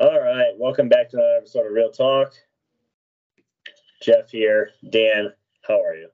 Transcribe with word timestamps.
All 0.00 0.20
right, 0.20 0.52
welcome 0.56 0.88
back 0.88 1.10
to 1.10 1.16
another 1.16 1.36
episode 1.36 1.66
of 1.66 1.72
Real 1.72 1.90
Talk. 1.90 2.32
Jeff 4.00 4.30
here. 4.30 4.70
Dan, 4.90 5.32
how 5.66 5.82
are 5.82 5.94
you? 5.94 6.08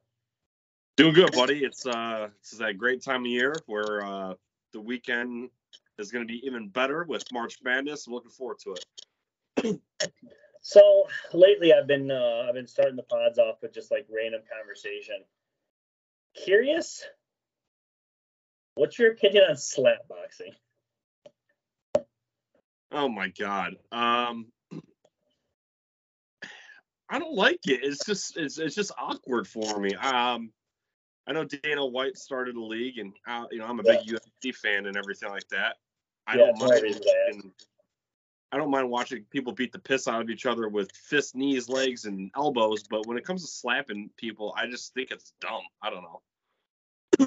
Doing 0.96 1.14
good, 1.14 1.32
buddy. 1.32 1.64
It's 1.64 1.86
uh, 1.86 2.28
it's 2.40 2.56
that 2.58 2.78
great 2.78 3.02
time 3.02 3.22
of 3.22 3.26
year 3.26 3.54
where 3.66 4.04
uh, 4.04 4.34
the 4.72 4.80
weekend 4.80 5.50
is 5.98 6.10
going 6.10 6.26
to 6.26 6.32
be 6.32 6.40
even 6.46 6.68
better 6.68 7.04
with 7.04 7.24
March 7.32 7.58
Madness. 7.62 8.06
I'm 8.06 8.14
looking 8.14 8.30
forward 8.30 8.58
to 8.60 8.76
it. 8.76 9.80
So 10.66 11.06
lately, 11.34 11.74
I've 11.74 11.86
been 11.86 12.10
uh, 12.10 12.46
I've 12.48 12.54
been 12.54 12.66
starting 12.66 12.96
the 12.96 13.02
pods 13.02 13.38
off 13.38 13.56
with 13.60 13.74
just 13.74 13.90
like 13.90 14.06
random 14.08 14.40
conversation. 14.50 15.16
Curious, 16.34 17.04
what's 18.74 18.98
your 18.98 19.12
opinion 19.12 19.44
on 19.48 19.56
slap 19.56 20.06
boxing? 20.08 20.52
Oh 22.92 23.08
my 23.08 23.28
god. 23.28 23.76
Um, 23.90 24.46
I 27.08 27.18
don't 27.18 27.34
like 27.34 27.66
it. 27.66 27.80
It's 27.82 28.04
just 28.04 28.36
it's 28.36 28.58
it's 28.58 28.74
just 28.74 28.92
awkward 28.98 29.46
for 29.46 29.78
me. 29.78 29.94
Um, 29.94 30.52
I 31.26 31.32
know 31.32 31.44
Dana 31.44 31.84
White 31.86 32.16
started 32.16 32.56
a 32.56 32.62
league, 32.62 32.98
and 32.98 33.12
uh, 33.26 33.46
you 33.50 33.58
know 33.58 33.66
I'm 33.66 33.80
a 33.80 33.82
big 33.82 34.00
UFC 34.00 34.54
fan 34.54 34.86
and 34.86 34.96
everything 34.96 35.30
like 35.30 35.48
that. 35.48 35.76
I 36.26 36.36
Yeah, 36.36 36.46
don't 36.46 36.58
mind. 36.58 36.70
watching- 36.70 37.52
I 38.52 38.56
don't 38.56 38.70
mind 38.70 38.88
watching 38.88 39.24
people 39.30 39.52
beat 39.52 39.72
the 39.72 39.80
piss 39.80 40.06
out 40.06 40.20
of 40.22 40.30
each 40.30 40.46
other 40.46 40.68
with 40.68 40.92
fists, 40.92 41.34
knees, 41.34 41.68
legs, 41.68 42.04
and 42.04 42.30
elbows. 42.36 42.84
But 42.84 43.04
when 43.04 43.18
it 43.18 43.24
comes 43.24 43.42
to 43.42 43.48
slapping 43.48 44.10
people, 44.16 44.54
I 44.56 44.68
just 44.68 44.94
think 44.94 45.10
it's 45.10 45.32
dumb. 45.40 45.62
I 45.82 45.90
don't 45.90 46.04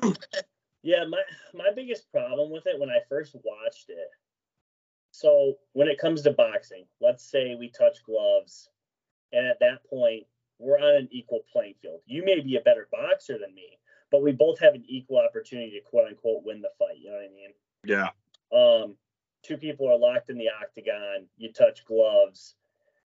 know. 0.02 0.14
Yeah, 0.84 1.06
my 1.06 1.22
my 1.54 1.72
biggest 1.76 2.12
problem 2.12 2.52
with 2.52 2.68
it 2.68 2.80
when 2.80 2.90
I 2.90 3.00
first 3.10 3.36
watched 3.44 3.90
it. 3.90 4.10
So 5.12 5.56
when 5.74 5.88
it 5.88 5.98
comes 5.98 6.22
to 6.24 6.32
boxing, 6.32 6.86
let's 7.02 7.24
say 7.24 7.56
we 7.56 7.70
touch 7.70 8.04
gloves, 8.04 8.70
and 9.32 9.48
at 9.48 9.60
that 9.60 9.84
point 9.90 10.24
we're 10.60 10.80
on 10.80 10.96
an 10.96 11.10
equal 11.12 11.42
playing 11.52 11.76
field. 11.82 12.02
You 12.06 12.24
may 12.26 12.40
be 12.40 12.56
a 12.56 12.62
better 12.62 12.88
boxer 12.92 13.38
than 13.38 13.54
me, 13.54 13.78
but 14.12 14.24
we 14.24 14.32
both 14.32 14.60
have 14.60 14.74
an 14.74 14.84
equal 14.88 15.20
opportunity 15.20 15.72
to 15.72 15.82
quote 15.82 16.08
unquote 16.08 16.44
win 16.44 16.62
the 16.62 16.70
fight. 16.80 16.98
You 17.00 17.10
know 17.10 17.16
what 17.16 17.26
I 17.26 17.34
mean? 17.34 17.54
Yeah. 17.84 18.10
Um, 18.52 18.96
two 19.44 19.58
people 19.58 19.90
are 19.90 19.98
locked 19.98 20.30
in 20.30 20.38
the 20.38 20.50
octagon. 20.50 21.28
You 21.38 21.52
touch 21.52 21.86
gloves. 21.86 22.56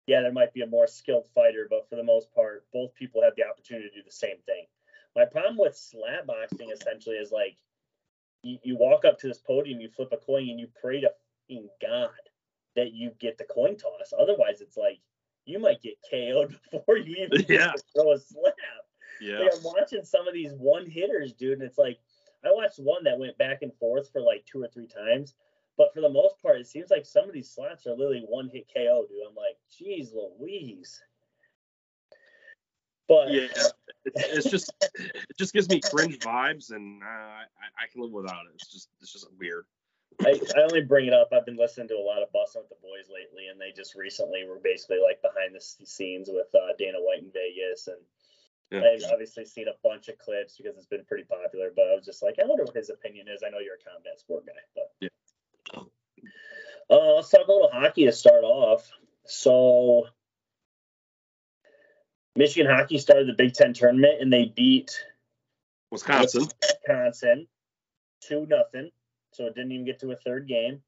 Yeah, 0.05 0.21
there 0.21 0.31
might 0.31 0.53
be 0.53 0.61
a 0.61 0.67
more 0.67 0.87
skilled 0.87 1.27
fighter, 1.35 1.67
but 1.69 1.89
for 1.89 1.95
the 1.97 2.03
most 2.03 2.33
part, 2.33 2.65
both 2.71 2.93
people 2.95 3.21
have 3.21 3.33
the 3.35 3.43
opportunity 3.45 3.89
to 3.89 3.95
do 3.95 4.03
the 4.05 4.11
same 4.11 4.37
thing. 4.45 4.65
My 5.17 5.25
problem 5.25 5.57
with 5.57 5.75
slap 5.75 6.27
boxing 6.27 6.69
essentially 6.69 7.15
is 7.15 7.31
like 7.31 7.57
you, 8.43 8.59
you 8.63 8.77
walk 8.77 9.03
up 9.03 9.17
to 9.19 9.27
this 9.27 9.39
podium, 9.39 9.81
you 9.81 9.89
flip 9.89 10.09
a 10.11 10.17
coin, 10.17 10.47
and 10.47 10.59
you 10.59 10.67
pray 10.79 11.01
to 11.01 11.11
God 11.81 12.09
that 12.75 12.93
you 12.93 13.11
get 13.19 13.39
the 13.39 13.43
coin 13.45 13.75
toss. 13.75 14.13
Otherwise, 14.17 14.61
it's 14.61 14.77
like 14.77 14.99
you 15.45 15.57
might 15.57 15.81
get 15.81 15.95
KO'd 16.09 16.55
before 16.71 16.97
you 16.97 17.25
even 17.25 17.41
get 17.41 17.49
Yeah. 17.49 17.71
to 17.71 17.83
throw 17.95 18.11
a 18.11 18.19
slap. 18.19 18.53
Yeah. 19.19 19.39
Like 19.39 19.53
I'm 19.55 19.63
watching 19.63 20.03
some 20.03 20.27
of 20.27 20.35
these 20.35 20.53
one 20.53 20.85
hitters, 20.85 21.33
dude, 21.33 21.53
and 21.53 21.63
it's 21.63 21.79
like 21.79 21.99
I 22.45 22.49
watched 22.51 22.77
one 22.77 23.03
that 23.05 23.17
went 23.17 23.39
back 23.39 23.63
and 23.63 23.73
forth 23.73 24.11
for 24.11 24.21
like 24.21 24.45
two 24.45 24.61
or 24.61 24.67
three 24.67 24.87
times, 24.87 25.33
but 25.77 25.93
for 25.95 26.01
the 26.01 26.09
most 26.09 26.39
part, 26.41 26.59
it 26.59 26.67
seems 26.67 26.91
like 26.91 27.07
some 27.07 27.27
of 27.27 27.33
these 27.33 27.49
slaps 27.49 27.87
are 27.87 27.95
literally 27.95 28.23
one 28.27 28.49
hit 28.53 28.69
KO, 28.71 29.07
dude. 29.09 29.17
I'm 29.27 29.35
like, 29.35 29.57
geez, 29.75 30.13
Louise. 30.13 31.01
But 33.07 33.31
Yeah, 33.31 33.47
it's, 33.55 33.73
it's 34.05 34.49
just 34.49 34.73
it 34.81 35.37
just 35.37 35.53
gives 35.53 35.69
me 35.69 35.81
cringe 35.81 36.19
vibes, 36.19 36.71
and 36.71 37.01
uh, 37.01 37.05
I, 37.05 37.45
I 37.83 37.87
can 37.91 38.01
live 38.01 38.11
without 38.11 38.45
it. 38.45 38.51
It's 38.55 38.71
just 38.71 38.89
it's 39.01 39.13
just 39.13 39.27
weird. 39.39 39.65
I, 40.25 40.39
I 40.57 40.61
only 40.63 40.81
bring 40.81 41.05
it 41.05 41.13
up. 41.13 41.29
I've 41.31 41.45
been 41.45 41.57
listening 41.57 41.89
to 41.89 41.95
a 41.95 42.01
lot 42.01 42.23
of 42.23 42.29
Bussin' 42.29 42.61
with 42.61 42.69
the 42.69 42.81
Boys 42.81 43.07
lately, 43.13 43.47
and 43.51 43.61
they 43.61 43.71
just 43.75 43.95
recently 43.95 44.45
were 44.45 44.59
basically 44.63 44.97
like 45.03 45.21
behind 45.21 45.53
the 45.53 45.61
scenes 45.61 46.29
with 46.31 46.47
uh, 46.55 46.73
Dana 46.77 46.97
White 46.99 47.21
in 47.21 47.31
Vegas, 47.31 47.87
and 47.87 48.01
Yeah. 48.71 48.89
I've 48.89 49.11
obviously 49.11 49.45
seen 49.45 49.67
a 49.67 49.77
bunch 49.83 50.07
of 50.07 50.17
clips 50.17 50.57
because 50.57 50.75
it's 50.75 50.87
been 50.87 51.05
pretty 51.05 51.23
popular. 51.23 51.71
But 51.75 51.87
I 51.87 51.95
was 51.95 52.05
just 52.05 52.23
like, 52.23 52.35
I 52.41 52.47
wonder 52.47 52.63
what 52.63 52.75
his 52.75 52.89
opinion 52.89 53.27
is. 53.27 53.43
I 53.45 53.49
know 53.49 53.59
you're 53.59 53.75
a 53.75 53.89
combat 53.89 54.19
sport 54.19 54.45
guy, 54.45 54.53
but 54.75 54.91
Yeah. 54.99 55.83
Uh, 56.89 57.15
let's 57.15 57.29
talk 57.29 57.47
a 57.47 57.51
little 57.51 57.69
hockey 57.71 58.05
to 58.05 58.11
start 58.13 58.43
off. 58.43 58.89
So, 59.25 60.07
Michigan 62.37 62.71
hockey 62.71 62.97
started 62.97 63.27
the 63.27 63.33
Big 63.33 63.53
Ten 63.53 63.73
tournament, 63.73 64.21
and 64.21 64.31
they 64.31 64.45
beat 64.55 64.91
Wisconsin. 65.91 66.47
Wisconsin 66.87 67.47
two 68.21 68.45
nothing. 68.47 68.91
So 69.31 69.45
it 69.45 69.55
didn't 69.55 69.71
even 69.71 69.85
get 69.85 69.99
to 69.99 70.11
a 70.11 70.15
third 70.15 70.47
game. 70.47 70.81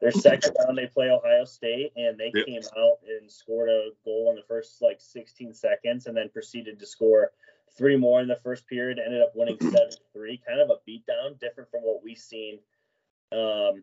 Their 0.00 0.10
second 0.12 0.54
round 0.58 0.76
they 0.76 0.86
play 0.86 1.08
Ohio 1.10 1.44
State 1.44 1.92
and 1.96 2.18
they 2.18 2.30
Yep. 2.34 2.46
came 2.46 2.62
out 2.76 2.98
and 3.08 3.30
scored 3.30 3.70
a 3.70 3.90
goal 4.04 4.30
in 4.30 4.36
the 4.36 4.42
first 4.42 4.82
like 4.82 5.00
16 5.00 5.54
seconds 5.54 6.06
and 6.06 6.16
then 6.16 6.28
proceeded 6.28 6.78
to 6.78 6.86
score 6.86 7.32
three 7.76 7.96
more 7.96 8.20
in 8.20 8.28
the 8.28 8.36
first 8.36 8.66
period. 8.66 8.98
Ended 8.98 9.22
up 9.22 9.32
winning 9.34 9.58
seven 9.60 9.90
three. 10.12 10.40
Kind 10.46 10.60
of 10.60 10.70
a 10.70 10.90
beatdown, 10.90 11.38
different 11.40 11.70
from 11.70 11.80
what 11.82 12.02
we've 12.02 12.18
seen 12.18 12.58
um, 13.32 13.82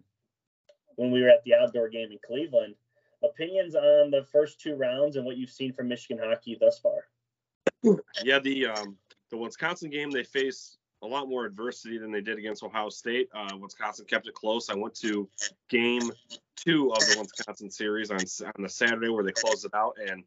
when 0.95 1.11
we 1.11 1.21
were 1.21 1.29
at 1.29 1.43
the 1.43 1.55
outdoor 1.55 1.89
game 1.89 2.11
in 2.11 2.19
Cleveland. 2.25 2.75
Opinions 3.23 3.75
on 3.75 4.11
the 4.11 4.25
first 4.31 4.59
two 4.59 4.75
rounds 4.75 5.15
and 5.15 5.25
what 5.25 5.37
you've 5.37 5.49
seen 5.49 5.73
from 5.73 5.87
Michigan 5.87 6.23
hockey 6.23 6.57
thus 6.59 6.79
far? 6.79 7.07
Yeah, 8.23 8.39
the 8.39 8.67
um 8.67 8.97
the 9.29 9.37
Wisconsin 9.37 9.89
game 9.89 10.11
they 10.11 10.23
faced 10.23 10.77
a 11.01 11.07
lot 11.07 11.27
more 11.27 11.45
adversity 11.45 11.97
than 11.97 12.11
they 12.11 12.21
did 12.21 12.37
against 12.37 12.63
Ohio 12.63 12.89
State. 12.89 13.27
Uh, 13.35 13.57
Wisconsin 13.57 14.05
kept 14.05 14.27
it 14.27 14.33
close. 14.33 14.69
I 14.69 14.75
went 14.75 14.95
to 14.95 15.29
game 15.69 16.11
two 16.55 16.91
of 16.93 16.99
the 16.99 17.17
Wisconsin 17.19 17.69
series 17.69 18.09
on 18.09 18.19
on 18.19 18.63
the 18.63 18.69
Saturday 18.69 19.09
where 19.09 19.23
they 19.23 19.31
closed 19.31 19.65
it 19.65 19.73
out, 19.73 19.97
and 20.07 20.23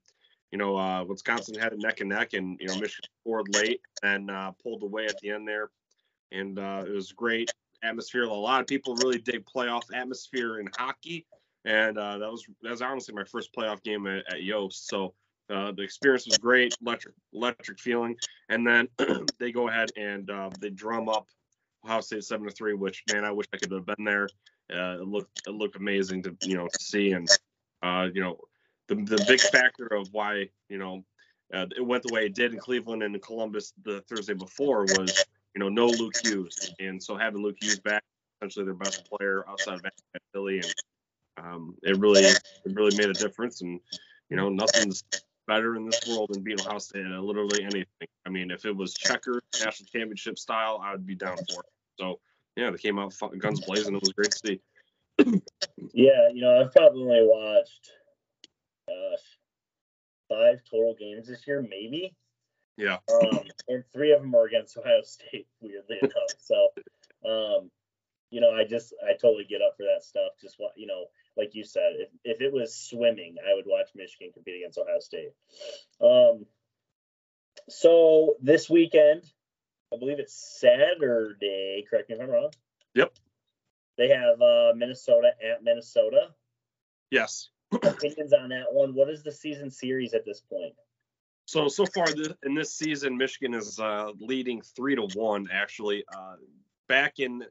you 0.52 0.58
know 0.58 0.76
uh, 0.76 1.04
Wisconsin 1.04 1.54
had 1.54 1.72
it 1.72 1.78
neck 1.78 2.00
and 2.00 2.10
neck, 2.10 2.34
and 2.34 2.58
you 2.60 2.66
know 2.68 2.74
Michigan 2.74 3.10
scored 3.22 3.54
late 3.54 3.80
and 4.02 4.30
uh, 4.30 4.52
pulled 4.62 4.82
away 4.82 5.06
at 5.06 5.18
the 5.20 5.30
end 5.30 5.48
there, 5.48 5.70
and 6.32 6.58
uh, 6.58 6.84
it 6.86 6.92
was 6.92 7.12
great 7.12 7.50
atmosphere. 7.82 8.24
A 8.24 8.32
lot 8.32 8.60
of 8.60 8.66
people 8.66 8.96
really 8.96 9.18
dig 9.18 9.46
playoff 9.46 9.84
atmosphere 9.94 10.60
in 10.60 10.68
hockey, 10.76 11.26
and 11.66 11.98
uh, 11.98 12.18
that 12.18 12.30
was 12.30 12.46
that 12.62 12.70
was 12.70 12.80
honestly 12.80 13.14
my 13.14 13.24
first 13.24 13.52
playoff 13.52 13.82
game 13.82 14.06
at, 14.06 14.32
at 14.32 14.42
Yost. 14.42 14.88
So 14.88 15.12
uh, 15.50 15.72
the 15.72 15.82
experience 15.82 16.26
was 16.26 16.38
great, 16.38 16.74
electric 16.80 17.14
electric 17.34 17.80
feeling, 17.80 18.16
and 18.48 18.66
then 18.66 18.88
they 19.38 19.52
go 19.52 19.68
ahead 19.68 19.90
and 19.96 20.30
uh, 20.30 20.50
they 20.60 20.70
drum 20.70 21.08
up 21.08 21.26
Ohio 21.84 22.00
State 22.00 22.24
seven 22.24 22.46
to 22.46 22.54
three. 22.54 22.74
Which 22.74 23.02
man, 23.12 23.24
I 23.24 23.32
wish 23.32 23.46
I 23.52 23.58
could 23.58 23.72
have 23.72 23.84
been 23.84 24.04
there. 24.04 24.28
Uh, 24.72 25.02
it 25.02 25.08
looked 25.08 25.42
it 25.46 25.50
looked 25.50 25.76
amazing 25.76 26.22
to 26.22 26.36
you 26.42 26.56
know 26.56 26.68
to 26.68 26.78
see, 26.78 27.12
and 27.12 27.28
uh, 27.82 28.08
you 28.14 28.22
know 28.22 28.38
the 28.86 28.94
the 28.94 29.24
big 29.26 29.40
factor 29.40 29.86
of 29.86 30.08
why 30.12 30.48
you 30.68 30.78
know 30.78 31.04
uh, 31.52 31.66
it 31.76 31.84
went 31.84 32.04
the 32.04 32.14
way 32.14 32.26
it 32.26 32.34
did 32.34 32.52
in 32.52 32.60
Cleveland 32.60 33.02
and 33.02 33.14
in 33.14 33.20
Columbus 33.20 33.72
the 33.82 34.02
Thursday 34.02 34.34
before 34.34 34.82
was 34.82 35.24
you 35.54 35.58
know 35.58 35.68
no 35.68 35.86
Luke 35.86 36.14
Hughes, 36.22 36.72
and 36.78 37.02
so 37.02 37.16
having 37.16 37.42
Luke 37.42 37.56
Hughes 37.60 37.80
back, 37.80 38.04
essentially 38.40 38.64
their 38.64 38.74
best 38.74 39.08
player 39.10 39.44
outside 39.48 39.74
of 39.74 40.20
Philly, 40.32 40.58
and 40.58 40.72
um, 41.38 41.74
it 41.82 41.98
really 41.98 42.22
it 42.22 42.42
really 42.64 42.96
made 42.96 43.08
a 43.08 43.14
difference, 43.14 43.60
and 43.62 43.80
you 44.30 44.36
know 44.36 44.48
nothing's 44.48 45.04
better 45.46 45.76
in 45.76 45.86
this 45.86 46.00
world 46.08 46.30
than 46.32 46.42
beating 46.42 46.66
Ohio 46.66 46.78
State 46.78 47.06
at 47.06 47.22
literally 47.22 47.62
anything. 47.62 48.08
I 48.26 48.30
mean, 48.30 48.50
if 48.50 48.64
it 48.64 48.76
was 48.76 48.94
checker 48.94 49.40
national 49.60 49.86
championship 49.86 50.38
style, 50.38 50.80
I 50.82 50.92
would 50.92 51.06
be 51.06 51.14
down 51.14 51.36
for 51.36 51.60
it. 51.60 51.70
So 51.98 52.20
yeah, 52.56 52.70
they 52.70 52.78
came 52.78 52.98
out 52.98 53.14
guns 53.38 53.60
blazing. 53.60 53.94
It 53.94 54.02
was 54.02 54.12
great 54.12 54.30
to 54.32 54.38
see. 54.38 54.60
Yeah, 55.92 56.28
you 56.30 56.42
know, 56.42 56.60
I've 56.60 56.72
probably 56.72 57.20
watched, 57.22 57.90
gosh, 58.86 59.38
five 60.28 60.60
total 60.70 60.94
games 60.98 61.26
this 61.26 61.46
year, 61.46 61.62
maybe. 61.62 62.14
Yeah. 62.76 62.98
Um, 63.10 63.40
and 63.68 63.84
three 63.92 64.12
of 64.12 64.20
them 64.20 64.34
are 64.34 64.46
against 64.46 64.76
Ohio 64.76 65.00
State, 65.02 65.46
weirdly 65.60 65.98
enough. 66.02 66.34
So, 66.38 66.68
um, 67.24 67.70
you 68.30 68.42
know, 68.42 68.50
I 68.50 68.64
just, 68.64 68.94
I 69.02 69.12
totally 69.12 69.44
get 69.44 69.62
up 69.62 69.74
for 69.78 69.84
that 69.84 70.04
stuff. 70.04 70.32
Just 70.38 70.56
what, 70.58 70.72
you 70.76 70.86
know, 70.86 71.06
like 71.36 71.54
you 71.54 71.64
said, 71.64 71.92
if, 71.96 72.08
if 72.24 72.40
it 72.40 72.52
was 72.52 72.74
swimming, 72.74 73.36
I 73.48 73.54
would 73.54 73.66
watch 73.66 73.90
Michigan 73.94 74.30
compete 74.32 74.56
against 74.56 74.78
Ohio 74.78 75.00
State. 75.00 75.32
Um, 76.00 76.46
so 77.68 78.36
this 78.40 78.70
weekend, 78.70 79.22
I 79.92 79.98
believe 79.98 80.18
it's 80.18 80.58
Saturday, 80.60 81.84
correct 81.88 82.08
me 82.08 82.16
if 82.16 82.22
I'm 82.22 82.30
wrong. 82.30 82.50
Yep. 82.94 83.12
They 83.98 84.08
have 84.08 84.40
uh, 84.40 84.72
Minnesota 84.74 85.32
at 85.42 85.62
Minnesota 85.62 86.28
Yes. 87.10 87.50
opinions 87.72 88.32
on 88.32 88.48
that 88.50 88.66
one. 88.72 88.94
What 88.94 89.10
is 89.10 89.22
the 89.22 89.32
season 89.32 89.70
series 89.70 90.14
at 90.14 90.24
this 90.24 90.40
point? 90.40 90.74
So 91.46 91.68
so 91.68 91.86
far 91.86 92.06
in 92.42 92.54
this 92.54 92.74
season, 92.74 93.16
Michigan 93.16 93.54
is 93.54 93.78
uh, 93.78 94.10
leading 94.18 94.60
three 94.62 94.96
to 94.96 95.08
one. 95.14 95.48
Actually, 95.52 96.04
uh, 96.12 96.36
back 96.88 97.20
in 97.20 97.44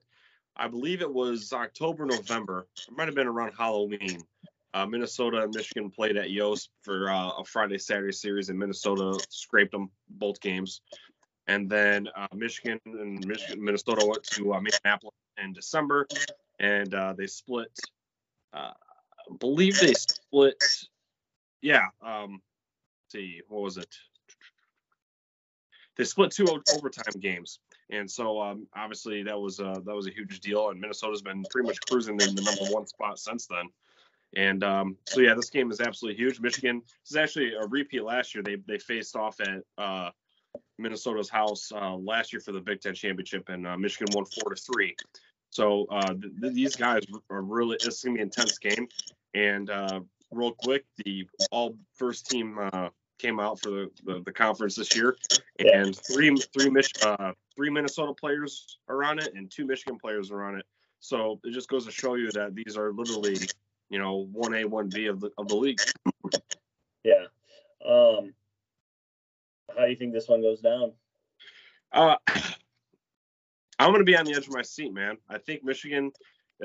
I 0.58 0.68
believe 0.68 1.02
it 1.02 1.14
was 1.14 1.52
October, 1.52 2.06
November. 2.06 2.68
It 2.88 2.96
might 2.96 3.08
have 3.08 3.16
been 3.16 3.28
around 3.28 3.54
Halloween. 3.58 4.24
Uh, 4.74 4.86
Minnesota 4.86 5.44
and 5.44 5.54
Michigan 5.54 5.90
played 5.90 6.18
at 6.18 6.32
Yost 6.32 6.70
for 6.82 7.10
uh, 7.10 7.30
a 7.38 7.46
Friday 7.46 7.78
Saturday 7.78 8.12
series, 8.12 8.50
and 8.50 8.60
Minnesota 8.60 9.18
scraped 9.30 9.72
them 9.72 9.90
both 10.10 10.40
games. 10.42 10.82
And 11.48 11.70
then 11.70 12.10
uh, 12.16 12.28
Michigan 12.34 12.80
and 12.86 13.26
Michigan, 13.26 13.64
Minnesota 13.64 14.06
went 14.06 14.24
to 14.24 14.54
uh, 14.54 14.62
Minneapolis 14.62 15.16
in 15.42 15.54
December, 15.54 16.08
and 16.60 16.94
uh, 16.94 17.14
they 17.18 17.28
split. 17.28 17.72
Uh, 18.54 18.72
I 19.30 19.36
believe 19.40 19.80
they 19.80 19.94
split. 19.94 20.62
Yeah. 21.62 21.88
Um, 22.02 22.42
see, 23.12 23.42
what 23.48 23.62
was 23.62 23.78
it? 23.78 23.94
They 25.98 26.04
split 26.04 26.32
two 26.32 26.48
overtime 26.74 27.20
games, 27.20 27.60
and 27.90 28.10
so 28.10 28.42
um, 28.42 28.68
obviously 28.76 29.24
that 29.24 29.40
was 29.40 29.60
uh, 29.60 29.80
that 29.86 29.96
was 29.96 30.08
a 30.08 30.12
huge 30.12 30.40
deal. 30.40 30.70
And 30.70 30.80
Minnesota's 30.80 31.22
been 31.22 31.44
pretty 31.50 31.68
much 31.68 31.80
cruising 31.90 32.20
in 32.20 32.36
the 32.36 32.42
number 32.42 32.74
one 32.74 32.88
spot 32.88 33.20
since 33.20 33.48
then. 33.48 33.70
And 34.36 34.64
um, 34.64 34.98
so 35.06 35.22
yeah, 35.22 35.34
this 35.34 35.50
game 35.50 35.72
is 35.72 35.80
absolutely 35.80 36.22
huge. 36.22 36.40
Michigan 36.40 36.82
this 37.04 37.12
is 37.12 37.18
actually 37.18 37.54
a 37.54 37.68
repeat 37.68 38.04
last 38.04 38.34
year. 38.34 38.44
They 38.44 38.58
they 38.68 38.80
faced 38.80 39.16
off 39.16 39.40
at 39.40 39.62
uh, 39.78 40.10
Minnesota's 40.78 41.30
house 41.30 41.72
uh, 41.72 41.96
last 41.96 42.34
year 42.34 42.40
for 42.40 42.52
the 42.52 42.60
Big 42.60 42.82
Ten 42.82 42.94
championship, 42.94 43.50
and 43.50 43.68
uh, 43.68 43.78
Michigan 43.78 44.08
won 44.14 44.26
four 44.26 44.54
to 44.54 44.62
three. 44.62 44.96
So 45.52 45.86
uh, 45.90 46.14
th- 46.14 46.54
these 46.54 46.76
guys 46.76 47.04
are 47.30 47.42
really 47.42 47.78
it's 47.82 48.04
gonna 48.04 48.16
be 48.16 48.22
an 48.22 48.28
intense 48.28 48.58
game. 48.58 48.88
And 49.34 49.70
uh, 49.70 50.02
real 50.32 50.52
quick, 50.52 50.86
the 51.04 51.28
all 51.52 51.78
first 51.94 52.30
team 52.30 52.58
uh, 52.60 52.90
came 53.20 53.40
out 53.40 53.60
for 53.62 53.70
the, 53.70 53.92
the, 54.04 54.22
the, 54.26 54.32
conference 54.32 54.76
this 54.76 54.96
year, 54.96 55.16
and 55.60 55.96
three 55.96 56.36
three 56.54 56.70
Mich- 56.70 56.92
uh, 57.04 57.32
three 57.56 57.70
Minnesota 57.70 58.14
players 58.14 58.78
are 58.88 59.04
on 59.04 59.20
it, 59.20 59.34
and 59.36 59.50
two 59.50 59.66
Michigan 59.66 59.98
players 60.00 60.32
are 60.32 60.44
on 60.44 60.58
it. 60.58 60.66
So 61.00 61.40
it 61.44 61.52
just 61.52 61.70
goes 61.70 61.86
to 61.86 61.92
show 61.92 62.16
you 62.16 62.32
that 62.32 62.56
these 62.56 62.78
are 62.78 62.92
literally, 62.92 63.38
you 63.90 64.00
know, 64.00 64.28
one 64.32 64.54
A, 64.56 64.66
one 64.66 64.90
B 64.90 65.08
of 65.08 65.20
the 65.20 65.32
of 65.38 65.48
the 65.48 65.56
league. 65.56 65.80
Yeah. 67.04 67.26
Um, 67.88 68.34
how 69.76 69.86
do 69.86 69.90
you 69.90 69.96
think 69.96 70.14
this 70.14 70.28
one 70.28 70.42
goes 70.42 70.62
down? 70.62 70.94
Uh, 71.92 72.16
I'm 73.80 73.90
going 73.90 74.00
to 74.00 74.06
be 74.06 74.18
on 74.18 74.26
the 74.26 74.34
edge 74.34 74.48
of 74.48 74.54
my 74.54 74.62
seat, 74.62 74.94
man. 74.94 75.18
I 75.30 75.38
think 75.38 75.64
Michigan, 75.64 76.12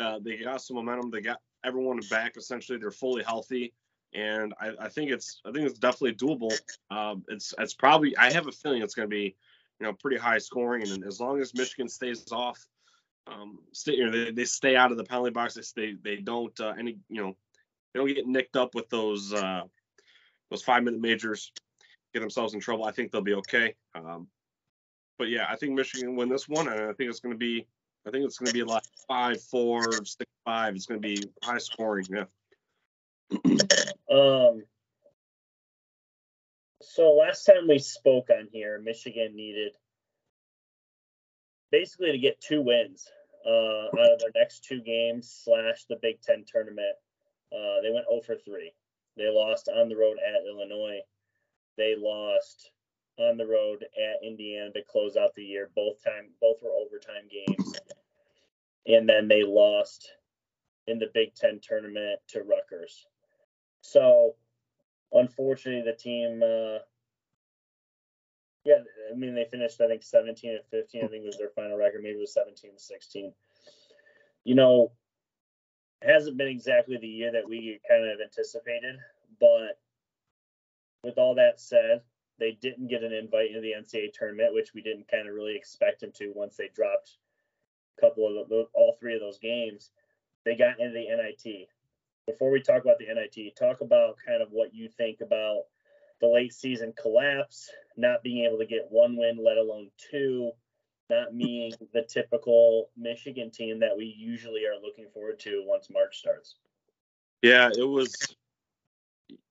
uh, 0.01 0.21
they 0.23 0.37
got 0.39 0.63
some 0.63 0.77
momentum. 0.77 1.11
They 1.11 1.21
got 1.21 1.41
everyone 1.65 2.01
back. 2.09 2.37
Essentially, 2.37 2.79
they're 2.79 2.93
fully 2.93 3.25
healthy 3.25 3.75
and 4.15 4.55
I, 4.61 4.73
I, 4.81 4.89
think 4.89 5.11
it's 5.11 5.41
I 5.45 5.53
think 5.53 5.67
it's 5.67 5.79
definitely 5.79 6.15
doable. 6.15 6.53
Um, 6.91 7.25
it's 7.29 7.55
it's 7.59 7.75
probably 7.75 8.17
I 8.17 8.33
have 8.33 8.47
a 8.47 8.53
feeling 8.53 8.83
it's 8.83 8.95
going 8.95 9.09
to 9.09 9.15
be 9.15 9.37
you 9.81 9.87
know 9.87 9.93
pretty 9.95 10.19
high 10.19 10.39
scoring, 10.39 10.89
and 10.89 11.05
as 11.05 11.21
long 11.21 11.41
as 11.41 11.55
Michigan 11.55 11.89
stays 11.89 12.31
off, 12.33 12.59
um, 13.27 13.59
stay 13.73 13.95
you 13.95 14.07
know 14.07 14.13
they, 14.13 14.31
they 14.31 14.45
stay 14.45 14.77
out 14.77 14.93
of 14.93 14.99
the 14.99 15.05
penalty 15.05 15.31
box, 15.31 15.55
they 15.55 15.63
stay, 15.63 15.95
they 16.03 16.17
don't 16.17 16.59
uh, 16.61 16.75
any 16.79 16.99
you 17.09 17.23
know 17.23 17.37
they 17.93 18.01
don't 18.01 18.15
get 18.15 18.27
nicked 18.27 18.57
up 18.57 18.75
with 18.75 18.89
those 18.91 19.33
uh, 19.33 19.63
those 20.51 20.63
five 20.63 20.83
minute 20.85 21.01
majors, 21.01 21.53
get 22.13 22.21
themselves 22.21 22.55
in 22.55 22.61
trouble. 22.61 22.85
I 22.85 22.93
think 22.93 23.11
they'll 23.11 23.23
be 23.23 23.35
okay. 23.35 23.75
Um, 23.95 24.29
but 25.19 25.29
yeah, 25.29 25.47
I 25.49 25.57
think 25.57 25.73
Michigan 25.73 26.17
win 26.17 26.29
this 26.29 26.49
one, 26.49 26.69
and 26.69 26.81
I 26.81 26.93
think 26.93 27.11
it's 27.11 27.21
going 27.21 27.35
to 27.35 27.39
be 27.39 27.67
I 28.07 28.11
think 28.11 28.25
it's 28.25 28.39
going 28.39 28.49
to 28.49 28.55
be 28.55 28.63
like 28.63 28.85
five 29.09 29.41
four 29.43 29.83
six 30.05 30.31
five. 30.45 30.75
It's 30.75 30.87
going 30.87 31.01
to 31.01 31.09
be 31.09 31.23
high 31.43 31.59
scoring. 31.59 32.07
Yeah. 32.11 32.25
um, 34.11 34.65
so 36.93 37.13
last 37.13 37.45
time 37.45 37.69
we 37.69 37.79
spoke 37.79 38.31
on 38.31 38.49
here, 38.51 38.81
Michigan 38.83 39.37
needed 39.37 39.77
basically 41.71 42.11
to 42.11 42.19
get 42.19 42.41
two 42.41 42.63
wins 42.63 43.07
uh, 43.47 43.87
out 43.87 44.13
of 44.13 44.19
their 44.19 44.33
next 44.35 44.65
two 44.65 44.81
games 44.81 45.31
slash 45.45 45.85
the 45.89 45.99
Big 46.03 46.21
Ten 46.21 46.45
tournament. 46.45 46.97
Uh, 47.53 47.81
they 47.83 47.93
went 47.93 48.07
0 48.11 48.23
for 48.27 48.35
3. 48.35 48.73
They 49.17 49.29
lost 49.29 49.69
on 49.69 49.89
the 49.89 49.97
road 49.97 50.19
at 50.19 50.47
Illinois. 50.49 50.99
They 51.77 51.95
lost 51.97 52.73
on 53.19 53.37
the 53.37 53.47
road 53.47 53.85
at 53.85 54.27
Indiana 54.27 54.73
to 54.73 54.83
close 54.83 55.17
out 55.17 55.35
the 55.37 55.45
year. 55.45 55.71
Both 55.77 56.03
time, 56.03 56.31
both 56.41 56.57
were 56.61 56.71
overtime 56.71 57.29
games, 57.31 57.73
and 58.87 59.09
then 59.09 59.29
they 59.29 59.45
lost 59.45 60.11
in 60.89 60.99
the 60.99 61.11
Big 61.15 61.37
Ten 61.37 61.61
tournament 61.63 62.19
to 62.31 62.43
Rutgers. 62.43 63.07
So, 63.81 64.35
unfortunately, 65.13 65.91
the 65.91 65.97
team, 65.97 66.43
uh, 66.43 66.79
yeah, 68.65 68.83
I 69.11 69.17
mean, 69.17 69.35
they 69.35 69.47
finished, 69.51 69.81
I 69.81 69.89
think, 69.89 70.03
17 70.03 70.51
and 70.51 70.65
15. 70.71 71.05
I 71.05 71.09
think 71.09 71.25
was 71.25 71.39
their 71.39 71.51
final 71.51 71.77
record. 71.77 72.03
Maybe 72.03 72.19
it 72.19 72.21
was 72.21 72.35
17 72.35 72.71
and 72.71 72.81
16. 72.81 73.33
You 74.45 74.55
know, 74.55 74.93
hasn't 76.03 76.37
been 76.37 76.49
exactly 76.49 76.99
the 76.99 77.07
year 77.07 77.33
that 77.33 77.49
we 77.49 77.81
kind 77.89 78.05
of 78.05 78.21
anticipated, 78.21 78.97
but 79.39 79.79
with 81.03 81.19
all 81.19 81.35
that 81.35 81.61
said, 81.61 82.03
they 82.39 82.53
didn't 82.53 82.89
get 82.89 83.03
an 83.03 83.13
invite 83.13 83.51
into 83.51 83.61
the 83.61 83.75
NCAA 83.79 84.13
tournament, 84.13 84.55
which 84.55 84.73
we 84.75 84.83
didn't 84.83 85.11
kind 85.11 85.29
of 85.29 85.35
really 85.35 85.57
expect 85.57 86.01
them 86.01 86.11
to 86.17 86.33
once 86.35 86.57
they 86.57 86.71
dropped 86.75 87.19
a 87.99 88.01
couple 88.01 88.41
of 88.41 88.49
the, 88.49 88.67
all 88.73 88.97
three 88.99 89.15
of 89.15 89.21
those 89.21 89.39
games. 89.39 89.91
They 90.45 90.57
got 90.57 90.81
into 90.81 90.95
the 90.95 91.07
NIT 91.07 91.69
before 92.31 92.51
we 92.51 92.61
talk 92.61 92.83
about 92.83 92.99
the 92.99 93.07
NIT, 93.07 93.57
talk 93.57 93.81
about 93.81 94.17
kind 94.25 94.43
of 94.43 94.49
what 94.51 94.75
you 94.75 94.89
think 94.89 95.21
about 95.21 95.65
the 96.21 96.29
late 96.29 96.53
season 96.53 96.93
collapse, 97.01 97.71
not 97.97 98.23
being 98.23 98.45
able 98.45 98.59
to 98.59 98.67
get 98.67 98.87
one 98.91 99.17
win, 99.17 99.43
let 99.43 99.57
alone 99.57 99.91
two, 100.11 100.53
not 101.09 101.37
being 101.37 101.73
the 101.93 102.03
typical 102.03 102.91
Michigan 102.97 103.51
team 103.51 103.81
that 103.81 103.97
we 103.97 104.05
usually 104.05 104.65
are 104.67 104.81
looking 104.81 105.07
forward 105.13 105.41
to 105.41 105.65
once 105.67 105.89
March 105.91 106.19
starts. 106.19 106.57
Yeah, 107.43 107.71
it 107.77 107.85
was. 107.85 108.15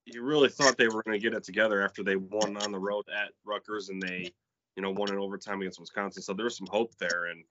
You 0.05 0.23
really 0.23 0.49
thought 0.49 0.77
they 0.77 0.87
were 0.87 1.03
going 1.03 1.19
to 1.19 1.23
get 1.23 1.35
it 1.35 1.43
together 1.43 1.83
after 1.83 2.03
they 2.03 2.15
won 2.15 2.57
on 2.57 2.71
the 2.71 2.79
road 2.79 3.05
at 3.15 3.31
Rutgers 3.45 3.89
and 3.89 4.01
they, 4.01 4.31
you 4.75 4.81
know, 4.81 4.91
won 4.91 5.09
in 5.09 5.19
overtime 5.19 5.61
against 5.61 5.79
Wisconsin. 5.79 6.23
So 6.23 6.33
there 6.33 6.45
was 6.45 6.57
some 6.57 6.67
hope 6.67 6.95
there, 6.97 7.25
and 7.25 7.43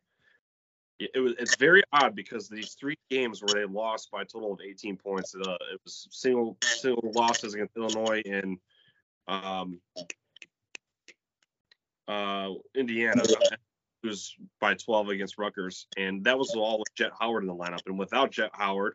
it 0.98 1.20
was 1.20 1.34
it's 1.38 1.56
very 1.56 1.82
odd 1.92 2.14
because 2.14 2.48
these 2.48 2.74
three 2.74 2.96
games 3.10 3.42
where 3.42 3.54
they 3.54 3.72
lost 3.72 4.10
by 4.10 4.22
a 4.22 4.24
total 4.24 4.52
of 4.52 4.60
18 4.60 4.96
points, 4.96 5.34
uh, 5.34 5.56
it 5.72 5.80
was 5.84 6.08
single 6.10 6.56
single 6.62 7.12
losses 7.14 7.54
against 7.54 7.76
Illinois 7.76 8.22
and 8.26 8.58
um, 9.28 9.80
uh, 12.08 12.50
Indiana. 12.74 13.22
It 13.24 14.06
was 14.06 14.34
by 14.60 14.74
12 14.74 15.08
against 15.10 15.38
Rutgers, 15.38 15.86
and 15.96 16.24
that 16.24 16.38
was 16.38 16.54
all 16.54 16.78
with 16.78 16.94
Jett 16.94 17.12
Howard 17.18 17.42
in 17.42 17.48
the 17.48 17.54
lineup. 17.54 17.80
And 17.86 17.98
without 17.98 18.30
Jett 18.30 18.50
Howard, 18.52 18.94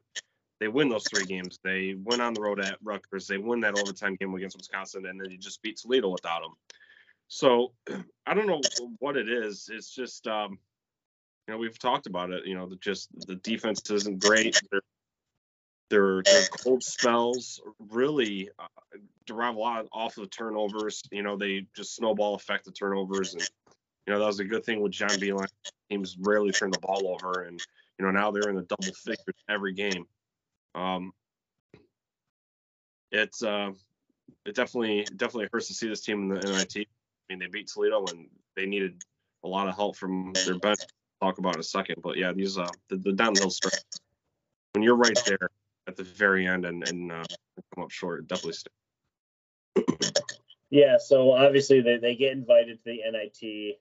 they 0.59 0.67
win 0.67 0.89
those 0.89 1.05
three 1.13 1.25
games. 1.25 1.59
They 1.63 1.95
went 2.01 2.21
on 2.21 2.33
the 2.33 2.41
road 2.41 2.59
at 2.59 2.77
Rutgers. 2.83 3.27
They 3.27 3.37
win 3.37 3.59
that 3.61 3.77
overtime 3.77 4.15
game 4.15 4.33
against 4.33 4.57
Wisconsin, 4.57 5.05
and 5.05 5.19
then 5.19 5.29
they 5.29 5.37
just 5.37 5.61
beat 5.61 5.77
Toledo 5.77 6.09
without 6.09 6.43
him. 6.43 6.51
So 7.27 7.73
I 8.25 8.33
don't 8.33 8.47
know 8.47 8.61
what 8.99 9.17
it 9.17 9.29
is. 9.29 9.69
It's 9.71 9.93
just 9.93 10.27
um, 10.27 10.57
you 11.47 11.53
know, 11.53 11.57
we've 11.57 11.77
talked 11.77 12.07
about 12.07 12.31
it. 12.31 12.45
You 12.45 12.55
know, 12.55 12.67
the, 12.67 12.77
just 12.77 13.09
the 13.27 13.35
defense 13.35 13.89
isn't 13.89 14.23
great. 14.23 14.59
Their, 15.89 16.23
cold 16.63 16.81
spells 16.81 17.61
really 17.91 18.49
uh, 18.57 18.97
derive 19.25 19.55
a 19.55 19.59
lot 19.59 19.87
off 19.91 20.17
of 20.17 20.23
the 20.23 20.29
turnovers. 20.29 21.03
You 21.11 21.21
know, 21.21 21.37
they 21.37 21.67
just 21.75 21.95
snowball 21.95 22.35
effect 22.35 22.65
the 22.65 22.71
turnovers, 22.71 23.33
and 23.33 23.47
you 24.07 24.13
know 24.13 24.19
that 24.19 24.25
was 24.25 24.39
a 24.39 24.45
good 24.45 24.65
thing 24.65 24.81
with 24.81 24.93
John 24.93 25.09
Beilein. 25.09 25.47
Teams 25.91 26.17
rarely 26.19 26.51
turn 26.51 26.71
the 26.71 26.79
ball 26.79 27.07
over, 27.07 27.43
and 27.43 27.63
you 27.99 28.05
know 28.05 28.11
now 28.11 28.31
they're 28.31 28.49
in 28.49 28.55
the 28.55 28.63
double 28.63 28.93
figures 28.93 29.35
every 29.47 29.73
game. 29.73 30.07
Um, 30.73 31.11
it's 33.11 33.43
uh, 33.43 33.71
it 34.45 34.55
definitely 34.55 35.05
definitely 35.15 35.49
hurts 35.51 35.67
to 35.67 35.73
see 35.75 35.89
this 35.89 36.01
team 36.01 36.31
in 36.31 36.39
the 36.39 36.47
NIT. 36.47 36.87
I 36.87 37.33
mean, 37.33 37.39
they 37.39 37.47
beat 37.47 37.67
Toledo 37.67 38.05
and 38.07 38.29
they 38.55 38.65
needed 38.65 39.03
a 39.43 39.47
lot 39.47 39.67
of 39.67 39.75
help 39.75 39.95
from 39.95 40.33
their 40.45 40.57
bench 40.57 40.79
talk 41.23 41.37
about 41.37 41.55
in 41.55 41.59
a 41.59 41.63
second. 41.63 41.97
But 42.01 42.17
yeah, 42.17 42.31
these 42.33 42.57
uh 42.57 42.67
the, 42.89 42.97
the 42.97 43.13
downhill 43.13 43.49
stretch 43.49 43.81
when 44.73 44.83
you're 44.83 44.95
right 44.95 45.19
there 45.25 45.49
at 45.87 45.95
the 45.95 46.03
very 46.03 46.47
end 46.47 46.65
and 46.65 46.87
and 46.87 47.11
uh, 47.11 47.23
come 47.73 47.83
up 47.83 47.91
short, 47.91 48.27
definitely. 48.27 48.53
Stay. 48.53 50.11
yeah, 50.69 50.97
so 50.97 51.31
obviously 51.31 51.81
they, 51.81 51.97
they 51.97 52.15
get 52.15 52.31
invited 52.31 52.83
to 52.83 52.91
the 52.91 53.01
NIT. 53.11 53.77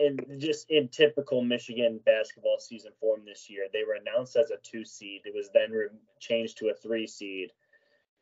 And 0.00 0.40
just 0.40 0.70
in 0.70 0.88
typical 0.88 1.44
Michigan 1.44 2.00
basketball 2.06 2.56
season 2.58 2.92
form 2.98 3.20
this 3.26 3.50
year, 3.50 3.66
they 3.70 3.84
were 3.86 3.98
announced 4.00 4.34
as 4.34 4.50
a 4.50 4.56
two 4.62 4.82
seed. 4.82 5.20
It 5.26 5.34
was 5.34 5.50
then 5.52 5.70
re- 5.70 5.88
changed 6.20 6.56
to 6.58 6.70
a 6.70 6.74
three 6.74 7.06
seed. 7.06 7.50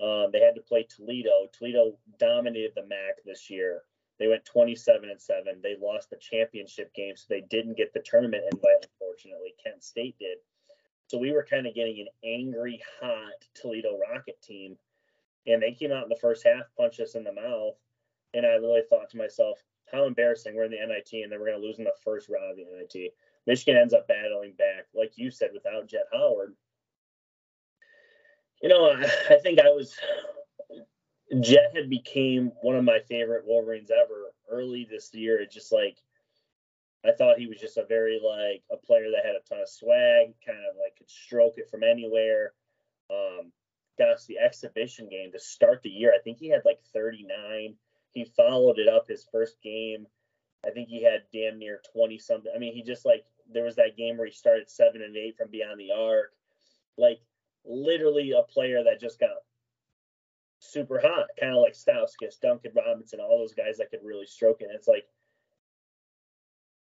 Um, 0.00 0.30
they 0.32 0.40
had 0.40 0.56
to 0.56 0.60
play 0.60 0.88
Toledo. 0.88 1.46
Toledo 1.56 1.96
dominated 2.18 2.72
the 2.74 2.82
MAC 2.82 3.22
this 3.24 3.48
year. 3.48 3.82
They 4.18 4.28
went 4.28 4.44
27 4.44 5.10
and 5.10 5.20
7. 5.20 5.60
They 5.62 5.76
lost 5.80 6.10
the 6.10 6.16
championship 6.16 6.94
game, 6.94 7.16
so 7.16 7.26
they 7.28 7.42
didn't 7.42 7.76
get 7.76 7.92
the 7.92 8.00
tournament 8.00 8.44
invite, 8.50 8.86
unfortunately. 8.90 9.54
Kent 9.62 9.84
State 9.84 10.16
did. 10.18 10.38
So 11.08 11.18
we 11.18 11.32
were 11.32 11.46
kind 11.48 11.66
of 11.66 11.74
getting 11.74 12.00
an 12.00 12.08
angry, 12.24 12.80
hot 13.00 13.44
Toledo 13.54 13.98
Rocket 14.10 14.40
team. 14.42 14.76
And 15.46 15.62
they 15.62 15.72
came 15.72 15.92
out 15.92 16.02
in 16.02 16.08
the 16.08 16.16
first 16.16 16.44
half, 16.44 16.64
punched 16.76 17.00
us 17.00 17.14
in 17.14 17.24
the 17.24 17.32
mouth. 17.32 17.74
And 18.34 18.44
I 18.44 18.54
really 18.54 18.82
thought 18.88 19.10
to 19.10 19.16
myself, 19.16 19.58
how 19.92 20.04
embarrassing. 20.04 20.54
We're 20.54 20.64
in 20.64 20.72
the 20.72 20.78
NIT, 20.78 21.22
and 21.22 21.30
then 21.30 21.38
we're 21.38 21.46
going 21.46 21.60
to 21.60 21.66
lose 21.66 21.78
in 21.78 21.84
the 21.84 21.92
first 22.04 22.28
round 22.28 22.50
of 22.50 22.56
the 22.56 22.64
NIT. 22.64 23.12
Michigan 23.46 23.76
ends 23.76 23.94
up 23.94 24.08
battling 24.08 24.52
back, 24.58 24.86
like 24.94 25.12
you 25.16 25.30
said, 25.30 25.50
without 25.52 25.86
Jett 25.86 26.06
Howard. 26.12 26.54
You 28.60 28.68
know, 28.68 28.90
I, 28.90 29.02
I 29.30 29.38
think 29.38 29.60
I 29.60 29.68
was 29.68 29.94
Jett 31.40 31.74
had 31.74 31.90
became 31.90 32.52
one 32.62 32.76
of 32.76 32.84
my 32.84 33.00
favorite 33.08 33.44
Wolverines 33.46 33.90
ever 33.90 34.32
early 34.50 34.86
this 34.88 35.12
year, 35.12 35.40
it 35.40 35.50
just 35.50 35.72
like 35.72 35.98
I 37.04 37.12
thought 37.12 37.38
he 37.38 37.46
was 37.46 37.58
just 37.58 37.76
a 37.76 37.84
very 37.84 38.20
like 38.22 38.62
a 38.70 38.76
player 38.76 39.10
that 39.10 39.24
had 39.24 39.36
a 39.36 39.48
ton 39.48 39.60
of 39.60 39.68
swag, 39.68 40.34
kind 40.44 40.58
of 40.58 40.76
like 40.76 40.96
could 40.96 41.10
stroke 41.10 41.54
it 41.56 41.70
from 41.70 41.82
anywhere. 41.82 42.52
Um, 43.10 43.52
gosh, 43.98 44.24
the 44.26 44.38
exhibition 44.38 45.08
game 45.08 45.32
to 45.32 45.38
start 45.38 45.82
the 45.82 45.90
year, 45.90 46.12
I 46.14 46.22
think 46.22 46.38
he 46.38 46.48
had 46.48 46.62
like 46.64 46.80
39. 46.92 47.74
He 48.12 48.24
followed 48.36 48.78
it 48.78 48.88
up 48.88 49.06
his 49.08 49.26
first 49.30 49.60
game. 49.62 50.06
I 50.64 50.70
think 50.70 50.88
he 50.88 51.02
had 51.02 51.22
damn 51.32 51.58
near 51.58 51.80
20 51.92 52.18
something. 52.18 52.52
I 52.54 52.58
mean, 52.58 52.74
he 52.74 52.82
just 52.82 53.04
like 53.04 53.24
there 53.52 53.64
was 53.64 53.76
that 53.76 53.96
game 53.96 54.16
where 54.16 54.26
he 54.26 54.32
started 54.32 54.68
seven 54.68 55.02
and 55.02 55.16
eight 55.16 55.36
from 55.36 55.50
beyond 55.50 55.78
the 55.78 55.92
arc. 55.92 56.32
Like 56.98 57.20
literally 57.64 58.32
a 58.32 58.42
player 58.42 58.82
that 58.84 59.00
just 59.00 59.20
got 59.20 59.30
super 60.58 60.98
hot, 60.98 61.26
kind 61.38 61.54
of 61.54 61.62
like 61.62 61.74
Stauskas, 61.74 62.40
Duncan 62.40 62.72
Robinson, 62.74 63.20
all 63.20 63.38
those 63.38 63.54
guys 63.54 63.78
that 63.78 63.90
could 63.90 64.04
really 64.04 64.26
stroke 64.26 64.60
it. 64.60 64.68
And 64.68 64.74
it's 64.74 64.88
like 64.88 65.06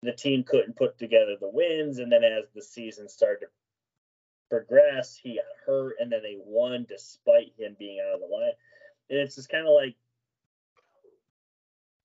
the 0.02 0.12
team 0.12 0.44
couldn't 0.44 0.76
put 0.76 0.98
together 0.98 1.36
the 1.40 1.50
wins, 1.50 2.00
and 2.00 2.12
then 2.12 2.24
as 2.24 2.46
the 2.56 2.62
season 2.62 3.08
started 3.08 3.42
to 3.42 3.48
progress, 4.50 5.16
he 5.16 5.36
got 5.36 5.46
hurt, 5.66 5.96
and 6.00 6.12
then 6.12 6.22
they 6.24 6.38
won 6.38 6.86
despite 6.90 7.54
him 7.58 7.76
being 7.78 8.00
out 8.00 8.16
of 8.16 8.20
the 8.22 8.36
line. 8.36 8.52
And 9.10 9.20
it's 9.20 9.36
just 9.36 9.50
kind 9.50 9.68
of 9.68 9.74
like, 9.74 9.96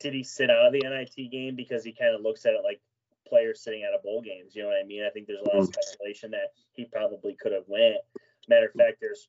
did 0.00 0.12
he 0.12 0.22
sit 0.22 0.50
out 0.50 0.66
of 0.66 0.72
the 0.72 0.86
NIT 0.86 1.30
game 1.30 1.56
because 1.56 1.82
he 1.82 1.92
kind 1.92 2.14
of 2.14 2.20
looks 2.20 2.44
at 2.44 2.52
it 2.52 2.60
like 2.62 2.80
players 3.26 3.62
sitting 3.62 3.82
out 3.84 3.94
of 3.94 4.02
bowl 4.02 4.20
games? 4.20 4.54
You 4.54 4.62
know 4.62 4.68
what 4.68 4.82
I 4.82 4.86
mean? 4.86 5.04
I 5.04 5.10
think 5.10 5.26
there's 5.26 5.40
a 5.40 5.48
lot 5.48 5.62
of 5.62 5.68
mm. 5.68 5.72
speculation 5.72 6.30
that 6.32 6.52
he 6.72 6.84
probably 6.84 7.36
could 7.40 7.52
have 7.52 7.64
went. 7.66 7.96
Matter 8.48 8.66
of 8.66 8.72
fact, 8.74 8.98
there's 9.00 9.28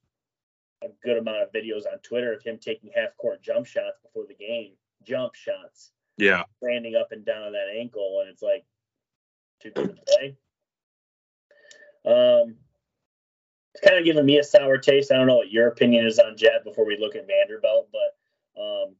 a 0.83 0.87
good 1.03 1.17
amount 1.17 1.41
of 1.41 1.51
videos 1.51 1.85
on 1.91 1.99
Twitter 1.99 2.33
of 2.33 2.43
him 2.43 2.57
taking 2.59 2.91
half 2.95 3.15
court 3.17 3.41
jump 3.41 3.65
shots 3.65 3.99
before 4.03 4.25
the 4.27 4.35
game, 4.35 4.73
jump 5.03 5.33
shots, 5.35 5.91
Yeah. 6.17 6.43
standing 6.63 6.95
up 6.95 7.11
and 7.11 7.25
down 7.25 7.43
on 7.43 7.51
that 7.53 7.67
ankle, 7.69 8.19
and 8.21 8.29
it's 8.29 8.41
like 8.41 8.65
too 9.59 9.71
good 9.71 9.95
to 9.95 10.03
play. 10.17 10.37
Um, 12.05 12.57
it's 13.73 13.81
kind 13.85 13.97
of 13.97 14.05
giving 14.05 14.25
me 14.25 14.37
a 14.37 14.43
sour 14.43 14.77
taste. 14.77 15.11
I 15.11 15.17
don't 15.17 15.27
know 15.27 15.37
what 15.37 15.51
your 15.51 15.67
opinion 15.67 16.05
is 16.05 16.19
on 16.19 16.37
Jett 16.37 16.63
before 16.63 16.85
we 16.85 16.97
look 16.97 17.15
at 17.15 17.27
Vanderbilt, 17.27 17.89
but 17.91 18.61
um, 18.61 18.95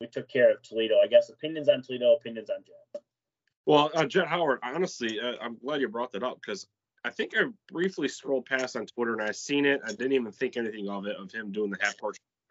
we 0.00 0.06
took 0.06 0.28
care 0.28 0.50
of 0.50 0.62
Toledo. 0.62 0.96
I 1.02 1.06
guess 1.06 1.28
opinions 1.28 1.68
on 1.68 1.82
Toledo, 1.82 2.14
opinions 2.14 2.50
on 2.50 2.62
Jett. 2.64 3.02
Well, 3.66 3.90
uh, 3.94 4.06
Jett 4.06 4.26
Howard, 4.28 4.60
honestly, 4.62 5.20
uh, 5.20 5.34
I'm 5.42 5.58
glad 5.58 5.80
you 5.82 5.88
brought 5.88 6.12
that 6.12 6.22
up 6.22 6.40
because 6.40 6.66
I 7.04 7.10
think 7.10 7.32
I 7.36 7.44
briefly 7.70 8.08
scrolled 8.08 8.46
past 8.46 8.76
on 8.76 8.86
Twitter 8.86 9.12
and 9.12 9.22
I 9.22 9.32
seen 9.32 9.64
it. 9.64 9.80
I 9.84 9.90
didn't 9.90 10.12
even 10.12 10.32
think 10.32 10.56
anything 10.56 10.88
of 10.88 11.06
it 11.06 11.16
of 11.16 11.30
him 11.32 11.52
doing 11.52 11.70
the 11.70 11.78
half 11.80 11.94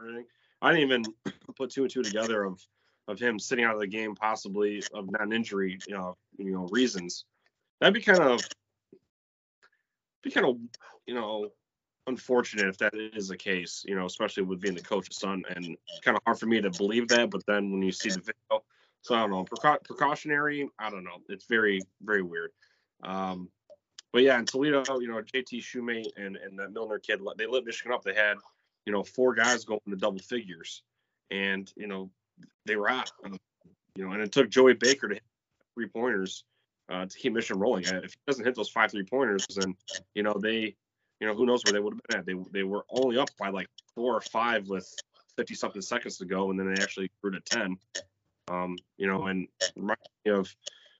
anything. 0.01 0.25
I 0.61 0.71
didn't 0.73 0.85
even 0.91 1.03
put 1.55 1.69
two 1.69 1.83
and 1.83 1.91
two 1.91 2.03
together 2.03 2.43
of 2.43 2.61
of 3.07 3.19
him 3.19 3.39
sitting 3.39 3.63
out 3.63 3.73
of 3.73 3.79
the 3.79 3.87
game 3.87 4.15
possibly 4.15 4.83
of 4.93 5.09
non-injury, 5.09 5.79
you 5.87 5.93
know, 5.95 6.17
you 6.37 6.51
know 6.51 6.67
reasons. 6.71 7.25
That'd 7.79 7.93
be 7.93 8.01
kind 8.01 8.19
of 8.19 8.41
be 10.23 10.31
kind 10.31 10.45
of 10.45 10.57
you 11.05 11.13
know 11.13 11.49
unfortunate 12.07 12.67
if 12.67 12.77
that 12.77 12.93
is 12.95 13.27
the 13.27 13.37
case, 13.37 13.83
you 13.87 13.95
know, 13.95 14.05
especially 14.05 14.43
with 14.43 14.61
being 14.61 14.75
the 14.75 14.81
coach's 14.81 15.17
son 15.17 15.43
and 15.55 15.77
kind 16.03 16.17
of 16.17 16.23
hard 16.25 16.39
for 16.39 16.45
me 16.45 16.61
to 16.61 16.69
believe 16.71 17.07
that. 17.09 17.29
But 17.29 17.45
then 17.45 17.71
when 17.71 17.81
you 17.81 17.91
see 17.91 18.09
the 18.09 18.21
video, 18.21 18.63
so 19.01 19.15
I 19.15 19.19
don't 19.19 19.31
know, 19.31 19.45
precau- 19.45 19.83
precautionary, 19.83 20.69
I 20.79 20.89
don't 20.89 21.03
know. 21.03 21.21
It's 21.29 21.45
very 21.45 21.81
very 22.01 22.23
weird. 22.23 22.51
Um, 23.03 23.49
but 24.13 24.23
yeah, 24.23 24.39
in 24.39 24.45
Toledo, 24.45 24.83
you 24.99 25.07
know, 25.07 25.21
JT 25.21 25.61
Shumate 25.61 26.11
and 26.17 26.37
and 26.37 26.57
that 26.59 26.71
Millner 26.71 26.99
kid, 26.99 27.21
they 27.37 27.45
lit 27.45 27.65
Michigan 27.65 27.91
up. 27.91 28.03
They 28.03 28.13
had, 28.13 28.37
you 28.85 28.93
know, 28.93 29.03
four 29.03 29.33
guys 29.33 29.65
going 29.65 29.79
to 29.89 29.95
double 29.95 30.19
figures, 30.19 30.83
and 31.29 31.71
you 31.75 31.87
know, 31.87 32.09
they 32.65 32.75
were 32.75 32.89
out. 32.89 33.11
You 33.95 34.05
know, 34.05 34.11
and 34.11 34.21
it 34.21 34.31
took 34.31 34.49
Joey 34.49 34.73
Baker 34.73 35.07
to 35.07 35.15
hit 35.15 35.23
three 35.73 35.87
pointers 35.87 36.43
uh, 36.89 37.05
to 37.05 37.17
keep 37.17 37.33
Michigan 37.33 37.59
rolling. 37.59 37.87
And 37.87 38.03
if 38.03 38.11
he 38.11 38.19
doesn't 38.27 38.45
hit 38.45 38.55
those 38.55 38.69
five 38.69 38.91
three 38.91 39.03
pointers, 39.03 39.45
then 39.55 39.75
you 40.15 40.23
know 40.23 40.35
they, 40.41 40.75
you 41.19 41.27
know, 41.27 41.33
who 41.33 41.45
knows 41.45 41.63
where 41.65 41.73
they 41.73 41.79
would 41.79 41.93
have 41.93 42.01
been 42.07 42.19
at. 42.19 42.25
They 42.25 42.59
they 42.59 42.63
were 42.63 42.85
only 42.89 43.17
up 43.17 43.29
by 43.37 43.49
like 43.49 43.67
four 43.95 44.15
or 44.15 44.21
five 44.21 44.67
with 44.69 44.91
50 45.37 45.55
something 45.55 45.81
seconds 45.81 46.17
to 46.17 46.25
go, 46.25 46.49
and 46.49 46.59
then 46.59 46.73
they 46.73 46.81
actually 46.81 47.11
grew 47.21 47.31
to 47.31 47.39
10. 47.41 47.77
Um, 48.49 48.77
you 48.97 49.07
know, 49.07 49.27
and 49.27 49.47
reminds 49.75 50.01
me 50.25 50.31
of 50.31 50.55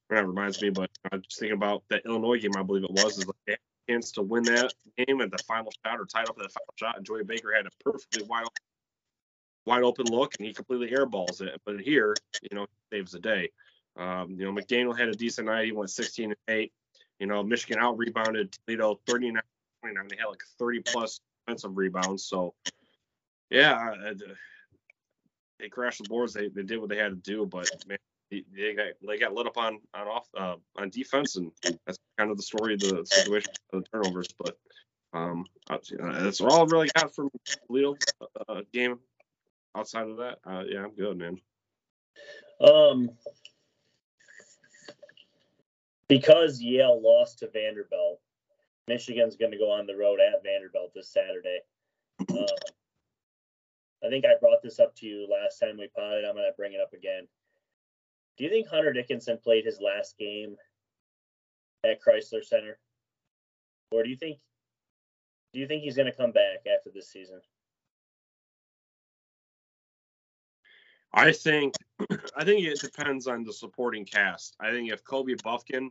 that 0.10 0.28
reminds 0.28 0.62
me, 0.62 0.70
but 0.70 0.90
I'm 1.12 1.22
just 1.22 1.40
thinking 1.40 1.58
about 1.58 1.84
that 1.90 2.06
Illinois 2.06 2.40
game, 2.40 2.52
I 2.58 2.64
believe 2.64 2.84
it 2.84 2.92
was, 2.92 3.18
is 3.18 3.28
like 3.28 3.36
they 3.46 3.54
had 3.54 3.60
a 3.88 3.92
chance 3.92 4.12
to 4.14 4.22
win 4.22 4.44
that 4.44 4.74
game 4.98 5.22
at 5.22 5.32
the 5.32 5.38
final 5.40 5.72
shot 5.86 6.00
or 6.00 6.06
tied 6.06 6.30
up 6.30 6.38
at 6.38 6.44
the 6.44 6.50
final 6.50 6.74
shot, 6.76 6.98
and 6.98 7.06
Joey 7.06 7.24
Baker 7.24 7.54
had 7.54 7.66
a 7.66 7.84
perfectly 7.84 8.24
wide 8.24 8.44
open, 8.44 8.64
wide 9.66 9.84
open 9.84 10.06
look, 10.08 10.36
and 10.38 10.48
he 10.48 10.54
completely 10.54 10.90
airballs 10.90 11.42
it. 11.42 11.62
But 11.66 11.82
here, 11.82 12.16
you 12.42 12.56
know, 12.56 12.68
saves 12.92 13.12
the 13.12 13.20
day. 13.20 13.50
Um, 13.98 14.32
you 14.32 14.46
know, 14.46 14.54
McDaniel 14.54 14.98
had 14.98 15.10
a 15.10 15.14
decent 15.14 15.48
night. 15.48 15.66
He 15.66 15.72
went 15.72 15.90
16 15.90 16.26
and 16.26 16.36
8. 16.48 16.72
You 17.20 17.28
know, 17.28 17.44
Michigan 17.44 17.80
out 17.80 17.98
rebounded 17.98 18.52
Toledo 18.52 19.00
39 19.08 19.42
29. 19.82 20.08
They 20.10 20.18
had 20.18 20.26
like 20.26 20.44
30 20.60 20.82
plus 20.82 21.20
offensive 21.46 21.76
rebounds. 21.76 22.24
So, 22.24 22.54
yeah, 23.50 24.14
they 25.60 25.70
crashed 25.70 26.04
the 26.04 26.10
boards. 26.10 26.34
They, 26.34 26.50
they 26.50 26.64
did 26.64 26.80
what 26.80 26.90
they 26.90 26.98
had 26.98 27.10
to 27.10 27.16
do, 27.16 27.46
but 27.46 27.70
man, 27.88 27.98
they 28.30 28.74
got 28.76 28.88
they 29.08 29.18
got 29.18 29.34
lit 29.34 29.48
up 29.48 29.58
on 29.58 29.80
on 29.94 30.08
off 30.08 30.28
uh, 30.38 30.56
on 30.78 30.90
defense, 30.90 31.36
and 31.36 31.52
that's 31.86 31.98
kind 32.18 32.32
of 32.32 32.38
the 32.38 32.44
story 32.44 32.74
of 32.74 32.80
the 32.80 33.06
situation 33.06 33.52
of 33.74 33.84
the 33.84 33.90
turnovers. 33.90 34.28
But 34.38 34.58
um, 35.14 35.46
uh, 35.70 35.78
that's 36.24 36.42
all 36.42 36.62
I 36.62 36.66
really 36.66 36.90
got 36.96 37.14
from 37.14 37.30
Toledo 37.68 37.96
uh, 38.48 38.62
game. 38.74 39.00
Outside 39.76 40.08
of 40.08 40.18
that, 40.18 40.40
uh, 40.46 40.64
yeah, 40.68 40.84
I'm 40.84 40.96
good, 40.96 41.18
man. 41.18 41.40
Um, 42.60 43.12
because 46.08 46.60
Yale 46.62 47.00
lost 47.02 47.40
to 47.40 47.50
Vanderbilt, 47.50 48.20
Michigan's 48.88 49.36
going 49.36 49.52
to 49.52 49.58
go 49.58 49.70
on 49.70 49.86
the 49.86 49.96
road 49.96 50.20
at 50.20 50.44
Vanderbilt 50.44 50.94
this 50.96 51.10
Saturday. 51.10 51.60
Um, 52.32 52.46
I 54.04 54.10
think 54.10 54.26
I 54.26 54.40
brought 54.40 54.64
this 54.64 54.80
up 54.80 54.96
to 54.98 55.06
you 55.06 55.28
last 55.30 55.60
time 55.60 55.78
we 55.78 55.90
potted. 55.96 56.26
I'm 56.26 56.36
going 56.36 56.50
to 56.50 56.56
bring 56.58 56.74
it 56.74 56.80
up 56.82 56.94
again. 56.94 57.28
Do 58.38 58.44
you 58.44 58.50
think 58.50 58.68
Hunter 58.68 58.94
Dickinson 58.94 59.40
played 59.44 59.66
his 59.66 59.80
last 59.82 60.18
game 60.18 60.56
at 61.84 62.00
Crisler 62.02 62.44
Center, 62.44 62.78
or 63.92 64.04
do 64.04 64.10
you 64.10 64.16
think 64.16 64.38
do 65.54 65.60
you 65.60 65.68
think 65.68 65.84
he's 65.84 65.96
going 65.96 66.06
to 66.12 66.16
come 66.16 66.32
back 66.32 66.60
after 66.72 66.92
this 66.94 67.10
season? 67.10 67.42
I 71.14 71.32
think 71.32 71.74
I 72.36 72.44
think 72.44 72.66
it 72.66 72.80
depends 72.80 73.28
on 73.28 73.44
the 73.44 73.54
supporting 73.54 74.06
cast. 74.06 74.56
I 74.60 74.72
think 74.72 74.92
if 74.92 75.04
Kobe 75.04 75.34
Bufkin 75.34 75.90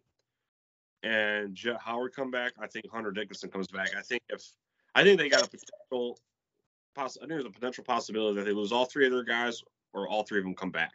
and 1.03 1.55
Jett 1.55 1.81
Howard 1.81 2.15
come 2.15 2.31
back, 2.31 2.53
I 2.61 2.69
think 2.69 2.89
Hunter 2.93 3.11
Dickinson 3.11 3.51
comes 3.51 3.69
back. 3.69 3.91
I 3.97 4.03
think 4.03 4.23
if 4.29 4.43
I 4.95 5.03
think 5.03 5.19
they 5.19 5.29
got 5.29 5.43
a 5.43 5.51
potential 5.51 6.19
poss- 6.95 7.17
I 7.17 7.21
think 7.21 7.31
there's 7.31 7.45
a 7.45 7.51
potential 7.51 7.83
possibility 7.83 8.37
that 8.37 8.45
they 8.45 8.53
lose 8.53 8.73
all 8.73 8.85
three 8.85 9.07
of 9.07 9.13
their 9.13 9.25
guys 9.25 9.63
or 9.93 10.09
all 10.09 10.23
three 10.23 10.39
of 10.39 10.45
them 10.45 10.55
come 10.55 10.71
back. 10.71 10.93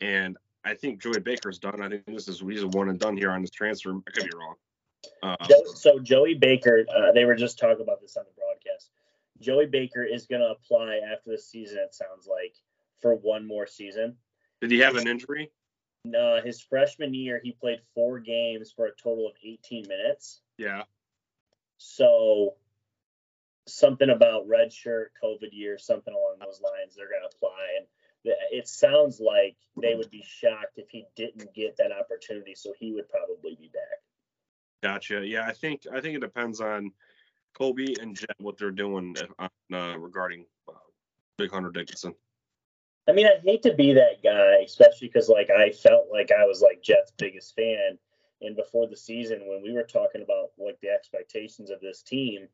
And 0.00 0.36
I 0.64 0.74
think 0.74 1.02
Joey 1.02 1.20
Baker's 1.20 1.58
done. 1.58 1.80
I 1.82 1.88
think 1.88 2.06
this 2.06 2.28
is 2.28 2.40
he's 2.40 2.62
a 2.62 2.68
one 2.68 2.88
and 2.88 2.98
done 2.98 3.16
here 3.16 3.30
on 3.30 3.40
this 3.40 3.50
transfer. 3.50 3.90
I 3.90 4.10
could 4.10 4.24
be 4.24 4.36
wrong. 4.36 4.54
Uh, 5.22 5.36
so 5.74 5.98
Joey 5.98 6.34
Baker, 6.34 6.84
uh, 6.94 7.12
they 7.12 7.24
were 7.24 7.34
just 7.34 7.58
talking 7.58 7.82
about 7.82 8.00
this 8.00 8.16
on 8.16 8.24
the 8.24 8.40
broadcast. 8.40 8.90
Joey 9.40 9.66
Baker 9.66 10.02
is 10.02 10.26
going 10.26 10.42
to 10.42 10.48
apply 10.48 11.00
after 11.10 11.30
the 11.30 11.38
season. 11.38 11.78
It 11.78 11.94
sounds 11.94 12.26
like 12.26 12.54
for 13.00 13.14
one 13.14 13.46
more 13.46 13.66
season. 13.66 14.16
Did 14.60 14.70
he 14.70 14.78
have 14.80 14.96
an 14.96 15.08
injury? 15.08 15.50
No, 16.04 16.40
his 16.42 16.60
freshman 16.60 17.14
year 17.14 17.40
he 17.42 17.52
played 17.52 17.80
four 17.94 18.18
games 18.20 18.72
for 18.74 18.86
a 18.86 18.90
total 19.02 19.26
of 19.26 19.34
18 19.42 19.86
minutes. 19.88 20.40
Yeah. 20.58 20.82
So 21.78 22.54
something 23.66 24.10
about 24.10 24.48
red 24.48 24.72
shirt, 24.72 25.12
COVID 25.22 25.48
year, 25.52 25.78
something 25.78 26.12
along 26.12 26.36
those 26.40 26.60
lines. 26.60 26.94
They're 26.96 27.08
going 27.08 27.22
to 27.22 27.36
apply, 27.36 27.76
and 27.78 27.86
it 28.24 28.68
sounds 28.68 29.20
like 29.20 29.56
they 29.80 29.94
would 29.94 30.10
be 30.10 30.24
shocked 30.26 30.76
if 30.76 30.90
he 30.90 31.06
didn't 31.16 31.54
get 31.54 31.76
that 31.78 31.92
opportunity. 31.92 32.54
So 32.54 32.72
he 32.78 32.92
would 32.92 33.08
probably 33.08 33.56
be 33.56 33.70
back. 33.72 34.00
Gotcha. 34.82 35.26
Yeah, 35.26 35.46
I 35.46 35.52
think 35.52 35.86
I 35.92 36.00
think 36.00 36.16
it 36.16 36.20
depends 36.20 36.60
on 36.60 36.92
Kobe 37.54 37.94
and 38.00 38.16
Jett 38.16 38.36
what 38.38 38.58
they're 38.58 38.70
doing 38.70 39.14
uh, 39.38 39.48
uh, 39.72 39.98
regarding 39.98 40.46
uh, 40.68 40.72
Big 41.36 41.50
Hunter 41.50 41.70
Dickinson. 41.70 42.14
I 43.08 43.12
mean, 43.12 43.26
I 43.26 43.40
hate 43.42 43.62
to 43.62 43.74
be 43.74 43.94
that 43.94 44.22
guy, 44.22 44.62
especially 44.64 45.08
because 45.08 45.28
like 45.28 45.50
I 45.50 45.70
felt 45.70 46.06
like 46.10 46.30
I 46.30 46.44
was 46.44 46.62
like 46.62 46.82
Jett's 46.82 47.12
biggest 47.18 47.54
fan, 47.56 47.98
and 48.40 48.56
before 48.56 48.86
the 48.86 48.96
season 48.96 49.40
when 49.46 49.62
we 49.62 49.72
were 49.72 49.82
talking 49.82 50.22
about 50.22 50.50
like 50.58 50.78
the 50.80 50.90
expectations 50.90 51.70
of 51.70 51.80
this 51.80 52.02
team, 52.02 52.48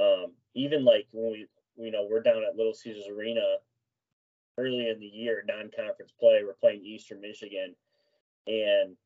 um, 0.00 0.32
even 0.54 0.84
like 0.84 1.06
when 1.12 1.32
we 1.32 1.46
you 1.76 1.90
know 1.90 2.06
we're 2.08 2.22
down 2.22 2.44
at 2.48 2.56
Little 2.56 2.74
Caesars 2.74 3.08
Arena 3.10 3.56
early 4.62 4.88
in 4.88 5.00
the 5.00 5.06
year, 5.06 5.44
non-conference 5.46 6.12
play, 6.18 6.42
we're 6.44 6.54
playing 6.54 6.84
Eastern 6.84 7.20
Michigan, 7.20 7.74
and 8.46 8.96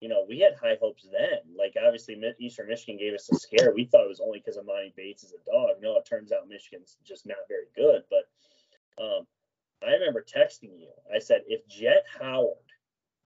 you 0.00 0.08
know 0.08 0.24
we 0.28 0.38
had 0.40 0.54
high 0.54 0.76
hopes 0.80 1.06
then. 1.10 1.40
Like 1.56 1.74
obviously 1.82 2.20
Eastern 2.38 2.68
Michigan 2.68 2.98
gave 2.98 3.14
us 3.14 3.30
a 3.30 3.36
scare. 3.36 3.72
We 3.74 3.84
thought 3.84 4.04
it 4.04 4.08
was 4.08 4.20
only 4.20 4.38
because 4.38 4.56
Emoni 4.56 4.94
Bates 4.94 5.24
is 5.24 5.32
a 5.32 5.50
dog. 5.50 5.76
No, 5.80 5.96
it 5.96 6.06
turns 6.06 6.32
out 6.32 6.48
Michigan's 6.48 6.96
just 7.04 7.26
not 7.26 7.48
very 7.48 7.66
good, 7.74 8.02
but. 8.10 8.28
Um, 9.02 9.26
I 9.86 9.92
remember 9.92 10.24
texting 10.24 10.78
you. 10.78 10.90
I 11.14 11.18
said, 11.18 11.42
if 11.46 11.66
Jett 11.68 12.04
Howard 12.18 12.56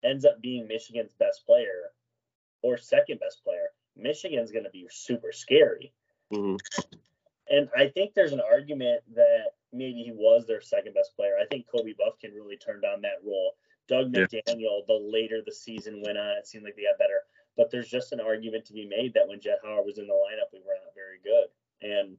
ends 0.03 0.25
up 0.25 0.41
being 0.41 0.67
Michigan's 0.67 1.13
best 1.13 1.45
player 1.45 1.91
or 2.63 2.77
second 2.77 3.19
best 3.19 3.43
player, 3.43 3.69
Michigan's 3.95 4.51
going 4.51 4.63
to 4.63 4.71
be 4.71 4.87
super 4.89 5.31
scary. 5.31 5.93
Mhm. 6.31 6.59
And 7.49 7.69
I 7.75 7.89
think 7.89 8.13
there's 8.13 8.31
an 8.31 8.41
argument 8.41 9.03
that 9.13 9.53
maybe 9.73 10.03
he 10.03 10.11
was 10.11 10.45
their 10.45 10.61
second 10.61 10.93
best 10.93 11.15
player. 11.15 11.37
I 11.41 11.45
think 11.45 11.65
Kobe 11.67 11.93
Bufkin 11.93 12.33
really 12.35 12.57
turned 12.57 12.85
on 12.85 13.01
that 13.01 13.23
role. 13.25 13.55
Dug 13.87 14.15
Yeah. 14.15 14.25
McDaniel, 14.25 14.85
the 14.87 14.93
later 14.93 15.41
the 15.41 15.51
season 15.51 16.01
went 16.01 16.17
on, 16.17 16.37
it 16.37 16.47
seemed 16.47 16.63
like 16.63 16.75
they 16.75 16.83
got 16.83 16.97
better. 16.97 17.23
But 17.57 17.69
there's 17.69 17.89
just 17.89 18.11
an 18.11 18.21
argument 18.21 18.65
to 18.65 18.73
be 18.73 18.85
made 18.85 19.13
that 19.13 19.27
when 19.27 19.41
Jett 19.41 19.59
Howard 19.63 19.85
was 19.85 19.97
in 19.97 20.07
the 20.07 20.13
lineup, 20.13 20.51
we 20.53 20.59
were 20.59 20.73
not 20.73 20.95
very 20.95 21.19
good. 21.23 21.47
And 21.81 22.17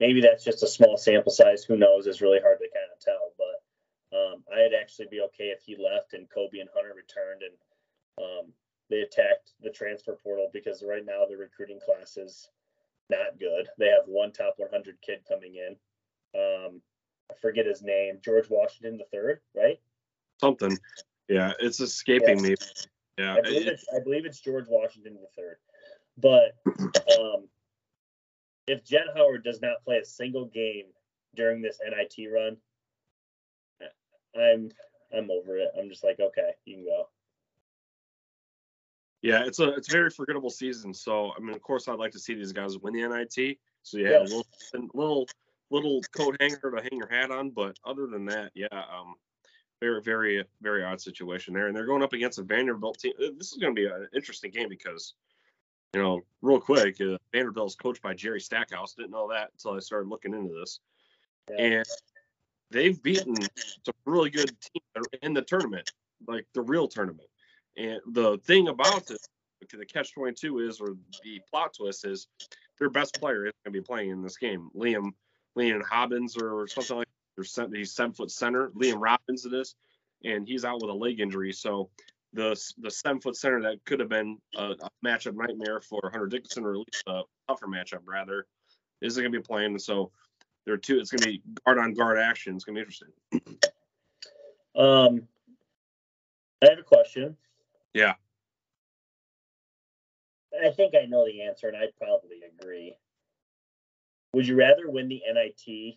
maybe 0.00 0.20
that's 0.20 0.44
just 0.44 0.62
a 0.62 0.66
small 0.66 0.96
sample 0.96 1.32
size. 1.32 1.64
Who 1.64 1.76
knows? 1.76 2.06
It's 2.06 2.20
really 2.20 2.40
hard 2.40 2.58
to 2.58 2.68
kind 2.68 2.90
of 2.92 3.00
tell. 3.00 3.32
But 3.38 4.16
um, 4.16 4.44
I'd 4.52 4.74
actually 4.74 5.06
be 5.10 5.20
okay 5.20 5.50
if 5.54 5.62
he 5.62 5.76
left 5.76 6.14
and 6.14 6.28
Kobe 6.30 6.58
and 6.58 6.70
Hunter 6.74 6.94
returned 6.94 7.42
and 7.42 7.54
um, 8.18 8.52
they 8.88 9.00
attacked 9.00 9.52
the 9.60 9.70
transfer 9.70 10.16
portal 10.22 10.50
because 10.52 10.82
right 10.82 11.04
now 11.04 11.24
the 11.28 11.36
recruiting 11.36 11.80
class 11.84 12.16
is 12.16 12.48
not 13.10 13.38
good. 13.38 13.68
They 13.78 13.86
have 13.86 14.06
one 14.06 14.32
top 14.32 14.54
100 14.58 15.00
kid 15.02 15.20
coming 15.28 15.56
in. 15.56 15.76
Um, 16.36 16.80
I 17.30 17.34
forget 17.40 17.66
his 17.66 17.82
name, 17.82 18.18
George 18.22 18.48
Washington 18.50 18.98
the 18.98 19.04
third, 19.12 19.40
right? 19.54 19.80
Something. 20.40 20.78
Yeah, 21.28 21.52
it's 21.58 21.80
escaping 21.80 22.42
Yes. 22.42 22.50
me. 22.50 22.54
Yeah. 23.18 23.34
I 23.36 23.40
believe 23.40 23.66
it's 23.66 23.84
I 23.94 24.00
believe 24.00 24.26
it's 24.26 24.40
George 24.40 24.66
Washington 24.68 25.14
the 25.20 25.42
third. 25.42 25.56
But 26.18 26.56
um, 27.10 27.48
if 28.66 28.84
Jett 28.84 29.06
Howard 29.14 29.44
does 29.44 29.60
not 29.60 29.82
play 29.84 29.96
a 29.98 30.04
single 30.04 30.46
game 30.46 30.86
during 31.34 31.62
this 31.62 31.78
NIT 31.84 32.30
run, 32.30 32.56
I'm 34.38 34.70
I'm 35.16 35.30
over 35.30 35.56
it. 35.56 35.68
I'm 35.78 35.88
just 35.88 36.04
like, 36.04 36.20
okay, 36.20 36.50
you 36.64 36.76
can 36.76 36.84
go. 36.84 37.08
Yeah, 39.22 39.44
it's 39.44 39.58
a 39.58 39.70
it's 39.74 39.88
a 39.88 39.92
very 39.92 40.10
forgettable 40.10 40.50
season. 40.50 40.92
So 40.94 41.32
I 41.36 41.40
mean, 41.40 41.54
of 41.54 41.62
course, 41.62 41.88
I'd 41.88 41.98
like 41.98 42.12
to 42.12 42.18
see 42.18 42.34
these 42.34 42.52
guys 42.52 42.78
win 42.78 42.94
the 42.94 43.08
NIT. 43.08 43.58
So 43.82 43.98
yeah, 43.98 44.10
Yes. 44.10 44.30
a 44.30 44.34
little 44.36 44.46
little 44.94 45.26
little 45.70 46.00
coat 46.16 46.36
hanger 46.40 46.72
to 46.74 46.82
hang 46.82 46.98
your 46.98 47.08
hat 47.08 47.30
on. 47.30 47.50
But 47.50 47.78
other 47.84 48.06
than 48.06 48.24
that, 48.26 48.52
yeah, 48.54 48.66
um, 48.72 49.14
very 49.80 50.02
very 50.02 50.44
very 50.62 50.84
odd 50.84 51.00
situation 51.00 51.54
there. 51.54 51.68
And 51.68 51.76
they're 51.76 51.86
going 51.86 52.02
up 52.02 52.12
against 52.12 52.38
a 52.38 52.42
Vanderbilt 52.42 52.98
team. 52.98 53.12
Uh, 53.18 53.30
This 53.36 53.52
is 53.52 53.58
going 53.58 53.74
to 53.74 53.80
be 53.80 53.86
an 53.86 54.08
interesting 54.14 54.50
game 54.50 54.68
because, 54.68 55.14
you 55.94 56.02
know, 56.02 56.20
real 56.42 56.60
quick, 56.60 57.00
uh, 57.00 57.18
Vanderbilt's 57.32 57.74
coached 57.74 58.02
by 58.02 58.14
Jerry 58.14 58.40
Stackhouse. 58.40 58.94
Didn't 58.94 59.10
know 59.10 59.28
that 59.30 59.50
until 59.52 59.76
I 59.76 59.80
started 59.80 60.08
looking 60.08 60.34
into 60.34 60.54
this. 60.54 60.80
Yeah. 61.50 61.64
And 61.64 61.86
they've 62.70 63.00
beaten 63.02 63.36
some 63.84 63.94
really 64.04 64.30
good 64.30 64.50
teams 64.60 65.06
in 65.22 65.34
the 65.34 65.42
tournament, 65.42 65.90
like 66.26 66.46
the 66.54 66.62
real 66.62 66.88
tournament. 66.88 67.28
And 67.76 68.00
the 68.12 68.38
thing 68.38 68.68
about 68.68 69.06
this, 69.06 69.26
the 69.70 69.84
catch 69.84 70.14
22 70.14 70.60
is, 70.60 70.80
or 70.80 70.96
the 71.24 71.40
plot 71.50 71.74
twist 71.76 72.04
is, 72.04 72.28
their 72.78 72.90
best 72.90 73.18
player 73.20 73.46
is 73.46 73.52
going 73.64 73.72
to 73.72 73.80
be 73.80 73.84
playing 73.84 74.10
in 74.10 74.22
this 74.22 74.36
game. 74.36 74.68
Liam, 74.74 75.12
Liam 75.56 75.82
Hobbins 75.82 76.36
or 76.36 76.66
something 76.68 76.98
like 76.98 77.08
that. 77.36 77.70
He's 77.72 77.92
seven 77.92 78.12
foot 78.12 78.30
center. 78.30 78.70
Liam 78.70 79.00
Robbins 79.00 79.46
it 79.46 79.52
is, 79.52 79.74
and 80.24 80.46
he's 80.46 80.64
out 80.64 80.80
with 80.80 80.90
a 80.90 80.94
leg 80.94 81.20
injury. 81.20 81.52
So 81.52 81.90
the 82.32 82.60
the 82.78 82.90
seven 82.90 83.20
foot 83.20 83.36
center 83.36 83.62
that 83.62 83.84
could 83.84 84.00
have 84.00 84.08
been 84.08 84.38
a, 84.56 84.72
a 84.72 84.90
matchup 85.04 85.34
nightmare 85.34 85.80
for 85.80 86.00
Hunter 86.10 86.26
Dickinson, 86.26 86.64
or 86.64 86.72
at 86.72 86.78
least 86.78 87.04
a 87.06 87.22
tougher 87.48 87.66
matchup 87.66 88.00
rather, 88.06 88.46
isn't 89.00 89.22
going 89.22 89.32
to 89.32 89.38
be 89.38 89.42
playing. 89.42 89.72
And 89.72 89.82
so 89.82 90.10
there 90.64 90.74
are 90.74 90.78
two. 90.78 90.98
It's 90.98 91.10
going 91.10 91.22
to 91.22 91.28
be 91.28 91.42
guard 91.64 91.78
on 91.78 91.94
guard 91.94 92.18
action. 92.18 92.54
It's 92.54 92.64
going 92.64 92.76
to 92.76 92.80
be 92.80 92.82
interesting. 92.82 93.08
Um, 94.74 95.28
I 96.62 96.70
have 96.70 96.78
a 96.78 96.82
question. 96.82 97.36
Yeah. 97.94 98.14
I 100.64 100.70
think 100.70 100.94
I 100.94 101.06
know 101.06 101.26
the 101.26 101.42
answer, 101.42 101.68
and 101.68 101.76
I'd 101.76 101.96
probably 101.98 102.40
agree. 102.58 102.96
Would 104.36 104.46
you 104.46 104.54
rather 104.54 104.90
win 104.90 105.08
the 105.08 105.22
NIT 105.32 105.96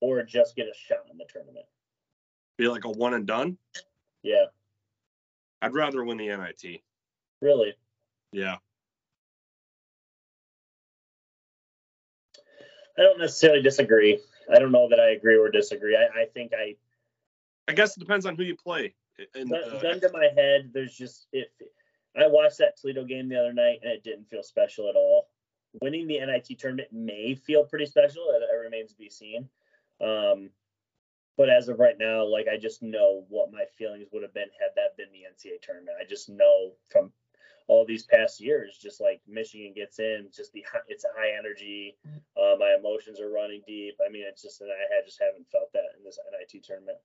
or 0.00 0.20
just 0.24 0.56
get 0.56 0.66
a 0.66 0.74
shot 0.74 1.04
in 1.12 1.16
the 1.16 1.26
tournament? 1.32 1.64
Be 2.58 2.66
like 2.66 2.84
a 2.84 2.90
one 2.90 3.14
and 3.14 3.24
done. 3.24 3.56
Yeah, 4.24 4.46
I'd 5.62 5.72
rather 5.72 6.04
win 6.04 6.16
the 6.16 6.26
NIT. 6.26 6.82
really. 7.40 7.74
Yeah. 8.32 8.56
I 12.98 13.02
don't 13.02 13.20
necessarily 13.20 13.62
disagree. 13.62 14.18
I 14.52 14.58
don't 14.58 14.72
know 14.72 14.88
that 14.88 14.98
I 14.98 15.10
agree 15.10 15.36
or 15.36 15.52
disagree. 15.52 15.96
I, 15.96 16.22
I 16.22 16.24
think 16.34 16.50
I 16.52 16.74
I 17.68 17.74
guess 17.74 17.96
it 17.96 18.00
depends 18.00 18.26
on 18.26 18.34
who 18.34 18.42
you 18.42 18.56
play. 18.56 18.92
And 19.36 19.54
uh, 19.54 19.80
gun 19.80 20.00
to 20.00 20.10
my 20.12 20.30
head. 20.34 20.72
There's 20.74 20.96
just 20.96 21.28
if 21.32 21.46
I 22.16 22.26
watched 22.26 22.58
that 22.58 22.76
Toledo 22.76 23.04
game 23.04 23.28
the 23.28 23.38
other 23.38 23.52
night 23.52 23.78
and 23.84 23.92
it 23.92 24.02
didn't 24.02 24.28
feel 24.28 24.42
special 24.42 24.88
at 24.88 24.96
all. 24.96 25.29
Winning 25.80 26.06
the 26.06 26.18
NIT 26.18 26.58
tournament 26.58 26.88
may 26.92 27.34
feel 27.34 27.64
pretty 27.64 27.86
special. 27.86 28.22
It, 28.30 28.42
it 28.42 28.56
remains 28.56 28.90
to 28.92 28.98
be 28.98 29.08
seen. 29.08 29.48
Um, 30.00 30.50
but 31.36 31.48
as 31.48 31.68
of 31.68 31.78
right 31.78 31.96
now, 31.98 32.24
like 32.24 32.48
I 32.52 32.56
just 32.56 32.82
know 32.82 33.24
what 33.28 33.52
my 33.52 33.64
feelings 33.78 34.08
would 34.12 34.22
have 34.22 34.34
been 34.34 34.50
had 34.60 34.70
that 34.76 34.96
been 34.96 35.08
the 35.12 35.24
NCAA 35.24 35.62
tournament. 35.62 35.96
I 36.00 36.04
just 36.04 36.28
know 36.28 36.72
from 36.90 37.12
all 37.66 37.86
these 37.86 38.02
past 38.02 38.40
years, 38.40 38.76
just 38.76 39.00
like 39.00 39.22
Michigan 39.28 39.72
gets 39.74 40.00
in, 40.00 40.28
just 40.34 40.52
the 40.52 40.64
it's 40.88 41.04
high 41.16 41.38
energy. 41.38 41.96
Uh, 42.36 42.56
my 42.58 42.76
emotions 42.78 43.20
are 43.20 43.30
running 43.30 43.62
deep. 43.66 43.94
I 44.04 44.10
mean, 44.10 44.24
it's 44.26 44.42
just 44.42 44.60
and 44.60 44.70
I 44.70 44.94
had 44.94 45.06
just 45.06 45.20
haven't 45.20 45.48
felt 45.50 45.72
that 45.72 45.96
in 45.96 46.04
this 46.04 46.18
NIT 46.30 46.64
tournament. 46.64 46.98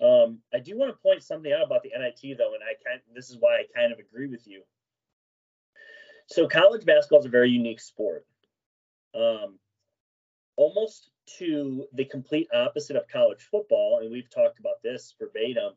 Um, 0.00 0.38
I 0.54 0.58
do 0.58 0.78
want 0.78 0.90
to 0.90 1.02
point 1.02 1.22
something 1.22 1.52
out 1.52 1.66
about 1.66 1.82
the 1.82 1.92
NIT 1.96 2.38
though, 2.38 2.54
and 2.54 2.64
I 2.64 2.74
kind 2.82 3.00
this 3.14 3.30
is 3.30 3.36
why 3.38 3.56
I 3.56 3.64
kind 3.76 3.92
of 3.92 3.98
agree 3.98 4.26
with 4.26 4.46
you. 4.46 4.62
So 6.30 6.46
college 6.46 6.84
basketball 6.84 7.18
is 7.18 7.26
a 7.26 7.30
very 7.30 7.50
unique 7.50 7.80
sport. 7.80 8.24
Um, 9.16 9.58
almost 10.56 11.10
to 11.38 11.86
the 11.92 12.04
complete 12.04 12.46
opposite 12.54 12.94
of 12.94 13.08
college 13.08 13.42
football, 13.50 13.98
and 14.00 14.12
we've 14.12 14.30
talked 14.30 14.60
about 14.60 14.80
this 14.82 15.14
verbatim. 15.18 15.72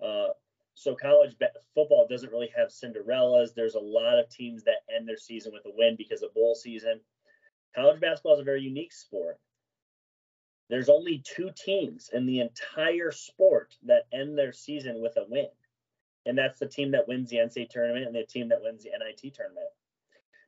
Uh, 0.00 0.28
so 0.74 0.94
college 0.94 1.36
ba- 1.40 1.50
football 1.74 2.06
doesn't 2.08 2.30
really 2.30 2.52
have 2.56 2.68
Cinderellas. 2.68 3.52
There's 3.52 3.74
a 3.74 3.80
lot 3.80 4.20
of 4.20 4.28
teams 4.28 4.62
that 4.64 4.84
end 4.94 5.08
their 5.08 5.16
season 5.16 5.52
with 5.52 5.66
a 5.66 5.76
win 5.76 5.96
because 5.96 6.22
of 6.22 6.32
bowl 6.34 6.54
season. 6.54 7.00
College 7.74 8.00
basketball 8.00 8.34
is 8.34 8.40
a 8.40 8.44
very 8.44 8.62
unique 8.62 8.92
sport. 8.92 9.38
There's 10.70 10.88
only 10.88 11.22
two 11.24 11.50
teams 11.56 12.10
in 12.12 12.26
the 12.26 12.40
entire 12.40 13.10
sport 13.10 13.74
that 13.86 14.06
end 14.12 14.38
their 14.38 14.52
season 14.52 15.02
with 15.02 15.16
a 15.16 15.24
win. 15.28 15.48
And 16.26 16.38
that's 16.38 16.60
the 16.60 16.66
team 16.66 16.92
that 16.92 17.08
wins 17.08 17.30
the 17.30 17.38
NCAA 17.38 17.70
tournament 17.70 18.06
and 18.06 18.14
the 18.14 18.24
team 18.24 18.48
that 18.50 18.62
wins 18.62 18.84
the 18.84 18.90
NIT 18.90 19.34
tournament. 19.34 19.66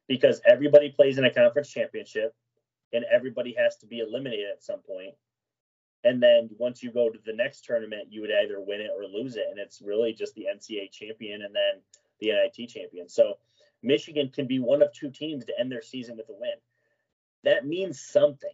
Because 0.08 0.40
everybody 0.46 0.90
plays 0.90 1.18
in 1.18 1.24
a 1.24 1.32
conference 1.32 1.70
championship 1.70 2.34
and 2.92 3.04
everybody 3.12 3.54
has 3.58 3.76
to 3.76 3.86
be 3.86 4.00
eliminated 4.00 4.46
at 4.50 4.64
some 4.64 4.80
point. 4.80 5.14
And 6.04 6.22
then 6.22 6.48
once 6.58 6.82
you 6.82 6.90
go 6.90 7.10
to 7.10 7.18
the 7.26 7.34
next 7.34 7.64
tournament, 7.64 8.08
you 8.10 8.20
would 8.22 8.30
either 8.30 8.60
win 8.60 8.80
it 8.80 8.90
or 8.96 9.04
lose 9.04 9.36
it. 9.36 9.46
And 9.50 9.58
it's 9.58 9.82
really 9.82 10.12
just 10.12 10.34
the 10.34 10.46
NCAA 10.54 10.90
champion 10.90 11.42
and 11.42 11.54
then 11.54 11.82
the 12.20 12.28
NIT 12.28 12.68
champion. 12.70 13.08
So 13.08 13.34
Michigan 13.82 14.30
can 14.32 14.46
be 14.46 14.58
one 14.58 14.82
of 14.82 14.92
two 14.92 15.10
teams 15.10 15.44
to 15.44 15.58
end 15.58 15.70
their 15.70 15.82
season 15.82 16.16
with 16.16 16.28
a 16.28 16.32
win. 16.32 16.54
That 17.44 17.66
means 17.66 18.00
something. 18.00 18.50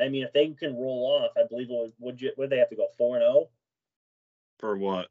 I 0.00 0.08
mean, 0.08 0.24
if 0.24 0.32
they 0.32 0.48
can 0.48 0.74
roll 0.74 1.20
off, 1.22 1.32
I 1.36 1.46
believe 1.48 1.68
would, 1.70 1.92
would 1.98 2.20
you 2.20 2.32
would 2.36 2.50
they 2.50 2.58
have 2.58 2.70
to 2.70 2.76
go 2.76 2.88
four 2.98 3.16
and 3.16 3.22
zero 3.22 3.48
for 4.58 4.76
what? 4.76 5.08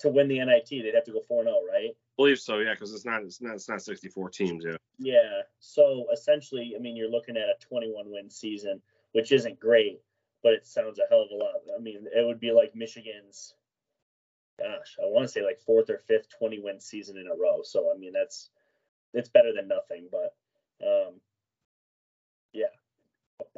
to 0.00 0.08
win 0.08 0.28
the 0.28 0.38
NIT? 0.38 0.68
They'd 0.70 0.94
have 0.94 1.04
to 1.04 1.12
go 1.12 1.22
four 1.28 1.40
and 1.42 1.48
zero, 1.48 1.60
right? 1.68 1.96
Believe 2.18 2.38
so, 2.38 2.58
yeah, 2.58 2.74
because 2.74 2.92
it's 2.92 3.06
not 3.06 3.22
it's 3.22 3.40
not 3.40 3.54
it's 3.54 3.68
not 3.68 3.80
64 3.80 4.28
teams 4.30 4.64
yeah. 4.66 4.76
Yeah. 4.98 5.42
So 5.60 6.06
essentially, 6.12 6.74
I 6.76 6.80
mean, 6.80 6.96
you're 6.96 7.10
looking 7.10 7.36
at 7.36 7.44
a 7.44 7.54
21 7.66 8.10
win 8.10 8.28
season, 8.28 8.82
which 9.12 9.32
isn't 9.32 9.60
great, 9.60 10.00
but 10.42 10.52
it 10.52 10.66
sounds 10.66 10.98
a 10.98 11.02
hell 11.08 11.22
of 11.22 11.30
a 11.30 11.36
lot. 11.36 11.54
I 11.76 11.80
mean, 11.80 12.06
it 12.14 12.26
would 12.26 12.40
be 12.40 12.52
like 12.52 12.74
Michigan's, 12.74 13.54
gosh, 14.58 14.96
I 15.00 15.06
want 15.06 15.26
to 15.26 15.32
say 15.32 15.42
like 15.42 15.60
fourth 15.60 15.88
or 15.88 15.98
fifth 15.98 16.28
20 16.36 16.60
win 16.60 16.80
season 16.80 17.16
in 17.16 17.28
a 17.28 17.34
row. 17.34 17.60
So 17.62 17.92
I 17.94 17.98
mean, 17.98 18.12
that's 18.12 18.50
it's 19.14 19.28
better 19.28 19.52
than 19.54 19.68
nothing. 19.68 20.08
But 20.10 20.34
um, 20.84 21.14
yeah. 22.52 22.66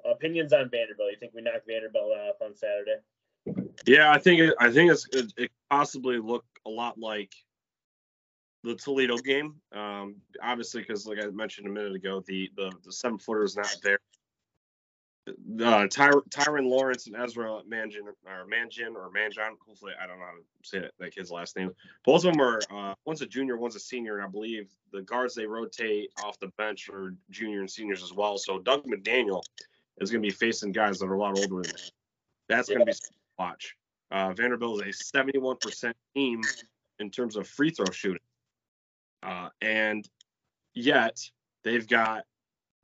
Opinions 0.04 0.52
on 0.52 0.68
Vanderbilt? 0.70 1.10
You 1.10 1.18
think 1.18 1.32
we 1.34 1.40
knock 1.40 1.62
Vanderbilt 1.66 2.12
off 2.12 2.42
on 2.42 2.54
Saturday? 2.54 2.96
Yeah, 3.86 4.12
I 4.12 4.18
think 4.18 4.40
it, 4.40 4.54
I 4.60 4.70
think 4.70 4.92
it's 4.92 5.06
it, 5.12 5.32
it 5.38 5.50
possibly 5.70 6.18
look 6.18 6.44
a 6.66 6.70
lot 6.70 6.98
like 6.98 7.32
the 8.62 8.74
Toledo 8.74 9.16
game. 9.18 9.54
Um, 9.72 10.16
obviously, 10.42 10.82
because 10.82 11.06
like 11.06 11.18
I 11.22 11.26
mentioned 11.28 11.66
a 11.66 11.70
minute 11.70 11.94
ago, 11.94 12.22
the 12.26 12.50
the, 12.56 12.72
the 12.84 12.92
seven 12.92 13.18
footer 13.18 13.44
is 13.44 13.56
not 13.56 13.74
there. 13.82 13.98
Uh, 15.28 15.86
Ty, 15.86 16.10
Tyrin 16.30 16.68
Lawrence 16.68 17.06
and 17.06 17.14
Ezra 17.14 17.60
Manjin 17.70 18.06
or 18.26 18.46
Manjin 18.46 18.94
or 18.94 19.10
Manjon. 19.10 19.54
Hopefully, 19.66 19.92
I 20.02 20.06
don't 20.06 20.18
know 20.18 20.24
how 20.24 20.32
to 20.32 20.68
say 20.68 20.80
that, 20.80 20.92
that 20.98 21.14
kid's 21.14 21.30
last 21.30 21.56
name. 21.56 21.70
Both 22.04 22.24
of 22.24 22.32
them 22.32 22.40
are 22.40 22.60
uh, 22.70 22.94
one's 23.04 23.22
a 23.22 23.26
junior, 23.26 23.56
one's 23.56 23.76
a 23.76 23.80
senior, 23.80 24.16
and 24.16 24.26
I 24.26 24.28
believe 24.28 24.70
the 24.92 25.02
guards 25.02 25.34
they 25.34 25.46
rotate 25.46 26.10
off 26.24 26.38
the 26.40 26.48
bench 26.58 26.88
are 26.88 27.14
junior 27.30 27.60
and 27.60 27.70
seniors 27.70 28.02
as 28.02 28.12
well. 28.12 28.38
So 28.38 28.58
Dug 28.58 28.84
McDaniel 28.86 29.42
is 30.00 30.10
going 30.10 30.22
to 30.22 30.26
be 30.26 30.34
facing 30.34 30.72
guys 30.72 30.98
that 30.98 31.06
are 31.06 31.14
a 31.14 31.18
lot 31.18 31.38
older 31.38 31.62
than 31.62 31.76
him. 31.76 31.90
That's 32.48 32.68
going 32.68 32.80
to 32.80 32.86
be 32.86 32.92
watch. 33.38 33.76
Uh, 34.10 34.32
Vanderbilt 34.32 34.84
is 34.86 35.00
a 35.14 35.16
71% 35.16 35.92
team 36.14 36.40
in 36.98 37.10
terms 37.10 37.36
of 37.36 37.46
free 37.46 37.70
throw 37.70 37.86
shooting. 37.92 38.20
Uh, 39.22 39.48
and 39.60 40.08
yet 40.74 41.18
they've 41.64 41.86
got 41.86 42.24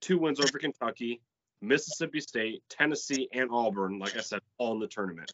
two 0.01 0.19
wins 0.19 0.41
over 0.41 0.59
Kentucky, 0.59 1.21
Mississippi 1.63 2.21
State, 2.21 2.63
Tennessee, 2.69 3.29
and 3.33 3.51
Auburn, 3.51 3.99
like 3.99 4.17
I 4.17 4.21
said, 4.21 4.41
all 4.59 4.75
in 4.75 4.81
the 4.81 4.87
tournament. 4.87 5.33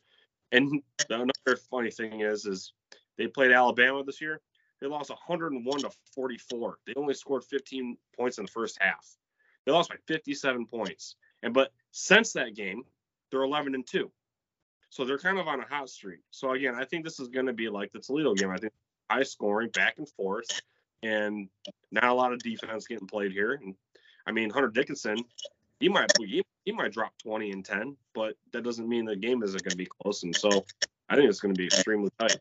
And 0.52 0.82
another 1.08 1.56
funny 1.70 1.90
thing 1.90 2.20
is, 2.20 2.46
is 2.46 2.72
they 3.18 3.26
played 3.26 3.52
Alabama 3.52 4.04
this 4.04 4.20
year. 4.20 4.40
They 4.80 4.86
lost 4.86 5.10
101 5.10 5.80
to 5.80 5.90
44. 6.14 6.78
They 6.86 6.94
only 6.96 7.14
scored 7.14 7.44
15 7.44 7.96
points 8.16 8.38
in 8.38 8.44
the 8.44 8.50
first 8.50 8.78
half. 8.80 9.06
They 9.64 9.72
lost 9.72 9.90
by 9.90 9.96
57 10.08 10.66
points. 10.66 11.16
And 11.42 11.54
but 11.54 11.72
since 11.92 12.32
that 12.32 12.54
game, 12.54 12.82
they're 13.30 13.42
11 13.42 13.74
and 13.74 13.86
2. 13.86 14.10
So 14.90 15.04
they're 15.04 15.18
kind 15.18 15.38
of 15.38 15.48
on 15.48 15.60
a 15.60 15.64
hot 15.64 15.88
streak. 15.88 16.20
So 16.30 16.52
again, 16.52 16.74
I 16.74 16.84
think 16.84 17.04
this 17.04 17.18
is 17.18 17.28
going 17.28 17.46
to 17.46 17.52
be 17.52 17.68
like 17.68 17.92
the 17.92 18.00
Toledo 18.00 18.34
game. 18.34 18.50
I 18.50 18.58
think 18.58 18.72
high 19.10 19.22
scoring, 19.22 19.70
back 19.70 19.94
and 19.98 20.08
forth, 20.08 20.60
and 21.02 21.48
not 21.90 22.04
a 22.04 22.14
lot 22.14 22.32
of 22.32 22.38
defense 22.40 22.86
getting 22.86 23.06
played 23.06 23.32
here. 23.32 23.52
And 23.52 23.74
I 24.26 24.32
mean, 24.32 24.50
Hunter 24.50 24.68
Dickinson, 24.68 25.24
he 25.80 25.88
might 25.88 26.10
he, 26.18 26.44
he 26.64 26.72
might 26.72 26.92
drop 26.92 27.12
20 27.22 27.50
and 27.50 27.64
10, 27.64 27.96
but 28.14 28.34
that 28.52 28.62
doesn't 28.62 28.88
mean 28.88 29.04
the 29.04 29.16
game 29.16 29.42
isn't 29.42 29.62
going 29.62 29.72
to 29.72 29.76
be 29.76 29.86
close. 29.86 30.22
And 30.22 30.34
so 30.34 30.64
I 31.08 31.16
think 31.16 31.28
it's 31.28 31.40
going 31.40 31.54
to 31.54 31.58
be 31.58 31.66
extremely 31.66 32.10
tight. 32.18 32.38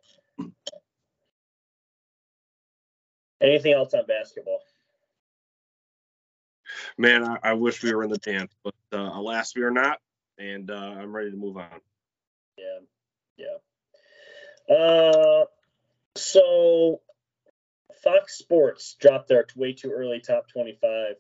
Anything 3.41 3.74
else 3.74 3.93
on 3.93 4.06
basketball? 4.06 4.60
Man, 6.97 7.24
I, 7.24 7.38
I 7.43 7.54
wish 7.54 7.84
we 7.84 7.93
were 7.93 8.04
in 8.04 8.12
the 8.12 8.17
dance, 8.17 8.54
but 8.63 8.76
uh, 8.93 8.97
alas, 8.97 9.56
we 9.56 9.63
are 9.63 9.71
not, 9.71 10.00
and 10.38 10.69
uh, 10.69 10.76
I'm 10.76 11.13
ready 11.13 11.32
to 11.32 11.38
move 11.38 11.58
on. 11.58 11.67
Yeah, 12.58 12.80
yeah. 14.69 14.76
Uh, 14.76 15.45
so 16.15 17.02
Fox 18.03 18.37
Sports 18.37 18.95
dropped 18.99 19.27
their 19.27 19.45
way 19.55 19.73
too 19.73 19.91
early 19.91 20.19
top 20.19 20.47
25. 20.47 21.15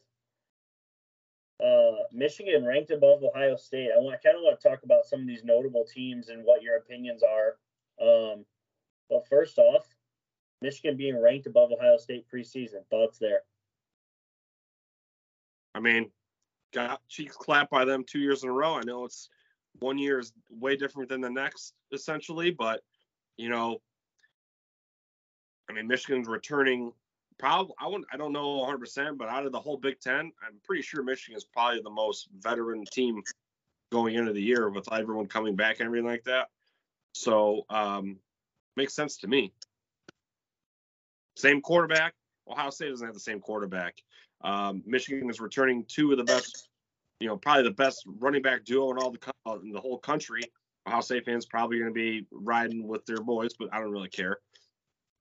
Uh, 1.63 1.91
Michigan 2.11 2.65
ranked 2.65 2.89
above 2.89 3.23
Ohio 3.23 3.55
State. 3.55 3.89
I 3.95 3.99
want 3.99 4.15
I 4.15 4.17
kind 4.17 4.35
of 4.35 4.41
want 4.41 4.59
to 4.59 4.67
talk 4.67 4.83
about 4.83 5.05
some 5.05 5.21
of 5.21 5.27
these 5.27 5.43
notable 5.43 5.85
teams 5.85 6.29
and 6.29 6.43
what 6.43 6.63
your 6.63 6.77
opinions 6.77 7.21
are. 7.21 7.57
Um, 8.01 8.45
but 9.09 9.27
first 9.27 9.59
off, 9.59 9.85
Michigan 10.61 10.97
being 10.97 11.21
ranked 11.21 11.45
above 11.45 11.71
Ohio 11.71 11.97
State 11.97 12.25
preseason. 12.33 12.85
Thoughts 12.89 13.19
there? 13.19 13.41
I 15.75 15.79
mean, 15.79 16.09
got 16.73 16.99
cheeks 17.07 17.35
clapped 17.35 17.69
by 17.69 17.85
them 17.85 18.03
two 18.03 18.19
years 18.19 18.43
in 18.43 18.49
a 18.49 18.53
row. 18.53 18.75
I 18.75 18.81
know 18.81 19.05
it's 19.05 19.29
one 19.79 19.99
year 19.99 20.19
is 20.19 20.33
way 20.49 20.75
different 20.75 21.09
than 21.09 21.21
the 21.21 21.29
next, 21.29 21.73
essentially, 21.93 22.49
but 22.49 22.81
you 23.37 23.49
know, 23.49 23.81
I 25.71 25.73
mean, 25.73 25.87
Michigan's 25.87 26.27
returning. 26.27 26.91
Probably, 27.39 27.73
I 27.79 27.87
wouldn't, 27.87 28.05
I 28.11 28.17
don't 28.17 28.33
know 28.33 28.57
100, 28.57 28.77
percent 28.77 29.17
but 29.17 29.29
out 29.29 29.45
of 29.45 29.51
the 29.51 29.59
whole 29.59 29.77
Big 29.77 29.99
Ten, 29.99 30.31
I'm 30.45 30.59
pretty 30.63 30.83
sure 30.83 31.01
Michigan 31.01 31.37
is 31.37 31.45
probably 31.45 31.81
the 31.81 31.89
most 31.89 32.27
veteran 32.39 32.83
team 32.91 33.21
going 33.91 34.15
into 34.15 34.33
the 34.33 34.41
year 34.41 34.69
with 34.69 34.91
everyone 34.91 35.27
coming 35.27 35.55
back 35.55 35.79
and 35.79 35.87
everything 35.87 36.05
like 36.05 36.25
that. 36.25 36.49
So, 37.13 37.65
um, 37.69 38.17
makes 38.75 38.93
sense 38.93 39.17
to 39.17 39.27
me. 39.27 39.53
Same 41.37 41.61
quarterback. 41.61 42.13
Ohio 42.49 42.69
State 42.69 42.89
doesn't 42.89 43.05
have 43.05 43.13
the 43.13 43.19
same 43.19 43.39
quarterback. 43.39 43.95
Um, 44.43 44.83
Michigan 44.85 45.29
is 45.29 45.39
returning 45.39 45.85
two 45.87 46.11
of 46.11 46.17
the 46.17 46.23
best, 46.23 46.67
you 47.19 47.27
know, 47.27 47.37
probably 47.37 47.63
the 47.63 47.71
best 47.71 48.03
running 48.19 48.41
back 48.41 48.65
duo 48.65 48.91
in 48.91 48.97
all 48.97 49.11
the 49.11 49.19
in 49.63 49.71
the 49.71 49.79
whole 49.79 49.99
country. 49.99 50.41
Ohio 50.85 51.01
State 51.01 51.25
fans 51.25 51.45
probably 51.45 51.79
going 51.79 51.89
to 51.89 51.93
be 51.93 52.25
riding 52.31 52.87
with 52.87 53.05
their 53.05 53.17
boys, 53.17 53.51
but 53.57 53.69
I 53.71 53.79
don't 53.79 53.91
really 53.91 54.09
care. 54.09 54.39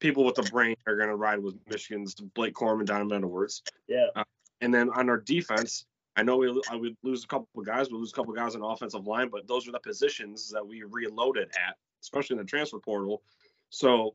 People 0.00 0.24
with 0.24 0.38
a 0.38 0.50
brain 0.50 0.76
are 0.86 0.96
going 0.96 1.08
to 1.08 1.16
ride 1.16 1.38
with 1.38 1.56
Michigan's 1.68 2.14
Blake 2.14 2.54
Corum, 2.54 2.84
Donovan 2.84 3.18
Edwards. 3.24 3.62
Yeah. 3.86 4.06
Uh, 4.16 4.24
and 4.60 4.72
then 4.72 4.90
on 4.90 5.08
our 5.08 5.18
defense, 5.18 5.84
I 6.16 6.22
know 6.22 6.36
we 6.38 6.62
I 6.70 6.76
would 6.76 6.96
lose 7.02 7.24
a 7.24 7.26
couple 7.26 7.48
of 7.56 7.66
guys, 7.66 7.90
we 7.90 7.98
lose 7.98 8.12
a 8.12 8.14
couple 8.14 8.32
of 8.32 8.38
guys 8.38 8.54
on 8.54 8.62
the 8.62 8.66
offensive 8.66 9.06
line, 9.06 9.28
but 9.30 9.46
those 9.46 9.68
are 9.68 9.72
the 9.72 9.80
positions 9.80 10.50
that 10.50 10.66
we 10.66 10.82
reloaded 10.82 11.48
at, 11.66 11.76
especially 12.02 12.34
in 12.34 12.38
the 12.38 12.44
transfer 12.44 12.78
portal. 12.78 13.22
So 13.70 14.14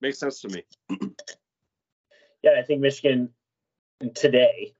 makes 0.00 0.18
sense 0.18 0.40
to 0.40 0.48
me. 0.48 0.64
yeah, 2.42 2.52
I 2.58 2.62
think 2.62 2.80
Michigan 2.80 3.30
today, 4.14 4.74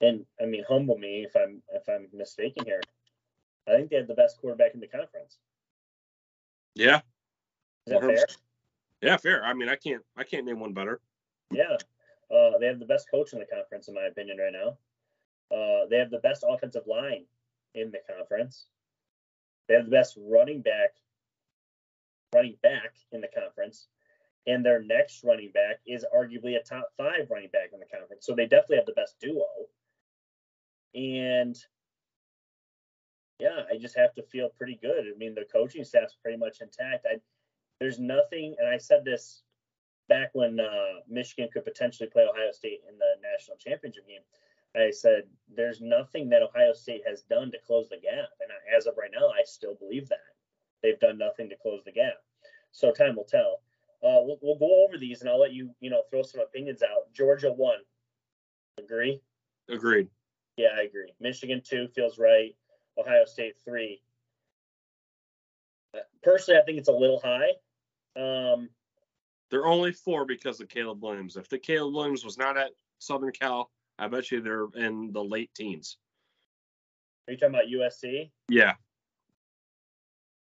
and 0.00 0.24
I 0.40 0.46
mean, 0.46 0.64
humble 0.68 0.98
me 0.98 1.26
if 1.26 1.34
I'm 1.36 1.62
if 1.72 1.88
I'm 1.88 2.08
mistaken 2.12 2.64
here. 2.64 2.80
I 3.68 3.72
think 3.72 3.90
they 3.90 3.96
have 3.96 4.06
the 4.06 4.14
best 4.14 4.40
quarterback 4.40 4.74
in 4.74 4.80
the 4.80 4.86
conference. 4.86 5.38
Yeah. 6.74 7.00
Is 7.86 7.92
that 7.92 8.02
100%. 8.02 8.14
fair? 8.14 8.26
Yeah, 9.06 9.16
fair. 9.16 9.44
I 9.44 9.54
mean, 9.54 9.68
I 9.68 9.76
can't 9.76 10.02
I 10.16 10.24
can't 10.24 10.44
name 10.44 10.60
one 10.60 10.72
better. 10.72 11.00
Yeah. 11.52 11.76
Uh, 12.28 12.58
they 12.58 12.66
have 12.66 12.80
the 12.80 12.86
best 12.86 13.08
coach 13.08 13.32
in 13.32 13.38
the 13.38 13.46
conference, 13.46 13.86
in 13.86 13.94
my 13.94 14.06
opinion, 14.06 14.38
right 14.38 14.52
now. 14.52 14.76
Uh, 15.56 15.86
they 15.88 15.96
have 15.98 16.10
the 16.10 16.18
best 16.18 16.44
offensive 16.46 16.82
line 16.88 17.24
in 17.76 17.92
the 17.92 18.00
conference. 18.12 18.66
They 19.68 19.74
have 19.74 19.84
the 19.84 19.92
best 19.92 20.18
running 20.20 20.60
back 20.60 20.90
running 22.34 22.56
back 22.62 22.94
in 23.12 23.20
the 23.20 23.28
conference. 23.28 23.86
And 24.48 24.64
their 24.64 24.82
next 24.82 25.24
running 25.24 25.50
back 25.52 25.80
is 25.86 26.04
arguably 26.16 26.56
a 26.56 26.62
top 26.62 26.88
five 26.96 27.28
running 27.30 27.50
back 27.52 27.70
in 27.72 27.80
the 27.80 27.86
conference. 27.86 28.26
So 28.26 28.34
they 28.34 28.46
definitely 28.46 28.76
have 28.76 28.86
the 28.86 28.92
best 28.92 29.16
duo. 29.20 29.44
And 30.94 31.56
yeah, 33.38 33.62
I 33.70 33.76
just 33.76 33.96
have 33.96 34.14
to 34.14 34.22
feel 34.22 34.48
pretty 34.56 34.78
good. 34.80 35.04
I 35.06 35.16
mean, 35.18 35.34
the 35.34 35.44
coaching 35.52 35.84
staff's 35.84 36.16
pretty 36.22 36.38
much 36.38 36.60
intact. 36.60 37.06
I, 37.08 37.16
there's 37.80 37.98
nothing, 37.98 38.56
and 38.58 38.68
I 38.68 38.78
said 38.78 39.04
this 39.04 39.42
back 40.08 40.30
when 40.32 40.60
uh, 40.60 41.00
Michigan 41.08 41.48
could 41.52 41.64
potentially 41.64 42.08
play 42.08 42.22
Ohio 42.22 42.52
State 42.52 42.80
in 42.88 42.96
the 42.98 43.28
national 43.32 43.56
championship 43.56 44.06
game. 44.06 44.20
I 44.76 44.90
said 44.90 45.24
there's 45.54 45.80
nothing 45.80 46.28
that 46.30 46.42
Ohio 46.42 46.72
State 46.72 47.02
has 47.08 47.22
done 47.22 47.50
to 47.52 47.58
close 47.66 47.88
the 47.88 47.96
gap, 47.96 48.28
and 48.40 48.50
I, 48.50 48.76
as 48.76 48.86
of 48.86 48.96
right 48.96 49.10
now, 49.12 49.28
I 49.28 49.42
still 49.44 49.74
believe 49.74 50.08
that 50.08 50.18
they've 50.82 51.00
done 51.00 51.18
nothing 51.18 51.48
to 51.48 51.56
close 51.56 51.82
the 51.84 51.92
gap. 51.92 52.14
So 52.72 52.92
time 52.92 53.16
will 53.16 53.24
tell. 53.24 53.62
Uh, 54.02 54.20
we'll, 54.22 54.38
we'll 54.42 54.58
go 54.58 54.84
over 54.84 54.98
these, 54.98 55.22
and 55.22 55.30
I'll 55.30 55.40
let 55.40 55.54
you, 55.54 55.70
you 55.80 55.88
know, 55.88 56.02
throw 56.10 56.22
some 56.22 56.42
opinions 56.42 56.82
out. 56.82 57.12
Georgia 57.14 57.50
one. 57.50 57.78
Agree? 58.78 59.22
Agreed. 59.70 60.08
Yeah, 60.58 60.68
I 60.78 60.82
agree. 60.82 61.12
Michigan 61.20 61.62
two 61.64 61.88
feels 61.88 62.18
right. 62.18 62.54
Ohio 62.98 63.24
State 63.24 63.56
three. 63.64 64.02
Uh, 65.94 66.00
personally, 66.22 66.60
I 66.60 66.64
think 66.64 66.78
it's 66.78 66.88
a 66.88 66.92
little 66.92 67.20
high. 67.20 67.48
Um, 68.16 68.68
they're 69.50 69.66
only 69.66 69.92
four 69.92 70.24
because 70.24 70.60
of 70.60 70.68
Caleb 70.68 71.02
Williams. 71.02 71.36
If 71.36 71.48
the 71.48 71.58
Caleb 71.58 71.94
Williams 71.94 72.24
was 72.24 72.38
not 72.38 72.56
at 72.56 72.70
Southern 72.98 73.32
Cal, 73.32 73.70
I 73.98 74.08
bet 74.08 74.30
you 74.30 74.40
they're 74.40 74.68
in 74.74 75.12
the 75.12 75.22
late 75.22 75.50
teens. 75.54 75.98
Are 77.28 77.32
you 77.32 77.38
talking 77.38 77.54
about 77.54 77.66
USC? 77.66 78.30
Yeah. 78.48 78.74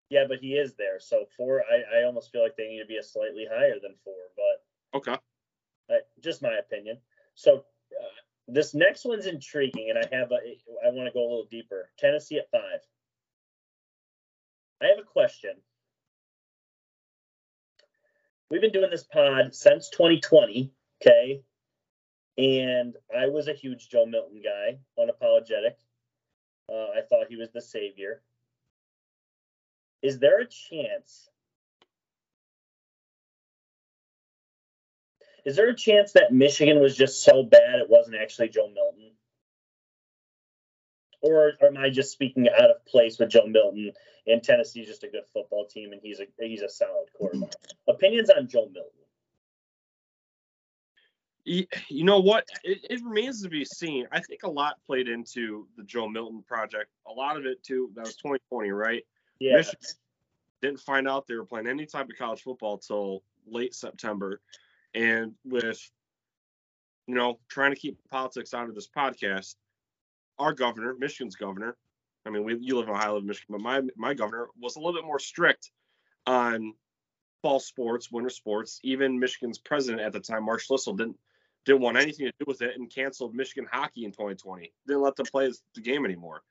Yeah, 0.09 0.25
but 0.27 0.37
he 0.39 0.53
is 0.53 0.75
there. 0.75 0.99
So 0.99 1.25
four, 1.35 1.63
I, 1.63 1.99
I 1.99 2.03
almost 2.05 2.31
feel 2.31 2.43
like 2.43 2.55
they 2.55 2.67
need 2.67 2.79
to 2.79 2.85
be 2.85 2.97
a 2.97 3.03
slightly 3.03 3.47
higher 3.49 3.79
than 3.81 3.95
four. 4.03 4.13
But 4.35 4.97
okay, 4.97 5.17
uh, 5.89 5.95
just 6.21 6.43
my 6.43 6.55
opinion. 6.57 6.97
So 7.33 7.65
uh, 7.99 8.05
this 8.47 8.75
next 8.75 9.05
one's 9.05 9.25
intriguing, 9.25 9.89
and 9.89 9.97
I 9.97 10.15
have 10.15 10.31
a, 10.31 10.35
I 10.85 10.91
want 10.91 11.07
to 11.07 11.13
go 11.13 11.21
a 11.21 11.29
little 11.29 11.47
deeper. 11.49 11.89
Tennessee 11.97 12.37
at 12.37 12.51
five. 12.51 12.81
I 14.81 14.87
have 14.87 14.99
a 14.99 15.03
question. 15.03 15.55
We've 18.49 18.61
been 18.61 18.71
doing 18.71 18.91
this 18.91 19.03
pod 19.03 19.55
since 19.55 19.89
2020, 19.89 20.71
okay? 21.01 21.41
And 22.37 22.95
I 23.15 23.27
was 23.27 23.47
a 23.47 23.53
huge 23.53 23.89
Joe 23.89 24.05
Milton 24.05 24.41
guy, 24.43 24.77
unapologetic. 24.99 25.75
Uh, 26.69 26.97
I 26.97 27.01
thought 27.09 27.27
he 27.29 27.37
was 27.37 27.49
the 27.51 27.61
savior. 27.61 28.21
Is 30.03 30.19
there 30.19 30.41
a 30.41 30.45
chance? 30.45 31.29
Is 35.45 35.55
there 35.55 35.69
a 35.69 35.75
chance 35.75 36.13
that 36.13 36.33
Michigan 36.33 36.79
was 36.79 36.95
just 36.95 37.23
so 37.23 37.43
bad 37.43 37.79
it 37.79 37.89
wasn't 37.89 38.17
actually 38.21 38.49
Joe 38.49 38.67
Milton? 38.67 39.11
Or, 41.21 41.53
or 41.59 41.67
am 41.67 41.77
I 41.77 41.89
just 41.89 42.11
speaking 42.11 42.47
out 42.49 42.69
of 42.69 42.85
place 42.85 43.17
with 43.17 43.29
Joe 43.29 43.47
Milton 43.47 43.93
and 44.27 44.43
Tennessee's 44.43 44.87
just 44.87 45.03
a 45.03 45.07
good 45.07 45.25
football 45.31 45.65
team 45.65 45.91
and 45.91 46.01
he's 46.01 46.19
a 46.19 46.25
he's 46.39 46.61
a 46.61 46.69
solid 46.69 47.07
quarterback? 47.17 47.53
Opinions 47.87 48.29
on 48.29 48.47
Joe 48.47 48.69
Milton? 48.73 48.91
You 51.45 52.03
know 52.03 52.19
what? 52.19 52.49
It, 52.63 52.79
it, 52.89 53.03
remains 53.03 53.43
to 53.43 53.49
be 53.49 53.63
seen. 53.63 54.07
I 54.11 54.19
think 54.19 54.41
a 54.43 54.49
lot 54.49 54.77
played 54.87 55.07
into 55.07 55.67
the 55.77 55.83
Joe 55.83 56.07
Milton 56.07 56.43
project. 56.47 56.89
A 57.07 57.11
lot 57.11 57.37
of 57.37 57.45
it 57.45 57.61
too. 57.61 57.91
That 57.93 58.05
was 58.05 58.15
2020, 58.15 58.71
right? 58.71 59.03
Yeah. 59.39 59.57
Michigan 59.57 59.79
didn't 60.63 60.79
find 60.79 61.07
out 61.07 61.27
they 61.27 61.35
were 61.35 61.45
playing 61.45 61.67
any 61.67 61.85
type 61.85 62.09
of 62.09 62.17
college 62.17 62.41
football 62.41 62.79
till 62.79 63.21
late 63.45 63.75
September. 63.75 64.41
And 64.95 65.33
with, 65.43 65.79
you 67.05 67.13
know, 67.13 67.37
trying 67.47 67.71
to 67.71 67.79
keep 67.79 67.99
politics 68.09 68.55
out 68.55 68.67
of 68.67 68.73
this 68.73 68.87
podcast, 68.87 69.55
our 70.39 70.51
governor, 70.51 70.95
Michigan's 70.97 71.35
governor, 71.35 71.77
I 72.25 72.29
mean, 72.29 72.43
we, 72.43 72.57
you 72.59 72.77
live 72.77 72.87
in 72.87 72.93
Ohio, 72.93 73.13
live 73.13 73.21
in 73.21 73.27
Michigan, 73.27 73.53
but 73.53 73.61
my 73.61 73.81
my 73.95 74.13
governor 74.13 74.47
was 74.59 74.75
a 74.75 74.79
little 74.79 74.93
bit 74.93 75.05
more 75.05 75.19
strict 75.19 75.71
on 76.25 76.73
fall 77.41 77.59
sports, 77.59 78.11
winter 78.11 78.29
sports. 78.29 78.79
Even 78.83 79.19
Michigan's 79.19 79.59
president 79.59 80.01
at 80.01 80.13
the 80.13 80.19
time, 80.19 80.45
Mark 80.45 80.61
Schlissel, 80.61 80.97
didn't 80.97 81.17
didn't 81.65 81.81
want 81.81 81.97
anything 81.97 82.27
to 82.27 82.33
do 82.39 82.45
with 82.47 82.61
it 82.61 82.75
and 82.77 82.93
canceled 82.93 83.35
Michigan 83.35 83.67
hockey 83.71 84.05
in 84.05 84.11
2020. 84.11 84.71
Didn't 84.87 85.01
let 85.01 85.15
them 85.15 85.25
play 85.31 85.51
the 85.73 85.81
game 85.81 86.05
anymore. 86.05 86.41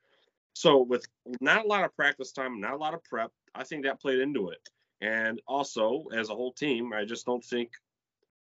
So 0.53 0.81
with 0.81 1.05
not 1.41 1.65
a 1.65 1.67
lot 1.67 1.83
of 1.83 1.95
practice 1.95 2.31
time, 2.31 2.59
not 2.61 2.73
a 2.73 2.77
lot 2.77 2.93
of 2.93 3.03
prep, 3.03 3.31
I 3.53 3.63
think 3.63 3.83
that 3.83 4.01
played 4.01 4.19
into 4.19 4.49
it. 4.49 4.59
And 5.01 5.41
also, 5.47 6.05
as 6.15 6.29
a 6.29 6.35
whole 6.35 6.53
team, 6.53 6.93
I 6.93 7.03
just 7.03 7.25
don't 7.25 7.43
think 7.43 7.71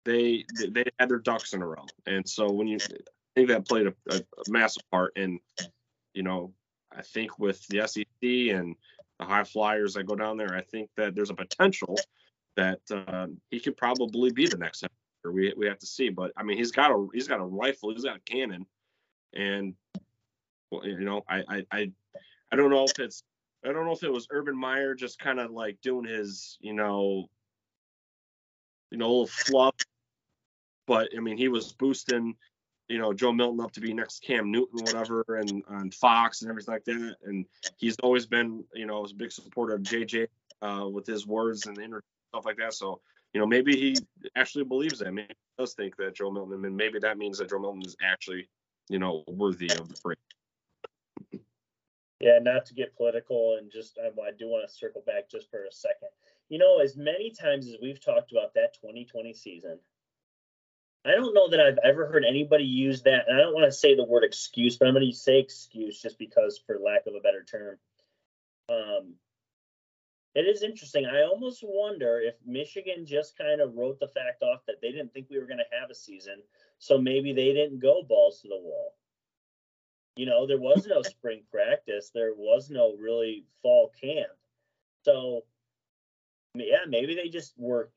they 0.05 0.45
they 0.69 0.85
had 0.99 1.09
their 1.09 1.19
ducks 1.19 1.53
in 1.53 1.61
a 1.61 1.67
row. 1.67 1.85
And 2.05 2.27
so 2.27 2.51
when 2.51 2.67
you 2.67 2.77
I 2.77 2.99
think 3.35 3.49
that 3.49 3.67
played 3.67 3.87
a, 3.87 3.93
a, 4.11 4.17
a 4.17 4.49
massive 4.49 4.83
part 4.91 5.17
in, 5.17 5.39
you 6.13 6.23
know, 6.23 6.53
I 6.97 7.01
think 7.01 7.39
with 7.39 7.65
the 7.67 7.87
SEC 7.87 8.05
and 8.21 8.75
the 9.19 9.25
high 9.25 9.43
flyers 9.43 9.93
that 9.93 10.05
go 10.05 10.15
down 10.15 10.37
there, 10.37 10.55
I 10.55 10.61
think 10.61 10.89
that 10.97 11.15
there's 11.15 11.29
a 11.29 11.35
potential 11.35 11.97
that 12.55 12.79
uh, 12.91 13.27
he 13.49 13.59
could 13.59 13.77
probably 13.77 14.31
be 14.31 14.47
the 14.47 14.57
next 14.57 14.85
we 15.31 15.53
we 15.57 15.67
have 15.67 15.79
to 15.79 15.85
see. 15.85 16.09
But 16.09 16.31
I 16.37 16.43
mean, 16.43 16.57
he's 16.57 16.71
got 16.71 16.91
a 16.91 17.07
he's 17.13 17.27
got 17.27 17.39
a 17.39 17.45
rifle, 17.45 17.91
he's 17.91 18.03
got 18.03 18.17
a 18.17 18.19
cannon, 18.19 18.65
and 19.33 19.73
well, 20.71 20.85
you 20.85 20.99
know, 20.99 21.23
I 21.27 21.43
I 21.47 21.65
I, 21.71 21.91
I 22.51 22.55
don't 22.55 22.69
know 22.69 22.85
if 22.85 22.99
it's 22.99 23.23
I 23.63 23.71
don't 23.71 23.85
know 23.85 23.93
if 23.93 24.03
it 24.03 24.11
was 24.11 24.27
Urban 24.29 24.57
Meyer 24.57 24.93
just 24.93 25.19
kind 25.19 25.39
of 25.39 25.51
like 25.51 25.81
doing 25.81 26.05
his 26.05 26.57
you 26.61 26.73
know 26.73 27.27
you 28.91 28.97
know 28.97 29.07
little 29.07 29.27
fluff, 29.27 29.75
but 30.87 31.09
I 31.15 31.19
mean 31.19 31.37
he 31.37 31.47
was 31.47 31.73
boosting 31.73 32.35
you 32.87 32.97
know 32.97 33.13
Joe 33.13 33.31
Milton 33.31 33.61
up 33.61 33.71
to 33.73 33.81
be 33.81 33.93
next 33.93 34.23
Cam 34.23 34.51
Newton, 34.51 34.79
whatever, 34.83 35.23
and 35.29 35.63
on 35.67 35.91
Fox 35.91 36.41
and 36.41 36.49
everything 36.49 36.73
like 36.73 36.85
that. 36.85 37.15
And 37.23 37.45
he's 37.77 37.97
always 37.99 38.25
been, 38.25 38.63
you 38.73 38.85
know, 38.85 39.03
a 39.03 39.13
big 39.13 39.31
supporter 39.31 39.75
of 39.75 39.81
JJ 39.81 40.27
uh, 40.61 40.87
with 40.87 41.05
his 41.05 41.25
words 41.25 41.65
and 41.65 41.77
stuff 42.29 42.45
like 42.45 42.57
that. 42.57 42.73
So 42.73 43.01
you 43.35 43.41
know, 43.41 43.47
maybe 43.47 43.75
he 43.75 43.97
actually 44.37 44.63
believes 44.63 44.99
that. 44.99 45.11
Maybe 45.11 45.27
he 45.27 45.61
does 45.61 45.73
think 45.73 45.97
that 45.97 46.15
Joe 46.15 46.31
Milton, 46.31 46.63
and 46.63 46.77
maybe 46.77 46.99
that 46.99 47.17
means 47.17 47.37
that 47.39 47.49
Joe 47.49 47.59
Milton 47.59 47.81
is 47.85 47.97
actually, 48.01 48.47
you 48.87 48.97
know, 48.97 49.25
worthy 49.27 49.69
of 49.71 49.89
the 49.89 50.01
praise. 50.01 51.43
Yeah, 52.21 52.39
not 52.41 52.65
to 52.67 52.73
get 52.73 52.95
political, 52.95 53.57
and 53.59 53.69
just 53.69 53.99
I, 54.01 54.07
I 54.07 54.31
do 54.39 54.47
want 54.47 54.65
to 54.65 54.73
circle 54.73 55.03
back 55.05 55.29
just 55.29 55.51
for 55.51 55.65
a 55.65 55.71
second. 55.71 56.07
You 56.47 56.59
know, 56.59 56.79
as 56.79 56.95
many 56.95 57.29
times 57.29 57.67
as 57.67 57.75
we've 57.81 57.99
talked 57.99 58.31
about 58.31 58.53
that 58.53 58.73
2020 58.75 59.33
season, 59.33 59.79
I 61.05 61.11
don't 61.11 61.35
know 61.35 61.49
that 61.49 61.59
I've 61.59 61.77
ever 61.83 62.07
heard 62.07 62.25
anybody 62.27 62.63
use 62.63 63.03
that. 63.03 63.25
And 63.27 63.37
I 63.37 63.41
don't 63.41 63.53
want 63.53 63.65
to 63.65 63.71
say 63.71 63.95
the 63.95 64.03
word 64.03 64.23
excuse, 64.23 64.77
but 64.77 64.87
I'm 64.87 64.95
going 64.95 65.05
to 65.05 65.15
say 65.15 65.39
excuse 65.39 66.01
just 66.01 66.17
because, 66.17 66.59
for 66.65 66.79
lack 66.83 67.05
of 67.05 67.13
a 67.13 67.19
better 67.19 67.43
term. 67.43 67.77
Um, 68.69 69.13
it 70.33 70.41
is 70.41 70.63
interesting. 70.63 71.05
I 71.05 71.23
almost 71.23 71.63
wonder 71.63 72.19
if 72.19 72.35
Michigan 72.45 73.05
just 73.05 73.37
kind 73.37 73.61
of 73.61 73.75
wrote 73.75 73.99
the 73.99 74.07
fact 74.07 74.41
off 74.41 74.65
that 74.67 74.81
they 74.81 74.91
didn't 74.91 75.13
think 75.13 75.27
we 75.29 75.39
were 75.39 75.45
going 75.45 75.59
to 75.59 75.79
have 75.79 75.89
a 75.89 75.95
season, 75.95 76.41
so 76.77 76.97
maybe 76.97 77.31
they 77.31 77.53
didn't 77.53 77.79
go 77.79 78.03
balls 78.03 78.41
to 78.41 78.49
the 78.49 78.57
wall. 78.57 78.95
You 80.17 80.25
know, 80.25 80.45
there 80.47 80.59
was 80.59 80.87
no 80.87 81.03
spring 81.03 81.43
practice, 81.51 82.11
there 82.13 82.33
was 82.35 82.69
no 82.69 82.95
really 82.99 83.45
fall 83.61 83.91
camp. 84.01 84.31
So, 85.03 85.45
yeah, 86.55 86.85
maybe 86.87 87.15
they 87.15 87.29
just 87.29 87.53
were 87.57 87.91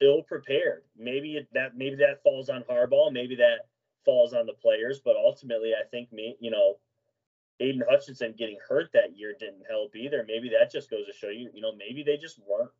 ill 0.00 0.22
prepared. 0.22 0.82
Maybe 0.96 1.46
that 1.52 1.76
maybe 1.76 1.96
that 1.96 2.22
falls 2.22 2.48
on 2.48 2.64
Harbaugh, 2.68 3.12
maybe 3.12 3.36
that 3.36 3.66
falls 4.04 4.34
on 4.34 4.46
the 4.46 4.52
players, 4.52 5.00
but 5.04 5.16
ultimately, 5.16 5.72
I 5.72 5.86
think 5.88 6.12
me, 6.12 6.36
you 6.40 6.50
know, 6.50 6.78
Aidan 7.60 7.82
Hutchinson 7.88 8.34
getting 8.36 8.58
hurt 8.68 8.90
that 8.92 9.16
year 9.16 9.34
didn't 9.38 9.64
help 9.68 9.94
either. 9.96 10.24
Maybe 10.26 10.50
that 10.50 10.70
just 10.70 10.90
goes 10.90 11.06
to 11.06 11.12
show 11.12 11.28
you, 11.28 11.50
you 11.54 11.62
know, 11.62 11.72
maybe 11.76 12.02
they 12.02 12.16
just 12.16 12.40
weren't 12.46 12.70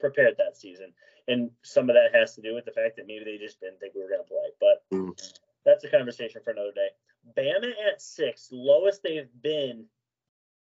prepared 0.00 0.36
that 0.38 0.56
season. 0.56 0.92
And 1.26 1.50
some 1.62 1.88
of 1.88 1.96
that 1.96 2.18
has 2.18 2.34
to 2.34 2.42
do 2.42 2.54
with 2.54 2.64
the 2.64 2.72
fact 2.72 2.96
that 2.96 3.06
maybe 3.06 3.24
they 3.24 3.38
just 3.38 3.60
didn't 3.60 3.80
think 3.80 3.94
we 3.94 4.02
were 4.02 4.08
going 4.08 4.22
to 4.22 4.28
play. 4.28 4.50
But 4.60 4.84
mm. 4.96 5.32
that's 5.64 5.84
a 5.84 5.90
conversation 5.90 6.42
for 6.44 6.50
another 6.50 6.72
day. 6.72 6.88
Bama 7.36 7.72
at 7.92 8.02
six, 8.02 8.48
lowest 8.52 9.02
they've 9.02 9.30
been. 9.42 9.86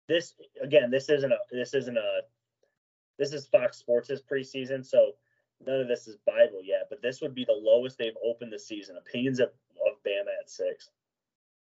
This 0.07 0.33
again, 0.61 0.91
this 0.91 1.09
isn't 1.09 1.31
a 1.31 1.37
this 1.51 1.73
isn't 1.73 1.97
a 1.97 2.21
this 3.17 3.33
is 3.33 3.47
Fox 3.47 3.77
Sports' 3.77 4.21
preseason, 4.29 4.85
so 4.85 5.11
none 5.65 5.81
of 5.81 5.87
this 5.87 6.07
is 6.07 6.17
Bible 6.25 6.61
yet. 6.63 6.87
But 6.89 7.01
this 7.01 7.21
would 7.21 7.35
be 7.35 7.45
the 7.45 7.53
lowest 7.53 7.97
they've 7.97 8.17
opened 8.23 8.51
the 8.51 8.59
season. 8.59 8.97
Opinions 8.97 9.39
of, 9.39 9.49
of 9.85 10.03
Bama 10.05 10.31
at 10.41 10.49
six. 10.49 10.89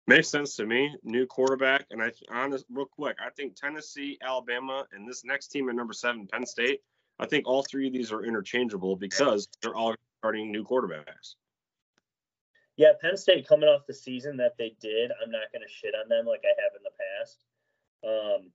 Makes 0.07 0.29
sense 0.29 0.55
to 0.55 0.65
me. 0.65 0.95
New 1.03 1.25
quarterback, 1.25 1.85
and 1.91 2.01
I 2.01 2.11
honest 2.29 2.65
real 2.71 2.85
quick, 2.85 3.17
I 3.25 3.29
think 3.29 3.55
Tennessee, 3.55 4.17
Alabama, 4.21 4.85
and 4.91 5.07
this 5.07 5.23
next 5.23 5.47
team 5.47 5.69
at 5.69 5.75
number 5.75 5.93
seven, 5.93 6.27
Penn 6.27 6.45
State. 6.45 6.81
I 7.19 7.27
think 7.27 7.47
all 7.47 7.63
three 7.63 7.87
of 7.87 7.93
these 7.93 8.11
are 8.11 8.25
interchangeable 8.25 8.95
because 8.95 9.47
they're 9.61 9.75
all 9.75 9.95
starting 10.19 10.51
new 10.51 10.63
quarterbacks. 10.63 11.35
Yeah, 12.77 12.93
Penn 12.99 13.15
State 13.15 13.47
coming 13.47 13.69
off 13.69 13.85
the 13.85 13.93
season 13.93 14.37
that 14.37 14.57
they 14.57 14.75
did, 14.81 15.11
I'm 15.23 15.29
not 15.29 15.51
going 15.51 15.61
to 15.61 15.71
shit 15.71 15.93
on 15.93 16.09
them 16.09 16.25
like 16.25 16.43
I 16.43 16.53
have 16.61 16.71
in 16.75 16.83
the 16.83 16.91
past. 16.97 17.37
Um, 18.03 18.51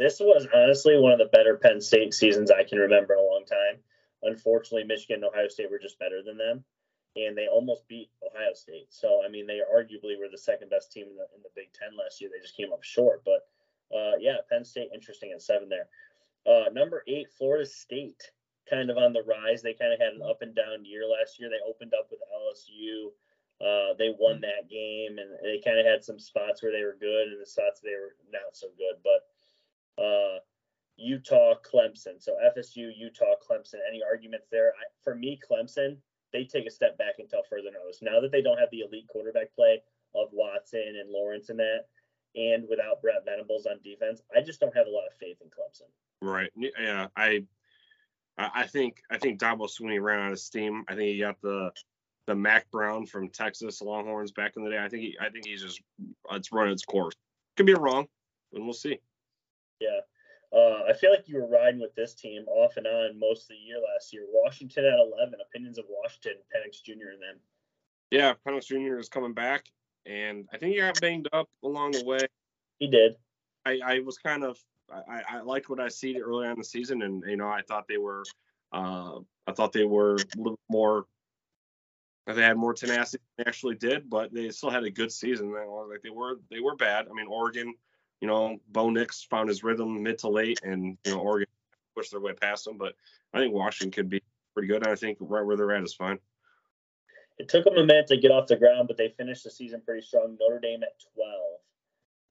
this 0.00 0.18
was 0.18 0.48
honestly 0.52 0.98
one 0.98 1.12
of 1.12 1.18
the 1.18 1.36
better 1.36 1.56
Penn 1.56 1.80
State 1.80 2.14
seasons 2.14 2.50
I 2.50 2.64
can 2.64 2.78
remember 2.78 3.14
in 3.14 3.20
a 3.20 3.22
long 3.22 3.44
time. 3.46 3.80
Unfortunately, 4.22 4.84
Michigan 4.84 5.22
and 5.22 5.32
Ohio 5.32 5.48
State 5.48 5.70
were 5.70 5.78
just 5.78 5.98
better 5.98 6.22
than 6.24 6.36
them 6.36 6.64
and 7.16 7.36
they 7.36 7.48
almost 7.48 7.88
beat 7.88 8.10
Ohio 8.22 8.54
State. 8.54 8.86
So 8.90 9.22
I 9.24 9.28
mean, 9.28 9.46
they 9.46 9.60
arguably 9.60 10.18
were 10.18 10.30
the 10.30 10.38
second 10.38 10.70
best 10.70 10.92
team 10.92 11.06
in 11.10 11.16
the 11.16 11.26
in 11.34 11.42
the 11.42 11.54
Big 11.54 11.72
Ten 11.72 11.96
last 11.98 12.20
year. 12.20 12.30
They 12.32 12.42
just 12.42 12.56
came 12.56 12.72
up 12.72 12.82
short, 12.82 13.22
but 13.24 13.48
uh, 13.94 14.16
yeah, 14.20 14.38
Penn 14.48 14.64
State 14.64 14.90
interesting 14.94 15.32
at 15.34 15.42
seven 15.42 15.68
there. 15.68 15.88
Uh, 16.46 16.70
number 16.72 17.02
eight, 17.08 17.28
Florida 17.36 17.66
State, 17.66 18.30
kind 18.68 18.90
of 18.90 18.96
on 18.96 19.12
the 19.12 19.22
rise. 19.26 19.62
They 19.62 19.74
kind 19.74 19.92
of 19.92 19.98
had 19.98 20.14
an 20.14 20.22
up 20.22 20.42
and 20.42 20.54
down 20.54 20.84
year 20.84 21.02
last 21.04 21.40
year. 21.40 21.50
They 21.50 21.62
opened 21.68 21.92
up 21.98 22.08
with 22.10 22.20
LSU. 22.30 23.10
Uh, 23.60 23.92
they 23.98 24.14
won 24.16 24.40
that 24.40 24.70
game, 24.70 25.18
and 25.18 25.36
they 25.42 25.60
kind 25.60 25.78
of 25.78 25.84
had 25.84 26.02
some 26.02 26.18
spots 26.18 26.62
where 26.62 26.72
they 26.72 26.84
were 26.84 26.96
good, 26.98 27.28
and 27.28 27.40
the 27.42 27.46
spots 27.46 27.80
they 27.80 27.98
were 27.98 28.16
not 28.32 28.54
so 28.54 28.68
good. 28.78 28.96
But 29.02 29.26
uh, 30.00 30.38
Utah, 30.96 31.54
Clemson. 31.62 32.20
So 32.20 32.36
FSU, 32.56 32.90
Utah, 32.96 33.34
Clemson. 33.48 33.76
Any 33.88 34.02
arguments 34.02 34.48
there? 34.50 34.68
I, 34.68 34.84
for 35.02 35.14
me, 35.14 35.38
Clemson 35.50 35.96
they 36.32 36.44
take 36.44 36.66
a 36.66 36.70
step 36.70 36.96
back 36.98 37.14
tell 37.28 37.42
further 37.48 37.70
notice. 37.72 38.02
Now 38.02 38.20
that 38.20 38.32
they 38.32 38.42
don't 38.42 38.58
have 38.58 38.70
the 38.70 38.80
elite 38.80 39.08
quarterback 39.08 39.54
play 39.54 39.82
of 40.14 40.28
Watson 40.32 40.96
and 41.00 41.10
Lawrence 41.10 41.48
and 41.50 41.58
that, 41.58 41.86
and 42.34 42.66
without 42.68 43.02
Brent 43.02 43.24
Venables 43.24 43.66
on 43.66 43.80
defense, 43.82 44.22
I 44.34 44.40
just 44.40 44.60
don't 44.60 44.76
have 44.76 44.86
a 44.86 44.90
lot 44.90 45.06
of 45.06 45.14
faith 45.18 45.38
in 45.40 45.48
Clemson. 45.48 45.88
Right. 46.22 46.50
Yeah. 46.56 47.08
I 47.16 47.44
I 48.38 48.66
think 48.66 49.02
I 49.10 49.18
think 49.18 49.40
Dabo 49.40 49.68
Swinney 49.68 50.00
ran 50.00 50.20
out 50.20 50.32
of 50.32 50.38
steam. 50.38 50.84
I 50.88 50.94
think 50.94 51.08
he 51.08 51.18
got 51.18 51.40
the 51.42 51.70
the 52.26 52.34
Mack 52.34 52.70
Brown 52.70 53.06
from 53.06 53.28
Texas 53.28 53.82
Longhorns 53.82 54.32
back 54.32 54.52
in 54.56 54.64
the 54.64 54.70
day. 54.70 54.78
I 54.78 54.88
think 54.88 55.02
he, 55.02 55.16
I 55.20 55.30
think 55.30 55.46
he's 55.46 55.62
just 55.62 55.80
it's 56.30 56.52
run 56.52 56.68
its 56.68 56.84
course. 56.84 57.14
Could 57.56 57.66
be 57.66 57.74
wrong, 57.74 58.06
and 58.54 58.64
we'll 58.64 58.72
see. 58.72 59.00
Yeah. 59.80 60.00
Uh, 60.52 60.82
I 60.88 60.92
feel 60.92 61.10
like 61.10 61.28
you 61.28 61.36
were 61.36 61.48
riding 61.48 61.80
with 61.80 61.94
this 61.94 62.14
team 62.14 62.44
off 62.48 62.76
and 62.76 62.86
on 62.86 63.18
most 63.18 63.42
of 63.42 63.48
the 63.50 63.54
year 63.54 63.76
last 63.94 64.12
year. 64.12 64.24
Washington 64.32 64.84
at 64.84 64.98
11. 64.98 65.34
Opinions 65.40 65.78
of 65.78 65.84
Washington, 65.88 66.42
Penix 66.54 66.82
Jr. 66.82 67.10
and 67.12 67.22
them. 67.22 67.40
Yeah, 68.10 68.34
Penix 68.46 68.66
Jr. 68.66 68.98
is 68.98 69.08
coming 69.08 69.32
back, 69.32 69.66
and 70.06 70.48
I 70.52 70.58
think 70.58 70.74
he 70.74 70.80
got 70.80 71.00
banged 71.00 71.28
up 71.32 71.48
along 71.62 71.92
the 71.92 72.04
way. 72.04 72.26
He 72.80 72.88
did. 72.88 73.14
I, 73.64 73.78
I 73.84 73.98
was 74.00 74.18
kind 74.18 74.42
of 74.42 74.58
I, 74.92 75.22
I 75.28 75.40
liked 75.42 75.68
what 75.68 75.78
I 75.78 75.88
see 75.88 76.20
early 76.20 76.46
on 76.46 76.52
in 76.52 76.58
the 76.58 76.64
season, 76.64 77.02
and 77.02 77.22
you 77.26 77.36
know 77.36 77.48
I 77.48 77.62
thought 77.62 77.86
they 77.88 77.98
were 77.98 78.24
uh, 78.72 79.18
I 79.46 79.52
thought 79.52 79.72
they 79.72 79.84
were 79.84 80.14
a 80.14 80.38
little 80.38 80.58
more 80.68 81.06
they 82.26 82.42
had 82.42 82.56
more 82.56 82.74
tenacity 82.74 83.22
than 83.36 83.44
they 83.44 83.48
actually 83.48 83.74
did, 83.74 84.08
but 84.08 84.32
they 84.32 84.50
still 84.50 84.70
had 84.70 84.84
a 84.84 84.90
good 84.90 85.10
season. 85.10 85.52
Like 85.52 86.02
they 86.02 86.10
were 86.10 86.40
they 86.50 86.60
were 86.60 86.76
bad. 86.76 87.06
I 87.08 87.12
mean 87.12 87.26
Oregon 87.28 87.74
you 88.20 88.28
know, 88.28 88.58
Bo 88.68 88.90
Nix 88.90 89.24
found 89.24 89.48
his 89.48 89.64
rhythm 89.64 90.02
mid 90.02 90.18
to 90.18 90.28
late, 90.28 90.60
and 90.62 90.96
you 91.04 91.12
know, 91.12 91.20
Oregon 91.20 91.48
pushed 91.96 92.10
their 92.10 92.20
way 92.20 92.32
past 92.32 92.64
them. 92.64 92.76
But 92.76 92.94
I 93.32 93.38
think 93.38 93.54
Washington 93.54 93.90
could 93.90 94.10
be 94.10 94.22
pretty 94.54 94.68
good. 94.68 94.82
And 94.82 94.92
I 94.92 94.94
think 94.94 95.18
right 95.20 95.44
where 95.44 95.56
they're 95.56 95.74
at 95.74 95.82
is 95.82 95.94
fine. 95.94 96.18
It 97.38 97.48
took 97.48 97.64
them 97.64 97.78
a 97.78 97.86
minute 97.86 98.06
to 98.08 98.18
get 98.18 98.30
off 98.30 98.48
the 98.48 98.56
ground, 98.56 98.86
but 98.88 98.98
they 98.98 99.08
finished 99.08 99.44
the 99.44 99.50
season 99.50 99.80
pretty 99.84 100.06
strong. 100.06 100.36
Notre 100.38 100.60
Dame 100.60 100.82
at 100.82 101.00
12. 101.14 101.30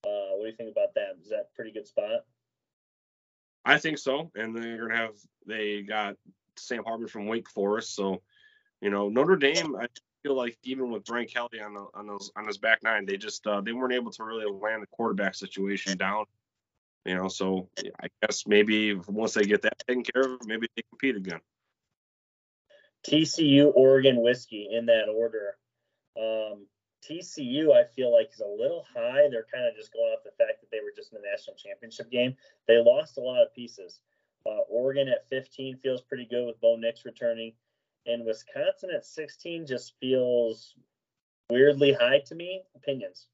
Uh, 0.05 0.37
what 0.37 0.43
do 0.43 0.49
you 0.49 0.55
think 0.55 0.71
about 0.71 0.93
that? 0.93 1.17
Is 1.21 1.29
that 1.29 1.53
pretty 1.55 1.71
good 1.71 1.87
spot? 1.87 2.25
I 3.65 3.77
think 3.77 3.97
so. 3.97 4.31
And 4.35 4.55
they're 4.55 4.77
gonna 4.77 4.95
have 4.95 5.15
they 5.45 5.81
got 5.81 6.15
Sam 6.57 6.83
Hartman 6.83 7.07
from 7.07 7.25
Wake 7.25 7.49
Forest, 7.49 7.95
so 7.95 8.21
you 8.81 8.89
know 8.89 9.09
Notre 9.09 9.35
Dame. 9.35 9.75
I 9.75 9.87
feel 10.23 10.35
like 10.35 10.57
even 10.63 10.91
with 10.91 11.05
Brian 11.05 11.27
Kelly 11.27 11.61
on 11.61 11.73
the, 11.73 11.85
on 11.93 12.07
those 12.07 12.31
on 12.35 12.45
his 12.45 12.57
back 12.57 12.83
nine, 12.83 13.05
they 13.05 13.17
just 13.17 13.45
uh, 13.47 13.61
they 13.61 13.71
weren't 13.71 13.93
able 13.93 14.11
to 14.11 14.23
really 14.23 14.45
land 14.45 14.81
the 14.81 14.87
quarterback 14.87 15.35
situation 15.35 15.97
down. 15.97 16.25
You 17.05 17.15
know, 17.15 17.27
so 17.27 17.69
I 18.01 18.07
guess 18.21 18.45
maybe 18.45 18.93
once 18.93 19.33
they 19.33 19.43
get 19.43 19.61
that 19.63 19.81
taken 19.87 20.03
care 20.03 20.21
of, 20.21 20.45
maybe 20.45 20.67
they 20.75 20.83
compete 20.89 21.15
again. 21.15 21.39
TCU, 23.07 23.71
Oregon, 23.73 24.21
whiskey 24.21 24.69
in 24.71 24.85
that 24.87 25.07
order. 25.07 25.55
Um, 26.19 26.65
TCU, 27.07 27.73
I 27.73 27.85
feel 27.95 28.13
like 28.13 28.29
is 28.33 28.41
a 28.41 28.45
little 28.45 28.85
high. 28.93 29.29
They're 29.29 29.47
kind 29.51 29.65
of 29.65 29.75
just 29.75 29.93
going 29.93 30.11
off 30.11 30.23
the 30.23 30.31
fact 30.31 30.59
that 30.61 30.69
they 30.71 30.79
were 30.83 30.91
just 30.95 31.13
in 31.13 31.21
the 31.21 31.27
national 31.27 31.55
championship 31.55 32.11
game. 32.11 32.35
They 32.67 32.77
lost 32.77 33.17
a 33.17 33.21
lot 33.21 33.41
of 33.41 33.53
pieces. 33.53 34.01
Uh, 34.45 34.61
Oregon 34.69 35.07
at 35.07 35.29
15 35.29 35.77
feels 35.77 36.01
pretty 36.01 36.25
good 36.25 36.45
with 36.45 36.59
Bo 36.59 36.75
Nix 36.75 37.05
returning, 37.05 37.53
and 38.09 38.25
Wisconsin 38.25 38.89
at 38.95 39.05
16 39.05 39.67
just 39.67 39.93
feels 39.99 40.75
weirdly 41.49 41.93
high 41.93 42.21
to 42.25 42.35
me. 42.35 42.63
Opinions. 42.75 43.27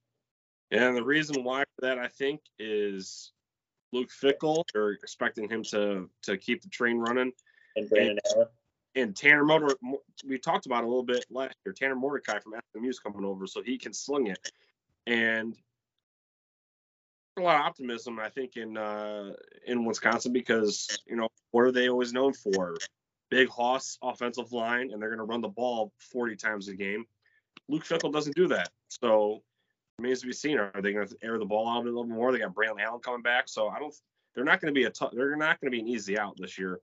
And 0.72 0.96
the 0.96 1.04
reason 1.04 1.44
why 1.44 1.62
for 1.64 1.88
that, 1.88 2.00
I 2.00 2.08
think, 2.08 2.42
is 2.60 3.32
Luke 3.94 4.10
Fickell. 4.10 4.64
They're 4.74 4.92
expecting 4.92 5.50
him 5.50 5.64
to 5.66 6.10
to 6.24 6.38
keep 6.38 6.62
the 6.62 6.70
train 6.70 6.98
running. 6.98 7.32
And 7.76 7.90
Brandon 7.90 8.12
and, 8.12 8.20
Allen. 8.36 8.48
And 8.96 9.16
Tanner 9.16 9.44
Motor, 9.44 9.76
we 10.26 10.38
talked 10.40 10.66
about 10.66 10.84
a 10.84 10.88
little 10.88 11.04
bit 11.04 11.26
last 11.30 11.56
year. 11.66 11.74
Tanner 11.74 11.96
Mordecai 11.96 12.40
from 12.40 12.54
SMU 12.72 12.90
is 12.90 13.00
coming 13.00 13.26
over, 13.26 13.46
so 13.46 13.62
he 13.62 13.78
can 13.78 13.94
sling 13.94 14.28
it. 14.28 14.52
And 15.06 15.56
a 17.38 17.42
lot 17.42 17.60
of 17.60 17.66
optimism, 17.66 18.20
I 18.20 18.30
think, 18.30 18.56
in 18.58 18.78
uh, 18.78 19.34
in 19.68 19.86
Wisconsin 19.86 20.34
because 20.34 20.98
you 21.06 21.16
know 21.16 21.28
what 21.52 21.62
are 21.62 21.72
they 21.72 21.90
always 21.90 22.14
known 22.14 22.34
for? 22.34 22.76
Big 23.30 23.50
Hoss 23.50 23.98
offensive 24.02 24.52
line, 24.52 24.92
and 24.92 25.02
they're 25.02 25.10
going 25.10 25.20
to 25.20 25.26
run 25.26 25.42
the 25.42 25.48
ball 25.48 25.92
40 26.12 26.36
times 26.36 26.68
a 26.68 26.76
game. 26.76 27.06
Luke 27.68 27.84
Fickell 27.84 28.14
doesn't 28.14 28.36
do 28.36 28.48
that, 28.50 28.70
so 28.88 29.42
remains 29.98 30.22
to 30.22 30.28
be 30.28 30.34
seen. 30.34 30.58
Are 30.58 30.72
they 30.82 30.94
going 30.94 31.08
to 31.08 31.18
air 31.24 31.40
the 31.40 31.46
ball 31.46 31.68
out 31.68 31.84
a 31.84 31.86
little 31.86 32.06
more? 32.06 32.32
They 32.32 32.40
got 32.40 32.54
Braelon 32.54 32.82
Allen 32.82 33.00
coming 33.02 33.22
back, 33.22 33.48
so 33.48 33.68
I 33.68 33.80
don't. 33.80 33.94
They're 34.36 34.44
not 34.44 34.62
going 34.62 34.74
to 34.74 34.78
be 34.78 34.86
a. 34.86 34.90
T- 34.90 35.08
they're 35.14 35.36
not 35.36 35.60
going 35.60 35.72
to 35.72 35.76
be 35.76 35.80
an 35.80 35.88
easy 35.88 36.20
out 36.20 36.36
this 36.38 36.60
year, 36.60 36.80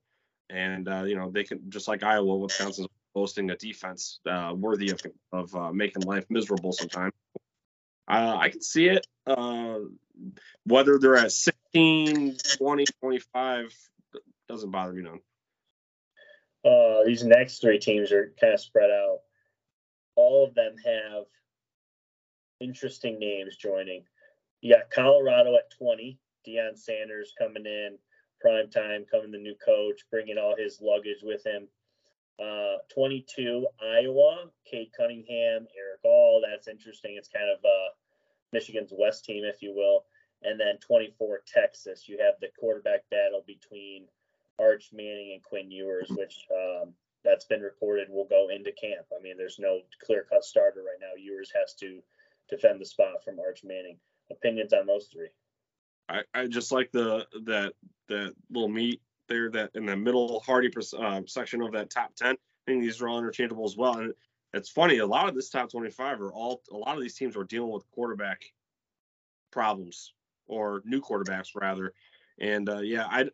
and 0.50 0.88
uh, 0.88 1.04
you 1.04 1.16
know 1.16 1.30
they 1.30 1.44
can 1.44 1.70
just 1.70 1.86
like 1.86 2.02
Iowa, 2.02 2.36
Wisconsin's 2.36 2.88
boasting 3.14 3.50
a 3.50 3.56
defense 3.56 4.20
uh, 4.28 4.52
worthy 4.56 4.90
of 4.90 5.00
of 5.32 5.54
uh, 5.54 5.72
making 5.72 6.02
life 6.02 6.24
miserable 6.30 6.72
sometimes. 6.72 7.12
Uh, 8.08 8.36
I 8.38 8.48
can 8.48 8.62
see 8.62 8.88
it. 8.88 9.06
Uh, 9.26 9.78
whether 10.64 10.98
they're 10.98 11.16
at 11.16 11.32
16, 11.32 12.36
20, 12.58 12.84
25, 13.00 13.74
doesn't 14.48 14.70
bother 14.70 14.92
me 14.92 15.02
none. 15.02 15.20
Uh, 16.64 17.04
these 17.04 17.24
next 17.24 17.60
three 17.60 17.78
teams 17.78 18.12
are 18.12 18.32
kind 18.40 18.54
of 18.54 18.60
spread 18.60 18.90
out. 18.90 19.20
All 20.14 20.44
of 20.46 20.54
them 20.54 20.76
have 20.84 21.24
interesting 22.60 23.18
names 23.18 23.56
joining. 23.56 24.04
You 24.60 24.74
got 24.74 24.90
Colorado 24.90 25.56
at 25.56 25.70
20, 25.76 26.18
Deion 26.46 26.78
Sanders 26.78 27.34
coming 27.36 27.66
in, 27.66 27.98
prime 28.40 28.70
time, 28.70 29.04
coming 29.10 29.32
the 29.32 29.38
new 29.38 29.56
coach, 29.64 30.02
bringing 30.10 30.38
all 30.38 30.54
his 30.56 30.80
luggage 30.80 31.22
with 31.22 31.44
him. 31.44 31.66
Uh, 32.40 32.78
22, 32.94 33.66
Iowa, 33.80 34.50
Cade 34.68 34.90
Cunningham, 34.96 35.66
Erick 35.78 36.04
All. 36.04 36.42
That's 36.48 36.68
interesting. 36.68 37.16
It's 37.16 37.28
kind 37.28 37.50
of 37.50 37.58
uh, 37.64 37.90
Michigan's 38.52 38.92
West 38.96 39.24
team, 39.24 39.44
if 39.44 39.62
you 39.62 39.74
will. 39.74 40.04
And 40.42 40.58
then 40.58 40.78
24, 40.78 41.42
Texas. 41.46 42.08
You 42.08 42.18
have 42.18 42.34
the 42.40 42.48
quarterback 42.58 43.08
battle 43.10 43.44
between 43.46 44.06
Arch 44.58 44.90
Manning 44.92 45.32
and 45.34 45.42
Quinn 45.42 45.70
Ewers, 45.70 46.08
which 46.10 46.46
um, 46.50 46.92
that's 47.24 47.44
been 47.44 47.60
reported 47.60 48.08
will 48.10 48.26
go 48.26 48.48
into 48.48 48.72
camp. 48.72 49.06
I 49.16 49.22
mean, 49.22 49.36
there's 49.36 49.58
no 49.58 49.80
clear 50.04 50.26
cut 50.28 50.44
starter 50.44 50.80
right 50.80 51.00
now. 51.00 51.20
Ewers 51.20 51.52
has 51.54 51.74
to 51.76 52.00
defend 52.48 52.80
the 52.80 52.86
spot 52.86 53.24
from 53.24 53.38
Arch 53.40 53.62
Manning. 53.64 53.98
Opinions 54.30 54.72
on 54.72 54.86
those 54.86 55.08
three? 55.12 55.28
I, 56.08 56.22
I 56.34 56.46
just 56.46 56.72
like 56.72 56.90
the 56.92 57.26
that 57.44 57.72
that 58.08 58.34
little 58.50 58.68
meat 58.68 59.00
there 59.28 59.50
that 59.50 59.70
in 59.74 59.86
the 59.86 59.96
middle 59.96 60.40
Hardy 60.40 60.70
uh, 60.98 61.20
section 61.26 61.62
of 61.62 61.72
that 61.72 61.90
top 61.90 62.14
ten. 62.14 62.34
I 62.34 62.70
think 62.70 62.82
these 62.82 63.00
are 63.00 63.08
all 63.08 63.18
interchangeable 63.18 63.64
as 63.64 63.76
well. 63.76 63.98
And 63.98 64.12
it's 64.54 64.68
funny, 64.68 64.98
a 64.98 65.06
lot 65.06 65.28
of 65.28 65.34
this 65.34 65.50
top 65.50 65.70
25 65.70 66.20
are 66.20 66.32
all 66.32 66.62
a 66.70 66.76
lot 66.76 66.96
of 66.96 67.02
these 67.02 67.14
teams 67.14 67.36
are 67.36 67.44
dealing 67.44 67.72
with 67.72 67.90
quarterback 67.90 68.42
problems 69.50 70.12
or 70.46 70.82
new 70.84 71.00
quarterbacks 71.00 71.48
rather. 71.54 71.92
And 72.38 72.68
uh, 72.68 72.80
yeah, 72.80 73.06
I 73.08 73.28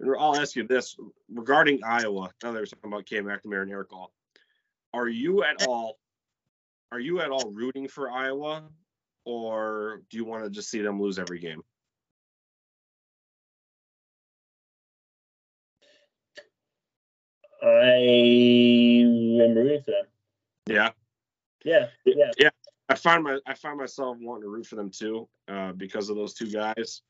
and 0.00 0.16
I'll 0.18 0.36
ask 0.36 0.56
you 0.56 0.66
this 0.66 0.96
regarding 1.32 1.84
Iowa. 1.84 2.30
Now 2.42 2.52
that 2.52 2.58
we're 2.58 2.66
talking 2.66 2.92
about 2.92 3.06
Cam 3.06 3.24
McNamara 3.24 3.62
and 3.62 3.70
Erick 3.70 3.92
All, 3.92 4.12
are 4.92 5.08
you 5.08 5.44
at 5.44 5.66
all 5.66 5.98
are 6.92 6.98
you 6.98 7.20
at 7.20 7.30
all 7.30 7.50
rooting 7.52 7.86
for 7.86 8.10
Iowa, 8.10 8.64
or 9.24 10.02
do 10.10 10.16
you 10.16 10.24
want 10.24 10.44
to 10.44 10.50
just 10.50 10.70
see 10.70 10.80
them 10.80 11.00
lose 11.00 11.18
every 11.18 11.38
game? 11.38 11.62
I 17.62 17.94
am 19.36 19.54
rooting 19.54 19.82
for 19.84 19.90
them. 19.90 20.04
Yeah. 20.66 20.90
Yeah. 21.64 21.86
Yeah. 22.04 22.30
Yeah. 22.38 22.50
I 22.88 22.94
find 22.96 23.22
my 23.22 23.38
I 23.46 23.54
find 23.54 23.78
myself 23.78 24.16
wanting 24.20 24.42
to 24.42 24.48
root 24.48 24.66
for 24.66 24.74
them 24.74 24.90
too, 24.90 25.28
uh, 25.46 25.72
because 25.72 26.08
of 26.08 26.16
those 26.16 26.34
two 26.34 26.50
guys. 26.50 27.02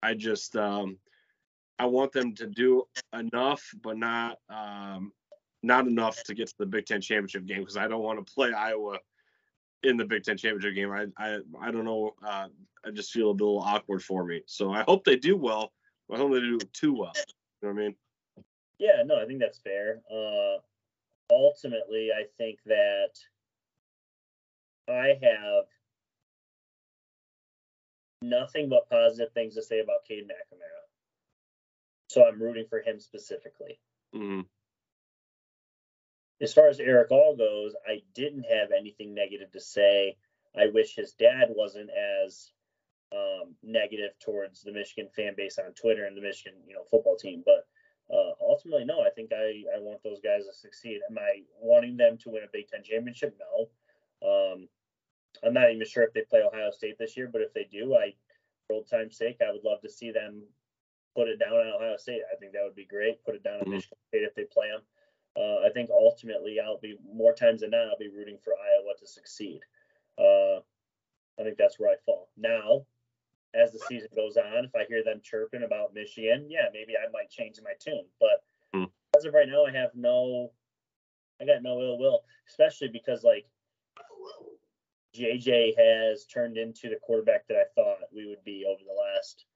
I 0.00 0.14
just 0.14 0.54
um, 0.54 0.98
I 1.78 1.86
want 1.86 2.12
them 2.12 2.34
to 2.36 2.46
do 2.46 2.84
enough, 3.18 3.62
but 3.82 3.96
not 3.96 4.38
um, 4.48 5.12
not 5.62 5.86
enough 5.86 6.22
to 6.24 6.34
get 6.34 6.48
to 6.48 6.54
the 6.58 6.66
Big 6.66 6.86
Ten 6.86 7.00
championship 7.00 7.46
game 7.46 7.60
because 7.60 7.76
I 7.76 7.88
don't 7.88 8.02
want 8.02 8.24
to 8.24 8.34
play 8.34 8.52
Iowa 8.52 8.98
in 9.82 9.96
the 9.96 10.04
Big 10.04 10.24
Ten 10.24 10.36
championship 10.36 10.74
game. 10.74 10.90
I 10.90 11.06
I, 11.18 11.38
I 11.60 11.70
don't 11.70 11.84
know. 11.84 12.14
Uh, 12.24 12.48
I 12.84 12.90
just 12.90 13.12
feel 13.12 13.30
a 13.30 13.32
little 13.32 13.60
awkward 13.60 14.02
for 14.02 14.24
me. 14.24 14.42
So 14.46 14.72
I 14.72 14.82
hope 14.82 15.04
they 15.04 15.16
do 15.16 15.36
well. 15.36 15.72
I 16.12 16.16
hope 16.16 16.32
they 16.32 16.40
do 16.40 16.58
too 16.72 16.94
well. 16.94 17.12
You 17.16 17.68
know 17.68 17.74
what 17.74 17.80
I 17.80 17.84
mean? 17.84 17.94
Yeah, 18.78 19.02
no, 19.06 19.20
I 19.20 19.24
think 19.24 19.40
that's 19.40 19.58
fair. 19.58 20.00
Uh, 20.10 20.58
ultimately, 21.30 22.10
I 22.12 22.24
think 22.36 22.58
that 22.66 23.12
I 24.88 25.18
have 25.22 25.64
nothing 28.20 28.68
but 28.68 28.88
positive 28.90 29.32
things 29.32 29.54
to 29.54 29.62
say 29.62 29.80
about 29.80 30.04
Cade 30.06 30.24
McNamara. 30.24 30.91
So 32.12 32.24
I'm 32.26 32.42
rooting 32.42 32.66
for 32.68 32.80
him 32.80 33.00
specifically. 33.00 33.80
Mm-hmm 34.14 34.42
as 36.42 36.52
far 36.52 36.68
as 36.68 36.80
Erick 36.80 37.12
All 37.12 37.36
goes, 37.36 37.74
I 37.86 38.02
didn't 38.14 38.44
have 38.50 38.72
anything 38.76 39.14
negative 39.14 39.52
to 39.52 39.60
say. 39.60 40.16
I 40.58 40.66
wish 40.66 40.96
his 40.96 41.12
dad 41.12 41.46
wasn't 41.50 41.90
as 41.90 42.50
um, 43.12 43.54
negative 43.62 44.10
towards 44.20 44.62
the 44.62 44.72
Michigan 44.72 45.08
fan 45.14 45.34
base 45.36 45.58
on 45.58 45.72
Twitter 45.72 46.04
and 46.04 46.16
the 46.16 46.20
Michigan, 46.20 46.58
you 46.66 46.74
know, 46.74 46.82
football 46.90 47.16
team. 47.16 47.44
But 47.46 47.64
uh, 48.12 48.32
ultimately, 48.40 48.84
no, 48.84 49.02
I 49.02 49.10
think 49.10 49.30
I, 49.32 49.62
I 49.74 49.78
want 49.78 50.02
those 50.02 50.20
guys 50.20 50.42
to 50.46 50.52
succeed. 50.52 51.00
Am 51.08 51.16
I 51.16 51.42
wanting 51.60 51.96
them 51.96 52.18
to 52.18 52.30
win 52.30 52.42
a 52.42 52.50
Big 52.52 52.66
Ten 52.68 52.82
championship? 52.82 53.38
No. 53.38 53.68
Um, 54.28 54.68
I'm 55.44 55.54
not 55.54 55.70
even 55.70 55.86
sure 55.86 56.02
if 56.02 56.12
they 56.12 56.22
play 56.28 56.42
Ohio 56.42 56.72
State 56.72 56.98
this 56.98 57.16
year, 57.16 57.30
but 57.32 57.40
if 57.40 57.54
they 57.54 57.68
do, 57.70 57.94
I, 57.94 58.14
for 58.66 58.74
old 58.74 58.90
time's 58.90 59.16
sake, 59.16 59.38
I 59.40 59.52
would 59.52 59.64
love 59.64 59.80
to 59.82 59.88
see 59.88 60.10
them 60.10 60.42
put 61.14 61.28
it 61.28 61.38
down 61.38 61.52
on 61.52 61.74
Ohio 61.74 61.96
State. 61.96 62.22
I 62.32 62.36
think 62.36 62.52
that 62.52 62.62
would 62.64 62.76
be 62.76 62.86
great. 62.86 63.24
Put 63.24 63.34
it 63.34 63.42
down 63.42 63.54
on 63.54 63.60
mm-hmm. 63.62 63.72
Michigan 63.72 63.98
State 64.08 64.22
if 64.22 64.34
they 64.34 64.44
play 64.44 64.68
them 64.68 64.82
uh, 65.36 65.66
I 65.66 65.70
think 65.72 65.90
ultimately 65.90 66.58
I'll 66.60 66.78
be 66.78 66.96
more 67.14 67.32
times 67.32 67.60
than 67.60 67.70
not 67.70 67.88
I'll 67.88 67.98
be 67.98 68.08
rooting 68.08 68.38
for 68.42 68.52
Iowa 68.52 68.92
to 68.98 69.06
succeed. 69.06 69.60
Uh, 70.18 70.60
I 71.38 71.44
think 71.44 71.56
that's 71.56 71.78
where 71.78 71.90
I 71.90 71.96
fall. 72.04 72.28
Now, 72.36 72.84
as 73.54 73.72
the 73.72 73.78
season 73.88 74.08
goes 74.14 74.36
on, 74.36 74.64
if 74.64 74.74
I 74.74 74.84
hear 74.88 75.02
them 75.02 75.20
chirping 75.22 75.62
about 75.62 75.94
Michigan, 75.94 76.46
yeah, 76.48 76.66
maybe 76.72 76.94
I 76.96 77.10
might 77.12 77.30
change 77.30 77.58
my 77.62 77.72
tune. 77.80 78.04
But 78.20 78.44
hmm. 78.74 78.84
as 79.16 79.24
of 79.24 79.34
right 79.34 79.48
now, 79.48 79.64
I 79.64 79.72
have 79.72 79.90
no, 79.94 80.50
I 81.40 81.46
got 81.46 81.62
no 81.62 81.80
ill 81.80 81.98
will, 81.98 82.24
especially 82.46 82.88
because 82.88 83.24
like 83.24 83.46
JJ 85.16 85.72
has 85.78 86.26
turned 86.26 86.58
into 86.58 86.90
the 86.90 86.98
quarterback 87.02 87.48
that 87.48 87.56
I 87.56 87.64
thought 87.74 88.08
we 88.14 88.26
would 88.26 88.44
be 88.44 88.66
over 88.68 88.82
the 88.86 88.92
last, 88.92 89.46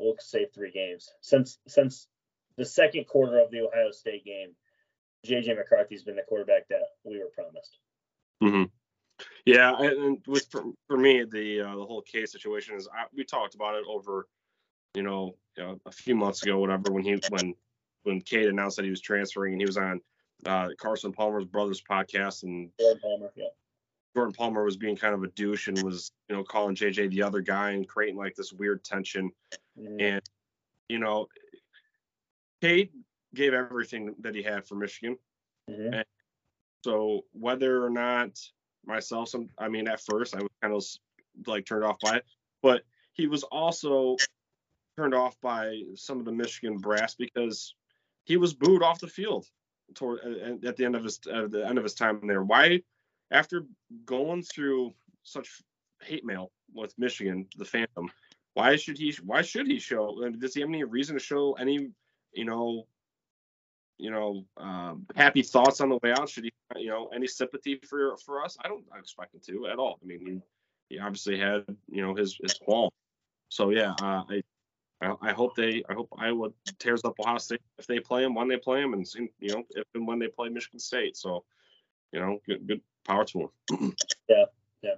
we'll 0.00 0.16
say 0.18 0.46
three 0.54 0.70
games 0.70 1.10
since 1.20 1.58
since 1.66 2.08
the 2.56 2.64
second 2.64 3.06
quarter 3.06 3.38
of 3.38 3.50
the 3.50 3.60
Ohio 3.60 3.90
State 3.90 4.24
game, 4.24 4.54
JJ 5.26 5.56
McCarthy's 5.56 6.02
been 6.02 6.16
the 6.16 6.22
quarterback 6.22 6.68
that 6.68 6.82
we 7.04 7.18
were 7.18 7.30
promised. 7.34 7.78
Mm-hmm. 8.42 8.64
Yeah, 9.44 9.76
and 9.78 10.18
with 10.26 10.46
for, 10.50 10.64
for 10.86 10.96
me 10.96 11.24
the 11.24 11.60
uh, 11.62 11.76
the 11.76 11.84
whole 11.84 12.02
case 12.02 12.32
situation 12.32 12.76
is 12.76 12.88
I, 12.88 13.04
we 13.14 13.24
talked 13.24 13.54
about 13.54 13.74
it 13.74 13.84
over, 13.88 14.26
you 14.94 15.02
know, 15.02 15.36
uh, 15.60 15.74
a 15.86 15.92
few 15.92 16.14
months 16.14 16.42
ago, 16.42 16.58
whatever, 16.58 16.90
when 16.90 17.04
he 17.04 17.20
when 17.28 17.54
when 18.02 18.20
Cade 18.20 18.48
announced 18.48 18.76
that 18.76 18.84
he 18.84 18.90
was 18.90 19.00
transferring 19.00 19.54
and 19.54 19.60
he 19.60 19.66
was 19.66 19.76
on 19.76 20.00
uh, 20.46 20.68
Carson 20.78 21.12
Palmer's 21.12 21.44
brothers 21.44 21.82
podcast 21.82 22.44
and 22.44 22.70
Palmer, 23.02 23.30
yeah. 23.36 23.46
Jordan 24.14 24.34
Palmer 24.34 24.64
was 24.64 24.76
being 24.76 24.96
kind 24.96 25.14
of 25.14 25.22
a 25.22 25.28
douche 25.28 25.68
and 25.68 25.82
was 25.82 26.12
you 26.28 26.36
know 26.36 26.42
calling 26.42 26.74
JJ 26.74 27.10
the 27.10 27.22
other 27.22 27.40
guy 27.40 27.70
and 27.70 27.86
creating 27.86 28.16
like 28.16 28.34
this 28.34 28.52
weird 28.52 28.82
tension, 28.84 29.30
mm-hmm. 29.78 30.00
and 30.00 30.22
you 30.88 30.98
know 30.98 31.28
Cade 32.60 32.90
gave 33.34 33.54
everything 33.54 34.14
that 34.20 34.34
he 34.34 34.42
had 34.42 34.66
for 34.66 34.74
Michigan. 34.74 35.16
Mm-hmm. 35.68 36.00
so 36.84 37.24
whether 37.32 37.84
or 37.84 37.90
not 37.90 38.30
myself, 38.84 39.28
some, 39.28 39.50
I 39.58 39.68
mean, 39.68 39.86
at 39.86 40.00
first 40.00 40.34
I 40.34 40.40
was 40.40 40.48
kind 40.60 40.74
of 40.74 40.84
like 41.46 41.64
turned 41.64 41.84
off 41.84 41.98
by 42.00 42.16
it, 42.16 42.24
but 42.60 42.82
he 43.12 43.28
was 43.28 43.44
also 43.44 44.16
turned 44.98 45.14
off 45.14 45.36
by 45.40 45.82
some 45.94 46.18
of 46.18 46.24
the 46.24 46.32
Michigan 46.32 46.78
brass 46.78 47.14
because 47.14 47.74
he 48.24 48.36
was 48.36 48.54
booed 48.54 48.82
off 48.82 49.00
the 49.00 49.06
field 49.06 49.46
toward 49.94 50.20
at 50.64 50.76
the 50.76 50.84
end 50.84 50.96
of 50.96 51.04
his 51.04 51.20
at 51.32 51.50
the 51.50 51.66
end 51.66 51.78
of 51.78 51.84
his 51.84 51.94
time 51.94 52.20
there. 52.26 52.42
Why 52.42 52.82
after 53.30 53.66
going 54.04 54.42
through 54.42 54.92
such 55.22 55.62
hate 56.02 56.24
mail 56.24 56.50
with 56.74 56.98
Michigan, 56.98 57.46
the 57.56 57.64
fandom, 57.64 58.08
why 58.54 58.76
should 58.76 58.98
he? 58.98 59.14
Why 59.24 59.42
should 59.42 59.66
he 59.66 59.78
show? 59.78 60.28
Does 60.38 60.54
he 60.54 60.60
have 60.60 60.68
any 60.68 60.84
reason 60.84 61.16
to 61.16 61.20
show 61.20 61.52
any, 61.54 61.90
you 62.32 62.44
know, 62.44 62.86
you 63.98 64.10
know, 64.10 64.44
um, 64.56 65.06
happy 65.14 65.42
thoughts 65.42 65.80
on 65.80 65.88
the 65.88 65.98
way 66.02 66.12
out? 66.12 66.28
Should 66.28 66.44
he, 66.44 66.52
you 66.76 66.88
know, 66.88 67.08
any 67.14 67.26
sympathy 67.26 67.80
for 67.88 68.16
for 68.16 68.44
us? 68.44 68.56
I 68.64 68.68
don't 68.68 68.84
expect 68.98 69.34
him 69.34 69.40
to 69.46 69.68
at 69.68 69.78
all. 69.78 69.98
I 70.02 70.06
mean, 70.06 70.42
he, 70.88 70.94
he 70.94 71.00
obviously 71.00 71.38
had, 71.38 71.64
you 71.88 72.02
know, 72.02 72.14
his 72.14 72.38
his. 72.42 72.58
So 73.48 73.70
yeah, 73.70 73.94
uh, 74.00 74.22
I 74.28 74.42
I, 75.02 75.32
hope 75.32 75.56
they, 75.56 75.82
I 75.88 75.94
hope 75.94 76.08
Iowa 76.18 76.50
tears 76.78 77.04
up 77.04 77.14
Ohio 77.20 77.38
State 77.38 77.62
if 77.78 77.86
they 77.86 78.00
play 78.00 78.22
them, 78.22 78.34
when 78.34 78.48
they 78.48 78.58
play 78.58 78.82
them, 78.82 78.92
and 78.92 79.06
you 79.40 79.54
know 79.54 79.64
if 79.70 79.84
and 79.94 80.06
when 80.06 80.18
they 80.18 80.28
play 80.28 80.50
Michigan 80.50 80.78
State. 80.78 81.16
So, 81.16 81.44
you 82.12 82.20
know, 82.20 82.38
good, 82.46 82.66
good 82.66 82.80
power 83.04 83.24
to 83.24 83.50
them. 83.68 83.94
yeah, 84.28 84.44
yeah. 84.82 84.90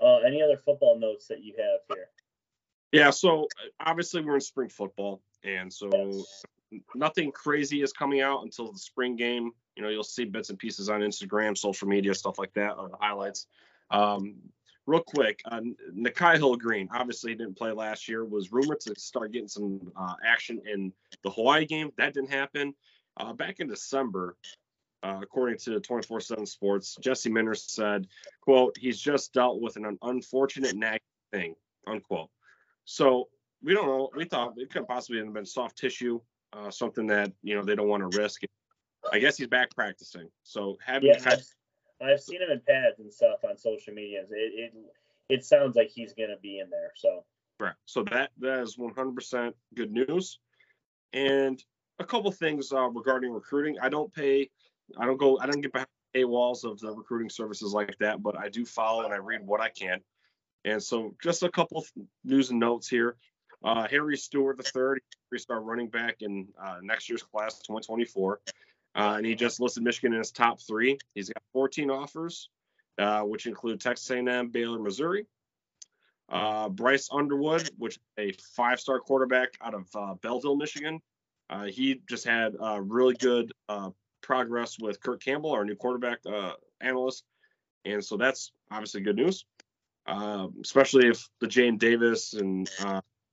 Uh, 0.00 0.18
any 0.26 0.42
other 0.42 0.60
football 0.64 0.98
notes 0.98 1.28
that 1.28 1.42
you 1.42 1.54
have 1.58 1.80
here? 1.96 2.08
Yeah, 2.92 3.10
so 3.10 3.46
obviously 3.80 4.22
we're 4.22 4.34
in 4.34 4.40
spring 4.40 4.68
football, 4.68 5.22
and 5.44 5.72
so 5.72 5.90
yes. 5.94 6.44
nothing 6.94 7.32
crazy 7.32 7.82
is 7.82 7.92
coming 7.92 8.20
out 8.20 8.42
until 8.42 8.70
the 8.70 8.78
spring 8.78 9.16
game. 9.16 9.52
You 9.76 9.82
know, 9.82 9.88
you'll 9.88 10.04
see 10.04 10.24
bits 10.24 10.50
and 10.50 10.58
pieces 10.58 10.90
on 10.90 11.00
Instagram, 11.00 11.56
social 11.56 11.88
media, 11.88 12.14
stuff 12.14 12.38
like 12.38 12.52
that, 12.54 12.72
or 12.72 12.90
the 12.90 12.96
highlights. 13.00 13.46
Um, 13.90 14.36
real 14.86 15.00
quick, 15.00 15.40
uh, 15.46 15.60
Nikhai 15.94 16.36
Hill-Green, 16.36 16.88
obviously 16.92 17.32
he 17.32 17.36
didn't 17.36 17.56
play 17.56 17.72
last 17.72 18.08
year, 18.08 18.24
was 18.24 18.52
rumored 18.52 18.80
to 18.80 18.94
start 18.98 19.32
getting 19.32 19.48
some 19.48 19.92
uh, 19.96 20.14
action 20.24 20.60
in 20.70 20.92
the 21.22 21.30
Hawaii 21.30 21.64
game. 21.64 21.92
That 21.96 22.14
didn't 22.14 22.30
happen. 22.30 22.74
Uh, 23.16 23.32
back 23.32 23.60
in 23.60 23.68
December, 23.68 24.36
uh, 25.02 25.18
according 25.22 25.58
to 25.58 25.80
24/7 25.80 26.46
Sports, 26.46 26.96
Jesse 27.00 27.30
Minter 27.30 27.54
said, 27.54 28.06
"quote 28.40 28.76
He's 28.78 29.00
just 29.00 29.32
dealt 29.32 29.60
with 29.60 29.76
an 29.76 29.98
unfortunate 30.02 30.76
nagging 30.76 31.00
thing." 31.32 31.54
Unquote. 31.86 32.30
So 32.84 33.28
we 33.62 33.74
don't 33.74 33.86
know. 33.86 34.10
We 34.14 34.24
thought 34.24 34.54
it 34.56 34.70
could 34.70 34.86
possibly 34.86 35.18
have 35.18 35.32
been 35.32 35.46
soft 35.46 35.76
tissue, 35.76 36.20
uh, 36.52 36.70
something 36.70 37.06
that 37.08 37.32
you 37.42 37.54
know 37.54 37.64
they 37.64 37.74
don't 37.74 37.88
want 37.88 38.10
to 38.10 38.18
risk. 38.18 38.42
I 39.12 39.18
guess 39.18 39.36
he's 39.36 39.48
back 39.48 39.74
practicing. 39.74 40.28
So 40.42 40.78
having 40.84 41.10
yeah, 41.10 41.36
I've 42.02 42.20
seen 42.20 42.42
him 42.42 42.50
in 42.50 42.60
pads 42.60 42.98
and 42.98 43.12
stuff 43.12 43.44
on 43.48 43.56
social 43.56 43.94
media. 43.94 44.22
It 44.30 44.72
it, 44.74 44.74
it 45.28 45.44
sounds 45.44 45.76
like 45.76 45.90
he's 45.90 46.12
going 46.12 46.30
to 46.30 46.36
be 46.42 46.58
in 46.58 46.70
there. 46.70 46.92
So 46.96 47.24
right. 47.60 47.74
So 47.84 48.04
that 48.04 48.30
that 48.38 48.60
is 48.60 48.76
100% 48.76 49.52
good 49.74 49.92
news. 49.92 50.38
And 51.12 51.62
a 51.98 52.04
couple 52.04 52.30
things 52.32 52.72
uh, 52.72 52.88
regarding 52.88 53.32
recruiting. 53.32 53.76
I 53.80 53.88
don't 53.88 54.12
pay. 54.12 54.50
I 54.98 55.06
don't 55.06 55.16
go. 55.16 55.38
I 55.38 55.46
don't 55.46 55.60
get 55.60 55.72
behind 55.72 55.88
the 56.14 56.24
walls 56.24 56.64
of 56.64 56.78
the 56.80 56.92
recruiting 56.92 57.30
services 57.30 57.72
like 57.72 57.96
that, 58.00 58.22
but 58.22 58.38
I 58.38 58.48
do 58.48 58.64
follow 58.64 59.04
and 59.04 59.14
I 59.14 59.18
read 59.18 59.46
what 59.46 59.60
I 59.60 59.68
can. 59.68 60.00
And 60.64 60.82
so 60.82 61.14
just 61.22 61.42
a 61.42 61.50
couple 61.50 61.84
news 62.24 62.50
and 62.50 62.60
notes 62.60 62.88
here. 62.88 63.16
Uh, 63.64 63.86
Harry 63.88 64.16
Stewart 64.16 64.58
III, 64.58 65.00
three-star 65.28 65.60
running 65.60 65.88
back 65.88 66.16
in 66.20 66.48
uh, 66.62 66.78
next 66.82 67.08
year's 67.08 67.22
class 67.22 67.54
2024. 67.60 68.40
Uh, 68.94 69.14
and 69.16 69.26
he 69.26 69.34
just 69.34 69.60
listed 69.60 69.82
Michigan 69.82 70.12
in 70.12 70.18
his 70.18 70.32
top 70.32 70.60
three. 70.60 70.98
He's 71.14 71.28
got 71.28 71.42
14 71.52 71.90
offers, 71.90 72.50
uh, 72.98 73.22
which 73.22 73.46
include 73.46 73.80
Texas 73.80 74.10
A&M, 74.10 74.50
Baylor, 74.50 74.78
Missouri. 74.78 75.26
Uh, 76.28 76.68
Bryce 76.68 77.08
Underwood, 77.12 77.70
which 77.78 77.96
is 77.96 78.00
a 78.18 78.32
five-star 78.54 79.00
quarterback 79.00 79.50
out 79.60 79.74
of 79.74 79.86
uh, 79.94 80.14
Belleville, 80.22 80.56
Michigan. 80.56 81.00
Uh, 81.50 81.64
he 81.64 82.00
just 82.08 82.24
had 82.24 82.54
a 82.60 82.80
really 82.80 83.14
good 83.14 83.52
progress 84.22 84.78
with 84.80 85.00
Kirk 85.00 85.22
Campbell, 85.22 85.52
our 85.52 85.64
new 85.64 85.76
quarterback 85.76 86.20
analyst, 86.80 87.24
and 87.84 88.04
so 88.04 88.16
that's 88.16 88.52
obviously 88.70 89.00
good 89.00 89.16
news. 89.16 89.44
especially 90.06 91.08
if 91.08 91.28
the 91.40 91.46
Jadyn 91.46 91.78
Davis 91.78 92.34
and 92.34 92.70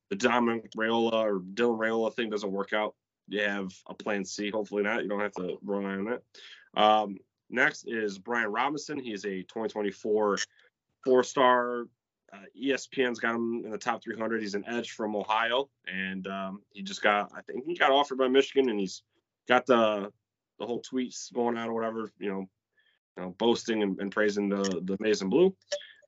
the 0.09 0.15
Dominic 0.15 0.71
Raiola 0.75 1.13
or 1.13 1.39
Dylan 1.39 1.77
Raiola 1.77 2.13
thing 2.13 2.29
doesn't 2.29 2.51
work 2.51 2.73
out 2.73 2.95
you 3.29 3.41
have 3.41 3.71
a 3.87 3.93
plan 3.93 4.25
C. 4.25 4.49
Hopefully 4.49 4.83
not. 4.83 5.03
You 5.03 5.09
don't 5.09 5.19
have 5.19 5.33
to 5.33 5.57
rely 5.63 5.91
on 5.91 6.05
that. 6.05 6.81
Um, 6.81 7.17
next 7.49 7.85
is 7.87 8.17
Brian 8.17 8.51
Robinson. 8.51 8.99
He's 8.99 9.23
a 9.25 9.43
2024 9.43 10.37
four-star. 11.05 11.85
Uh, 12.31 12.37
ESPN's 12.61 13.19
got 13.19 13.35
him 13.35 13.63
in 13.65 13.71
the 13.71 13.77
top 13.77 14.03
300. 14.03 14.41
He's 14.41 14.53
an 14.53 14.65
edge 14.67 14.91
from 14.91 15.15
Ohio, 15.15 15.69
and 15.87 16.27
um, 16.27 16.61
he 16.71 16.83
just 16.83 17.01
got. 17.01 17.31
I 17.35 17.41
think 17.41 17.65
he 17.65 17.75
got 17.75 17.91
offered 17.91 18.19
by 18.19 18.27
Michigan, 18.27 18.69
and 18.69 18.79
he's 18.79 19.01
got 19.47 19.65
the 19.65 20.11
the 20.59 20.65
whole 20.65 20.81
tweets 20.81 21.33
going 21.33 21.57
out 21.57 21.69
or 21.69 21.73
whatever. 21.73 22.11
You 22.19 22.29
know, 22.29 22.49
you 23.17 23.23
know 23.23 23.35
boasting 23.37 23.83
and, 23.83 23.99
and 23.99 24.11
praising 24.11 24.49
the 24.49 24.81
the 24.83 24.97
maize 24.99 25.21
and 25.21 25.31
blue. 25.31 25.55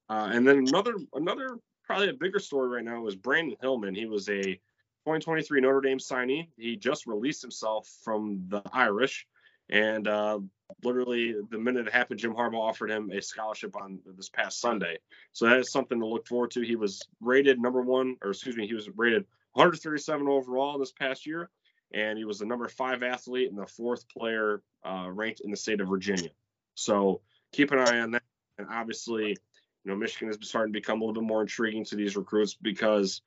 Uh, 0.09 0.29
and 0.31 0.47
then 0.47 0.65
another 0.67 0.95
another 1.13 1.57
probably 1.85 2.09
a 2.09 2.13
bigger 2.13 2.39
story 2.39 2.69
right 2.69 2.83
now 2.83 3.05
is 3.07 3.15
Brandyn 3.15 3.57
Hillman. 3.61 3.95
He 3.95 4.05
was 4.05 4.29
a 4.29 4.41
2023 4.43 5.61
Notre 5.61 5.81
Dame 5.81 5.97
signee. 5.97 6.47
He 6.57 6.75
just 6.75 7.07
released 7.07 7.41
himself 7.41 7.89
from 8.03 8.43
the 8.47 8.61
Irish, 8.71 9.25
and 9.69 10.07
uh, 10.07 10.39
literally 10.83 11.35
the 11.49 11.57
minute 11.57 11.87
it 11.87 11.93
happened, 11.93 12.19
Jim 12.19 12.33
Harbaugh 12.33 12.61
offered 12.61 12.91
him 12.91 13.11
a 13.11 13.21
scholarship 13.21 13.75
on 13.75 13.99
this 14.17 14.29
past 14.29 14.59
Sunday. 14.59 14.97
So 15.31 15.45
that 15.45 15.57
is 15.57 15.71
something 15.71 15.99
to 15.99 16.05
look 16.05 16.27
forward 16.27 16.51
to. 16.51 16.61
He 16.61 16.75
was 16.75 17.01
rated 17.19 17.59
number 17.59 17.81
one, 17.81 18.15
or 18.21 18.31
excuse 18.31 18.55
me, 18.55 18.67
he 18.67 18.73
was 18.73 18.89
rated 18.95 19.25
137 19.53 20.27
overall 20.27 20.77
this 20.77 20.91
past 20.91 21.25
year, 21.25 21.49
and 21.93 22.17
he 22.17 22.25
was 22.25 22.39
the 22.39 22.45
number 22.45 22.67
five 22.67 23.03
athlete 23.03 23.49
and 23.49 23.57
the 23.57 23.67
fourth 23.67 24.07
player 24.09 24.61
uh, 24.85 25.07
ranked 25.11 25.41
in 25.41 25.51
the 25.51 25.57
state 25.57 25.81
of 25.81 25.87
Virginia. 25.87 26.29
So 26.75 27.21
keep 27.51 27.71
an 27.71 27.79
eye 27.79 27.99
on 27.99 28.11
that. 28.11 28.23
And 28.57 28.67
obviously, 28.69 29.29
you 29.29 29.91
know, 29.91 29.95
Michigan 29.95 30.29
is 30.29 30.37
starting 30.41 30.73
to 30.73 30.79
become 30.79 31.01
a 31.01 31.05
little 31.05 31.21
bit 31.21 31.27
more 31.27 31.41
intriguing 31.41 31.85
to 31.85 31.95
these 31.95 32.15
recruits 32.15 32.55
because 32.55 33.21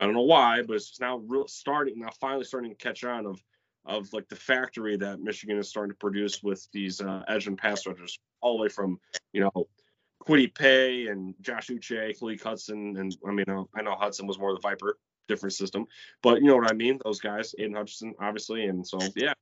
I 0.00 0.06
don't 0.06 0.14
know 0.14 0.22
why, 0.22 0.62
but 0.62 0.76
it's 0.76 1.00
now 1.00 1.18
real 1.18 1.46
starting 1.46 1.98
now 1.98 2.10
finally 2.20 2.44
starting 2.44 2.70
to 2.70 2.76
catch 2.76 3.04
on 3.04 3.26
of 3.26 3.42
of 3.86 4.12
like 4.12 4.28
the 4.28 4.36
factory 4.36 4.96
that 4.96 5.20
Michigan 5.20 5.58
is 5.58 5.68
starting 5.68 5.92
to 5.92 5.96
produce 5.96 6.42
with 6.42 6.66
these 6.72 7.00
uh, 7.00 7.22
edge 7.28 7.46
and 7.46 7.56
pass 7.56 7.86
rushers, 7.86 8.18
all 8.40 8.56
the 8.56 8.62
way 8.62 8.68
from 8.68 8.98
you 9.32 9.40
know 9.40 9.68
Kwity 10.26 10.54
Paye 10.54 11.06
and 11.06 11.34
Josh 11.40 11.68
Uche, 11.68 12.18
Khaleke 12.18 12.42
Hudson, 12.42 12.96
and 12.96 13.16
I 13.26 13.32
mean 13.32 13.46
uh, 13.48 13.64
I 13.74 13.82
know 13.82 13.94
Hudson 13.94 14.26
was 14.26 14.38
more 14.38 14.50
of 14.50 14.56
the 14.56 14.68
Viper, 14.68 14.98
different 15.30 15.54
system, 15.54 15.86
but 16.22 16.40
you 16.42 16.48
know 16.48 16.56
what 16.56 16.70
I 16.70 16.74
mean. 16.74 16.98
Those 17.04 17.20
guys, 17.20 17.54
Aidan 17.58 17.74
Hutchinson, 17.74 18.14
obviously, 18.20 18.66
and 18.66 18.86
so 18.86 18.98
yeah. 19.16 19.32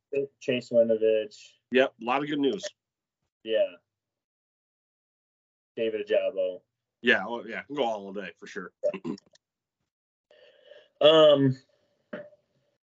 Chase 0.41 0.71
Winovich. 0.71 1.37
Yep, 1.73 1.93
a 2.01 2.05
lot 2.05 2.23
of 2.23 2.29
good 2.29 2.39
news. 2.39 2.65
Yeah. 3.45 3.67
David 5.77 6.09
Ojabo. 6.09 6.61
Yeah, 7.03 7.25
well, 7.27 7.45
yeah, 7.47 7.63
go 7.75 7.85
all 7.85 8.13
day 8.13 8.31
for 8.39 8.47
sure. 8.47 8.73
Um, 11.01 11.57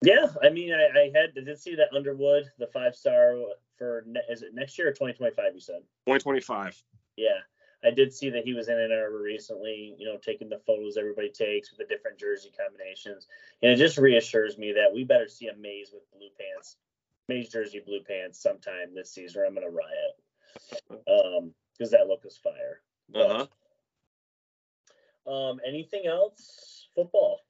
yeah, 0.02 0.26
I 0.42 0.50
mean, 0.50 0.72
I, 0.72 0.98
I 0.98 1.12
had 1.14 1.34
did 1.34 1.58
see 1.58 1.76
that 1.76 1.94
Underwood, 1.94 2.50
the 2.58 2.66
five 2.66 2.96
star 2.96 3.36
for 3.78 4.04
is 4.28 4.42
it 4.42 4.54
next 4.54 4.78
year 4.78 4.88
or 4.88 4.92
2025? 4.92 5.54
You 5.54 5.60
said 5.60 5.82
2025. 6.06 6.82
Yeah, 7.16 7.28
I 7.84 7.90
did 7.90 8.12
see 8.12 8.30
that 8.30 8.44
he 8.44 8.52
was 8.52 8.68
in 8.68 8.78
Ann 8.78 8.92
Arbor 8.92 9.22
recently. 9.22 9.94
You 9.98 10.06
know, 10.06 10.18
taking 10.18 10.48
the 10.48 10.60
photos 10.66 10.96
everybody 10.96 11.30
takes 11.30 11.70
with 11.70 11.78
the 11.78 11.94
different 11.94 12.18
jersey 12.18 12.52
combinations, 12.58 13.26
and 13.62 13.72
it 13.72 13.76
just 13.76 13.98
reassures 13.98 14.58
me 14.58 14.72
that 14.72 14.92
we 14.92 15.04
better 15.04 15.28
see 15.28 15.48
a 15.48 15.56
Maize 15.56 15.90
with 15.92 16.10
blue 16.12 16.28
pants, 16.38 16.76
Maize 17.28 17.48
jersey 17.48 17.82
blue 17.84 18.00
pants 18.06 18.42
sometime 18.42 18.94
this 18.94 19.12
season, 19.12 19.42
or 19.42 19.44
I'm 19.46 19.54
gonna 19.54 19.70
riot. 19.70 21.00
Um, 21.08 21.54
because 21.72 21.92
that 21.92 22.08
look 22.08 22.24
is 22.26 22.36
fire. 22.36 22.82
Uh 23.14 23.46
huh. 25.26 25.32
Um, 25.32 25.60
anything 25.66 26.06
else? 26.06 26.88
Football. 26.94 27.40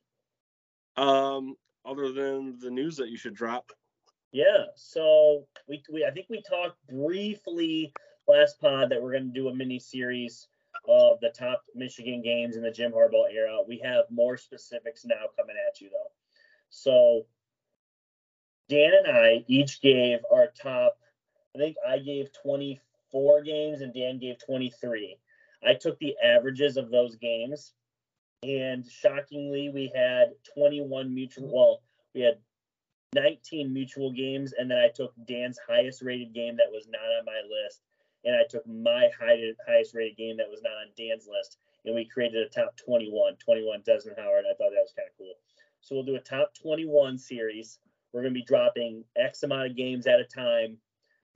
Um, 0.97 1.57
other 1.85 2.13
than 2.13 2.59
the 2.61 2.71
news 2.71 2.97
that 2.97 3.09
you 3.09 3.17
should 3.17 3.35
drop. 3.35 3.73
Yeah. 4.33 4.67
So 4.77 5.47
we, 5.69 5.83
we 5.93 6.05
I 6.05 6.11
think 6.11 6.27
we 6.29 6.43
talked 6.43 6.77
briefly 6.89 7.93
last 8.31 8.61
pod 8.61 8.91
that 8.91 9.03
we're 9.03 9.13
going 9.13 9.33
to 9.33 9.41
do 9.41 9.49
a 9.49 9.55
mini 9.55 9.79
series 9.79 10.49
of 10.89 11.21
the 11.21 11.31
top 11.31 11.65
Michigan 11.75 12.23
games 12.23 12.57
in 12.57 12.63
the 12.63 12.71
Jim 12.71 12.93
Harbaugh 12.93 13.33
era. 13.33 13.59
We 13.67 13.79
have 13.85 14.05
more 14.11 14.37
specifics 14.37 15.05
now 15.05 15.27
coming 15.37 15.57
at 15.69 15.81
you 15.81 15.91
though. 15.91 16.11
So 16.71 17.27
Dan 18.69 18.93
and 19.05 19.17
I 19.17 19.45
each 19.49 19.81
gave 19.81 20.21
our 20.33 20.49
top. 20.49 20.99
I 21.55 21.59
think 21.59 21.77
I 21.87 21.99
gave 21.99 22.31
24 22.45 23.43
games 23.43 23.81
and 23.81 23.93
Dan 23.93 24.19
gave 24.19 24.37
23. 24.45 25.19
I 25.67 25.75
took 25.75 25.99
the 25.99 26.15
averages 26.25 26.77
of 26.77 26.91
those 26.91 27.17
games 27.17 27.73
and 28.43 28.87
shockingly, 28.87 29.69
we 29.69 29.93
had 29.95 30.33
21 30.55 31.15
mutual. 31.15 31.53
Well, 31.53 31.83
we 32.15 32.23
had 32.23 32.39
19 33.15 33.73
mutual 33.73 34.13
games, 34.13 34.55
and 34.57 34.71
then 34.71 34.79
I 34.79 34.89
took 34.89 35.13
Dan's 35.27 35.59
highest 35.69 36.01
rated 36.03 36.33
game 36.33 36.57
that 36.57 36.71
was 36.71 36.87
not 36.89 37.03
on 37.03 37.25
my 37.27 37.41
list, 37.49 37.83
and 38.25 38.37
I 38.37 38.45
took 38.49 38.67
my 38.67 39.09
highest 39.19 39.95
rated 39.95 40.17
game 40.17 40.37
that 40.39 40.51
was 40.51 40.63
not 40.63 40.73
on 40.73 40.89
Dan's 40.97 41.29
list, 41.29 41.59
and 41.85 41.95
we 41.95 42.05
created 42.05 42.47
a 42.47 42.49
top 42.49 42.77
21. 42.77 43.37
21 43.37 43.83
Desmond 43.87 44.19
Howard. 44.19 44.45
I 44.51 44.55
thought 44.55 44.71
that 44.71 44.83
was 44.83 44.93
kind 44.97 45.09
of 45.09 45.17
cool. 45.19 45.35
So 45.81 45.95
we'll 45.95 46.05
do 46.05 46.17
a 46.17 46.21
top 46.21 46.53
21 46.55 47.19
series. 47.19 47.79
We're 48.13 48.23
going 48.23 48.35
to 48.35 48.41
be 48.41 48.45
dropping 48.45 49.05
X 49.17 49.43
amount 49.43 49.71
of 49.71 49.77
games 49.77 50.07
at 50.07 50.21
a 50.21 50.25
time 50.25 50.79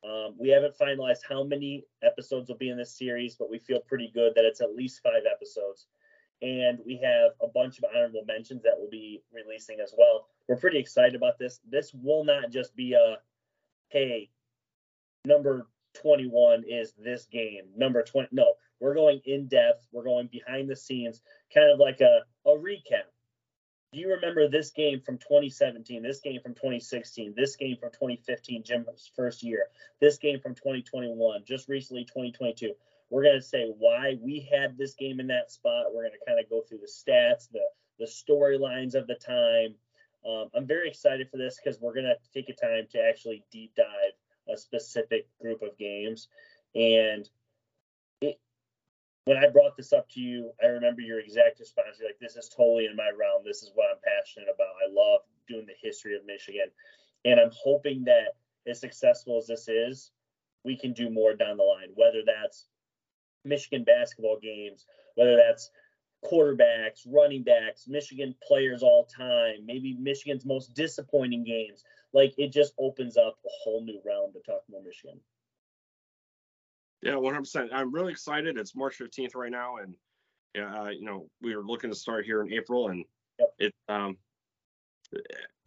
Um, 0.05 0.35
we 0.39 0.51
haven't 0.51 0.76
finalized 0.76 1.20
how 1.26 1.45
many 1.45 1.85
episodes 2.03 2.49
will 2.49 2.59
be 2.59 2.68
in 2.68 2.76
this 2.76 2.97
series, 2.97 3.37
but 3.37 3.51
we 3.51 3.59
feel 3.59 3.80
pretty 3.80 4.11
good 4.12 4.35
that 4.35 4.45
it's 4.45 4.61
at 4.61 4.76
least 4.76 5.03
five 5.03 5.22
episodes. 5.30 5.87
And 6.43 6.78
we 6.85 7.01
have 7.03 7.32
a 7.43 7.47
bunch 7.47 7.78
of 7.78 7.85
honorable 7.95 8.24
mentions 8.26 8.62
that 8.64 8.74
we'll 8.76 8.91
be 8.91 9.22
releasing 9.32 9.80
as 9.80 9.95
well. 9.97 10.28
We're 10.47 10.57
pretty 10.57 10.78
excited 10.78 11.14
about 11.14 11.39
this. 11.39 11.61
This 11.66 11.95
will 11.95 12.24
not 12.24 12.51
just 12.51 12.76
be 12.76 12.93
a, 12.93 13.16
hey, 13.89 14.28
number 15.24 15.68
21 15.95 16.64
is 16.68 16.92
this 16.99 17.26
game. 17.26 17.64
Number 17.76 18.03
20. 18.03 18.28
No, 18.32 18.55
we're 18.80 18.95
going 18.95 19.20
in 19.24 19.47
depth. 19.47 19.86
We're 19.92 20.05
going 20.05 20.28
behind 20.28 20.68
the 20.68 20.76
scenes, 20.76 21.22
kind 21.53 21.70
of 21.70 21.78
like 21.78 22.01
a, 22.01 22.20
a 22.47 22.51
recap. 22.51 23.09
Do 23.92 24.01
you 24.01 24.11
remember 24.11 24.49
this 24.49 24.70
game 24.70 25.01
from 25.01 25.18
2017, 25.18 26.03
this 26.03 26.18
game 26.18 26.40
from 26.42 26.55
2016, 26.55 27.34
this 27.36 27.55
game 27.55 27.76
from 27.78 27.92
2015, 27.92 28.64
Jim's 28.64 29.11
first 29.14 29.45
year, 29.45 29.66
this 30.01 30.18
game 30.18 30.40
from 30.40 30.57
2021, 30.57 31.45
just 31.47 31.68
recently 31.68 32.05
2022? 32.05 32.72
We're 33.11 33.22
going 33.22 33.36
to 33.36 33.42
say 33.42 33.72
why 33.78 34.18
we 34.20 34.49
had 34.53 34.76
this 34.76 34.95
game 34.95 35.20
in 35.20 35.28
that 35.28 35.53
spot. 35.53 35.95
We're 35.95 36.03
going 36.03 36.18
to 36.18 36.26
kind 36.26 36.40
of 36.40 36.51
go 36.51 36.62
through 36.62 36.78
the 36.78 36.90
stats, 36.90 37.49
the 37.53 37.61
the 37.99 38.07
storylines 38.07 38.95
of 38.95 39.07
the 39.07 39.14
time. 39.14 39.74
Um, 40.28 40.49
I'm 40.55 40.66
very 40.66 40.88
excited 40.88 41.30
for 41.30 41.36
this 41.36 41.59
because 41.62 41.80
we're 41.80 41.95
going 41.95 42.07
to 42.07 42.16
take 42.32 42.49
a 42.49 42.55
time 42.55 42.86
to 42.92 43.01
actually 43.01 43.45
deep 43.51 43.74
dive 43.76 44.03
a 44.55 44.59
specific 44.59 45.26
group 45.40 45.62
of 45.62 45.76
games. 45.78 46.28
And 46.74 47.28
it, 48.20 48.38
when 49.24 49.36
I 49.36 49.48
brought 49.48 49.76
this 49.76 49.92
up 49.92 50.09
to 50.11 50.20
you, 50.20 50.52
I 50.62 50.66
remember 50.66 51.02
your 51.02 51.20
exact 51.20 51.61
response. 51.61 51.98
You're 51.98 52.09
like, 52.09 52.18
this 52.20 52.36
is 52.36 52.48
totally 52.48 52.86
in 52.86 52.96
my 52.96 53.11
realm. 53.18 53.42
This 53.44 53.62
is 53.62 53.72
what 53.74 53.88
I'm 53.90 54.00
passionate 54.05 54.48
about. 54.55 54.74
I 54.82 54.90
love 54.90 55.20
doing 55.48 55.66
the 55.66 55.74
history 55.80 56.16
of 56.16 56.24
Michigan. 56.24 56.68
And 57.24 57.40
I'm 57.40 57.50
hoping 57.52 58.05
that 58.05 58.36
as 58.66 58.80
successful 58.80 59.38
as 59.38 59.46
this 59.46 59.68
is, 59.68 60.11
we 60.64 60.76
can 60.76 60.92
do 60.92 61.11
more 61.11 61.34
down 61.34 61.59
the 61.59 61.62
line, 61.62 61.88
whether 61.94 62.22
that's 62.24 62.66
Michigan 63.44 63.84
basketball 63.84 64.38
games, 64.40 64.86
whether 65.14 65.36
that's 65.36 65.70
quarterbacks, 66.24 67.07
running 67.07 67.42
backs, 67.42 67.86
Michigan 67.86 68.34
players 68.46 68.82
all 68.82 69.05
time, 69.05 69.66
maybe 69.66 69.94
Michigan's 70.00 70.46
most 70.46 70.72
disappointing 70.74 71.44
games. 71.44 71.84
Like 72.14 72.34
it 72.38 72.52
just 72.52 72.72
opens 72.78 73.16
up 73.16 73.36
a 73.44 73.50
whole 73.62 73.84
new 73.84 74.00
realm 74.06 74.32
to 74.32 74.40
talk 74.40 74.62
more 74.70 74.82
Michigan. 74.82 75.20
Yeah, 77.02 77.14
100%. 77.14 77.68
I'm 77.72 77.92
really 77.92 78.12
excited. 78.12 78.56
It's 78.56 78.74
March 78.74 78.98
15th 78.98 79.34
right 79.34 79.50
now, 79.50 79.76
and 79.76 79.94
uh, 80.56 80.88
you 80.88 81.04
know 81.04 81.28
we 81.42 81.54
were 81.54 81.64
looking 81.64 81.90
to 81.90 81.96
start 81.96 82.24
here 82.24 82.40
in 82.40 82.52
April, 82.52 82.88
and 82.88 83.04
yep. 83.38 83.48
it. 83.58 83.74
Um, 83.88 84.16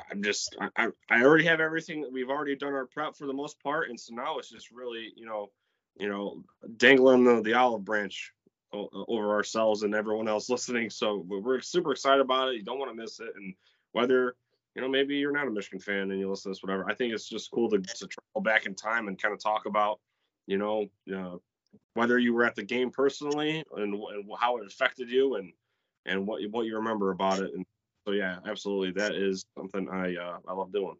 I'm 0.09 0.23
just 0.23 0.55
I, 0.75 0.87
I 1.09 1.23
already 1.23 1.45
have 1.45 1.59
everything. 1.59 2.09
We've 2.11 2.29
already 2.29 2.55
done 2.55 2.73
our 2.73 2.87
prep 2.87 3.15
for 3.15 3.27
the 3.27 3.33
most 3.33 3.61
part, 3.61 3.89
and 3.89 3.99
so 3.99 4.15
now 4.15 4.39
it's 4.39 4.49
just 4.49 4.71
really 4.71 5.11
you 5.15 5.25
know 5.25 5.51
you 5.99 6.09
know 6.09 6.43
dangling 6.77 7.23
the, 7.23 7.41
the 7.41 7.53
olive 7.53 7.85
branch 7.85 8.31
over 8.73 9.31
ourselves 9.31 9.83
and 9.83 9.95
everyone 9.95 10.27
else 10.27 10.49
listening. 10.49 10.89
So 10.89 11.23
we're 11.27 11.61
super 11.61 11.91
excited 11.91 12.21
about 12.21 12.49
it. 12.49 12.55
You 12.55 12.63
don't 12.63 12.79
want 12.79 12.91
to 12.91 13.01
miss 13.01 13.19
it. 13.19 13.29
And 13.35 13.53
whether, 13.93 14.35
you 14.77 14.83
know, 14.83 14.87
maybe 14.87 15.15
you're 15.15 15.31
not 15.31 15.47
a 15.47 15.51
Michigan 15.51 15.79
fan 15.79 16.11
and 16.11 16.19
you 16.19 16.29
listen 16.29 16.51
to 16.51 16.55
this, 16.55 16.61
whatever, 16.61 16.87
I 16.87 16.93
think 16.93 17.11
it's 17.11 17.27
just 17.27 17.49
cool 17.49 17.67
to, 17.71 17.79
to 17.79 18.07
travel 18.07 18.41
back 18.43 18.67
in 18.67 18.75
time 18.75 19.07
and 19.07 19.19
kind 19.19 19.33
of 19.33 19.41
talk 19.41 19.65
about, 19.65 19.99
you 20.45 20.59
know, 20.59 20.85
uh, 21.11 21.37
whether 21.95 22.19
you 22.19 22.31
were 22.31 22.43
at 22.43 22.53
the 22.53 22.61
game 22.61 22.91
personally 22.91 23.63
and, 23.75 23.95
and 23.95 24.29
how 24.39 24.57
it 24.57 24.67
affected 24.67 25.09
you 25.09 25.37
and, 25.37 25.51
and 26.05 26.27
what, 26.27 26.43
what 26.51 26.67
you 26.67 26.75
remember 26.75 27.09
about 27.09 27.39
it. 27.39 27.55
And 27.55 27.65
so, 28.05 28.13
yeah, 28.13 28.37
absolutely. 28.45 28.91
That 28.91 29.15
is 29.15 29.47
something 29.57 29.89
I, 29.89 30.15
uh, 30.15 30.37
I 30.47 30.53
love 30.53 30.71
doing. 30.71 30.95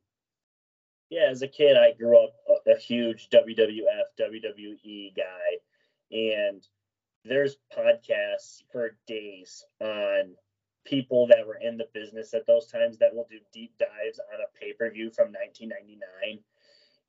Yeah. 1.12 1.28
As 1.30 1.44
a 1.44 1.48
kid, 1.48 1.78
I 1.78 1.94
grew 1.94 2.18
up 2.18 2.32
a, 2.50 2.72
a 2.72 2.78
huge 2.80 3.30
WWF, 3.30 4.08
WWE 4.20 5.16
guy. 5.16 6.18
And 6.18 6.68
there's 7.24 7.58
podcasts 7.78 8.64
for 8.72 8.98
days 9.06 9.64
on 9.80 10.34
people 10.88 11.28
that 11.28 11.46
were 11.46 11.60
in 11.62 11.78
the 11.78 11.88
business 11.94 12.34
at 12.34 12.48
those 12.48 12.68
times 12.68 12.98
that 12.98 13.14
will 13.14 13.28
do 13.30 13.40
deep 13.52 13.74
dives 13.78 14.20
on 14.34 14.40
a 14.40 14.60
pay-per-view 14.60 15.12
from 15.12 15.28
1999 15.28 16.40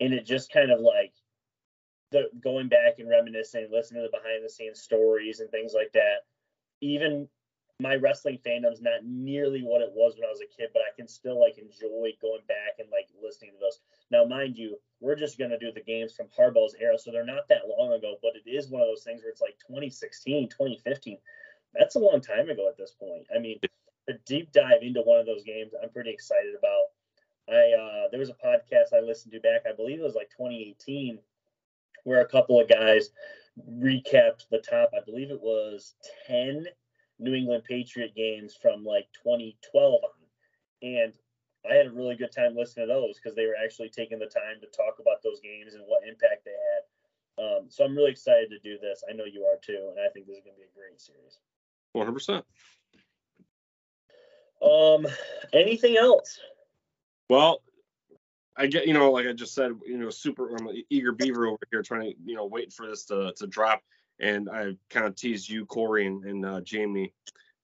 and 0.01 0.13
it 0.13 0.27
just 0.27 0.53
kind 0.53 0.71
of 0.71 0.81
like 0.81 1.13
the 2.11 2.29
going 2.43 2.69
back 2.69 2.99
and 2.99 3.09
reminiscing 3.09 3.69
listening 3.71 4.03
to 4.03 4.09
the 4.11 4.17
behind 4.17 4.45
the 4.45 4.51
scenes 4.51 4.81
stories 4.81 5.41
and 5.41 5.51
things 5.51 5.73
like 5.75 5.93
that 5.93 6.27
even 6.81 7.29
my 7.81 7.95
wrestling 7.95 8.39
fandom's 8.45 8.83
not 8.83 9.05
nearly 9.05 9.63
what 9.63 9.83
it 9.83 9.93
was 9.95 10.15
when 10.17 10.25
I 10.25 10.31
was 10.31 10.41
a 10.41 10.57
kid, 10.57 10.71
but 10.73 10.83
I 10.83 10.95
can 10.97 11.07
still 11.07 11.41
like 11.41 11.59
enjoy 11.59 12.11
going 12.21 12.43
back 12.49 12.79
and 12.81 12.89
like 12.91 13.07
listening 13.23 13.53
to 13.53 13.59
those. 13.61 13.79
Now, 14.11 14.25
mind 14.25 14.59
you, 14.59 14.77
we're 15.01 15.15
just 15.15 15.39
gonna 15.39 15.59
do 15.59 15.71
the 15.71 15.81
games 15.81 16.13
from 16.13 16.27
Harbaugh's 16.27 16.75
era, 16.81 16.99
so 16.99 17.13
they're 17.13 17.25
not 17.25 17.47
that 17.49 17.69
long 17.69 17.93
ago, 17.93 18.17
but 18.21 18.33
it 18.35 18.51
is 18.51 18.69
one 18.69 18.83
of 18.83 18.89
those 18.89 19.05
things 19.05 19.23
where 19.23 19.31
it's 19.31 19.41
like 19.41 19.57
2016, 19.69 20.49
2015. 20.49 21.19
That's 21.75 21.97
a 21.97 22.01
long 22.01 22.21
time 22.21 22.49
ago 22.49 22.69
at 22.69 22.77
this 22.77 22.93
point. 22.99 23.27
I 23.35 23.39
mean, 23.39 23.61
a 24.09 24.15
deep 24.27 24.53
dive 24.53 24.83
into 24.83 25.03
one 25.03 25.21
of 25.21 25.27
those 25.27 25.45
games, 25.45 25.73
I'm 25.81 25.91
pretty 25.91 26.11
excited 26.11 26.55
about. 26.59 26.85
I 27.49 27.73
uh, 27.73 28.09
there 28.11 28.21
was 28.21 28.31
a 28.31 28.35
podcast 28.35 28.95
I 28.95 29.01
listened 29.01 29.33
to 29.33 29.41
back, 29.41 29.63
I 29.69 29.75
believe 29.75 30.01
it 30.01 30.05
was 30.05 30.15
like 30.15 30.31
2018, 30.31 31.19
where 32.05 32.21
a 32.21 32.29
couple 32.29 32.61
of 32.61 32.69
guys 32.69 33.11
recapped 33.71 34.49
the 34.51 34.59
top. 34.59 34.91
I 34.95 35.05
believe 35.05 35.31
it 35.31 35.41
was 35.41 35.95
10 36.27 36.67
New 37.19 37.35
England 37.35 37.65
Patriot 37.65 38.15
games 38.15 38.57
from 38.61 38.85
like 38.85 39.09
2012 39.25 39.95
on. 39.95 40.11
And 40.83 41.13
I 41.69 41.75
had 41.75 41.87
a 41.87 41.91
really 41.91 42.15
good 42.15 42.33
time 42.33 42.57
listening 42.57 42.87
to 42.87 42.95
those 42.95 43.19
because 43.19 43.35
they 43.35 43.47
were 43.47 43.59
actually 43.63 43.89
taking 43.89 44.19
the 44.19 44.27
time 44.27 44.61
to 44.61 44.67
talk 44.69 45.01
about 45.01 45.23
those 45.23 45.41
games 45.41 45.75
and 45.75 45.85
what 45.87 46.07
impact 46.07 46.45
they 46.45 46.55
had. 46.55 46.83
Um, 47.39 47.67
so 47.69 47.85
I'm 47.85 47.97
really 47.97 48.11
excited 48.11 48.51
to 48.51 48.59
do 48.59 48.79
this. 48.79 49.03
I 49.09 49.13
know 49.13 49.25
you 49.25 49.45
are 49.45 49.59
too, 49.61 49.91
and 49.91 49.99
I 49.99 50.11
think 50.11 50.27
this 50.27 50.39
is 50.39 50.45
going 50.45 50.57
to 50.57 50.63
be 50.63 50.71
a 50.71 50.79
great 50.79 51.01
series. 51.01 51.39
100%. 51.97 52.43
Um, 54.61 55.07
anything 55.53 55.97
else? 55.97 56.39
Well, 57.29 57.63
I 58.57 58.67
get, 58.67 58.87
you 58.87 58.95
know, 58.95 59.13
like 59.13 59.27
I 59.27 59.33
just 59.33 59.55
said, 59.55 59.73
you 59.87 59.99
know, 59.99 60.11
super 60.11 60.55
I'm 60.57 60.67
an 60.67 60.83
eager 60.91 61.13
beaver 61.13 61.47
over 61.47 61.59
here 61.71 61.83
trying 61.83 62.11
to, 62.11 62.17
you 62.25 62.35
know, 62.35 62.47
waiting 62.47 62.71
for 62.71 62.87
this 62.89 63.05
to, 63.07 63.33
to 63.37 63.47
drop 63.47 63.83
and 64.21 64.49
I 64.49 64.77
kind 64.91 65.07
of 65.07 65.15
teased 65.15 65.49
you, 65.49 65.65
Corey, 65.67 66.07
and, 66.07 66.25
and 66.25 66.45
uh, 66.45 66.61
Jamie 66.61 67.13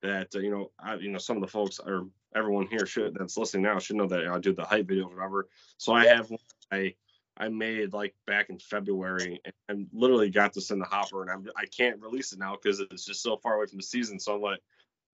that 0.02 0.28
uh, 0.34 0.38
you 0.38 0.50
know, 0.50 0.70
I, 0.78 0.94
you 0.96 1.10
know, 1.10 1.18
some 1.18 1.36
of 1.36 1.42
the 1.42 1.48
folks 1.48 1.78
or 1.78 2.06
everyone 2.34 2.66
here 2.66 2.86
should 2.86 3.14
that's 3.14 3.36
listening 3.36 3.62
now 3.62 3.78
should 3.78 3.96
know 3.96 4.06
that 4.06 4.26
I 4.26 4.38
do 4.38 4.52
the 4.52 4.64
hype 4.64 4.86
videos, 4.86 5.14
whatever. 5.14 5.48
So 5.78 5.92
I 5.92 6.06
have 6.06 6.30
one 6.30 6.38
I 6.70 6.94
I 7.36 7.48
made 7.48 7.92
like 7.92 8.14
back 8.26 8.50
in 8.50 8.58
February 8.58 9.40
and, 9.68 9.88
literally 9.92 10.30
got 10.30 10.52
this 10.52 10.70
in 10.70 10.78
the 10.78 10.84
hopper, 10.84 11.22
and 11.22 11.30
I'm 11.30 11.46
I 11.56 11.66
can't 11.66 12.00
release 12.00 12.32
it 12.32 12.38
now 12.38 12.56
because 12.60 12.80
it's 12.80 13.04
just 13.04 13.22
so 13.22 13.36
far 13.36 13.54
away 13.54 13.66
from 13.66 13.78
the 13.78 13.84
season. 13.84 14.18
So 14.20 14.36
I'm 14.36 14.42
like, 14.42 14.60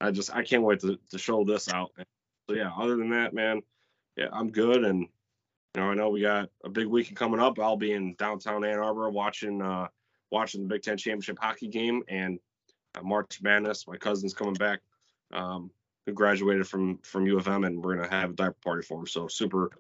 I 0.01 0.11
just 0.11 0.35
I 0.35 0.43
can't 0.43 0.63
wait 0.63 0.81
to 0.81 0.99
to 1.11 1.19
show 1.19 1.45
this 1.45 1.69
out. 1.73 1.93
So 2.49 2.57
yeah, 2.57 2.71
other 2.77 2.97
than 2.97 3.11
that, 3.11 3.33
man, 3.33 3.63
yeah, 4.17 4.29
I'm 4.33 4.51
good 4.51 4.85
and. 4.85 5.07
You 5.77 5.83
know, 5.83 5.91
I 5.91 5.95
know 5.95 6.11
we 6.11 6.23
got 6.23 6.49
a 6.65 6.69
big 6.69 6.89
weekend 6.89 7.17
coming 7.17 7.39
up. 7.39 7.61
I'll 7.61 7.77
be 7.77 7.93
in 7.93 8.17
downtown 8.17 8.65
Ann 8.65 8.81
Arbor 8.81 9.09
watching 9.09 9.63
uh, 9.63 9.87
watching 10.33 10.63
the 10.63 10.69
Big 10.69 10.83
Ten 10.83 10.97
championship 10.97 11.39
hockey 11.41 11.69
game 11.69 12.03
and 12.09 12.41
uh, 12.97 13.03
March 13.03 13.41
Madness. 13.43 13.87
My 13.87 13.97
cousin's 13.97 14.35
coming 14.35 14.55
back, 14.55 14.81
um, 15.33 15.71
who 16.07 16.13
graduated 16.13 16.67
from 16.67 16.99
from 16.99 17.27
U 17.27 17.39
of 17.39 17.47
M, 17.47 17.63
and 17.63 17.83
we're 17.83 17.97
gonna 17.97 18.11
have 18.11 18.31
a 18.31 18.35
diaper 18.35 18.57
party 18.65 18.83
for 18.83 18.99
him. 18.99 19.07
So 19.07 19.29
super. 19.29 19.71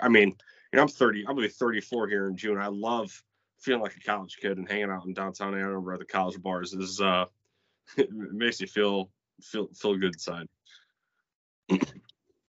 I 0.00 0.08
mean, 0.08 0.36
you 0.72 0.76
know, 0.76 0.82
I'm 0.82 0.88
30. 0.88 1.20
I'm 1.20 1.34
gonna 1.34 1.46
be 1.46 1.48
34 1.48 2.08
here 2.08 2.26
in 2.26 2.36
June. 2.36 2.58
I 2.58 2.66
love 2.66 3.22
feeling 3.58 3.82
like 3.82 3.96
a 3.96 4.00
college 4.00 4.36
kid 4.40 4.58
and 4.58 4.68
hanging 4.68 4.90
out 4.90 5.06
in 5.06 5.14
downtown 5.14 5.54
Ann 5.54 5.62
Arbor 5.62 5.94
at 5.94 5.98
the 5.98 6.04
college 6.04 6.40
bars. 6.42 6.74
Is 6.74 7.00
uh, 7.00 7.26
it 7.96 8.10
makes 8.12 8.60
you 8.60 8.66
feel 8.66 9.10
feel 9.40 9.68
feel 9.74 9.96
good 9.96 10.14
inside. 10.14 10.46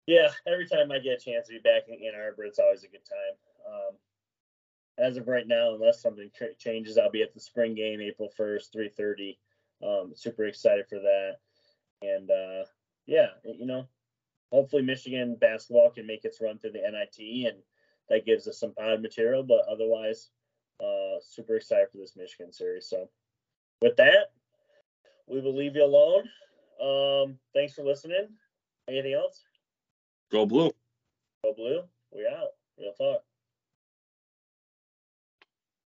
yeah, 0.06 0.28
every 0.46 0.66
time 0.66 0.90
I 0.90 0.98
get 0.98 1.20
a 1.20 1.24
chance 1.24 1.46
to 1.46 1.54
be 1.54 1.60
back 1.60 1.82
in 1.88 1.94
Ann 1.94 2.20
Arbor, 2.20 2.44
it's 2.44 2.58
always 2.58 2.84
a 2.84 2.88
good 2.88 3.04
time. 3.04 3.72
Um, 3.72 3.96
as 4.98 5.16
of 5.16 5.28
right 5.28 5.46
now, 5.46 5.74
unless 5.74 6.02
something 6.02 6.30
changes, 6.58 6.98
I'll 6.98 7.10
be 7.10 7.22
at 7.22 7.32
the 7.32 7.40
spring 7.40 7.74
game 7.74 8.00
April 8.00 8.30
1st, 8.38 8.74
3:30. 8.74 9.38
Um, 9.80 10.12
super 10.16 10.44
excited 10.46 10.86
for 10.88 10.98
that, 10.98 11.36
and 12.02 12.28
uh, 12.30 12.64
yeah, 13.06 13.28
you 13.44 13.64
know, 13.64 13.86
hopefully 14.50 14.82
Michigan 14.82 15.36
basketball 15.40 15.90
can 15.90 16.04
make 16.04 16.24
its 16.24 16.40
run 16.40 16.58
through 16.58 16.72
the 16.72 16.80
NIT, 16.80 17.46
and 17.46 17.62
that 18.08 18.26
gives 18.26 18.46
us 18.48 18.58
some 18.58 18.74
pod 18.74 19.02
material. 19.02 19.42
But 19.42 19.64
otherwise, 19.70 20.30
uh, 20.82 21.18
super 21.20 21.56
excited 21.56 21.88
for 21.90 21.98
this 21.98 22.16
Michigan 22.16 22.52
series. 22.52 22.88
So, 22.88 23.08
with 23.82 23.96
that, 23.96 24.32
we 25.26 25.40
will 25.40 25.54
leave 25.54 25.76
you 25.76 25.84
alone. 25.84 26.28
Um, 26.80 27.38
thanks 27.54 27.74
for 27.74 27.82
listening. 27.82 28.28
Anything 28.88 29.14
else? 29.14 29.42
Go 30.30 30.46
blue. 30.46 30.70
Go 31.44 31.52
blue. 31.54 31.82
We 32.12 32.26
out. 32.26 32.50
Real 32.78 32.92
talk. 32.92 33.22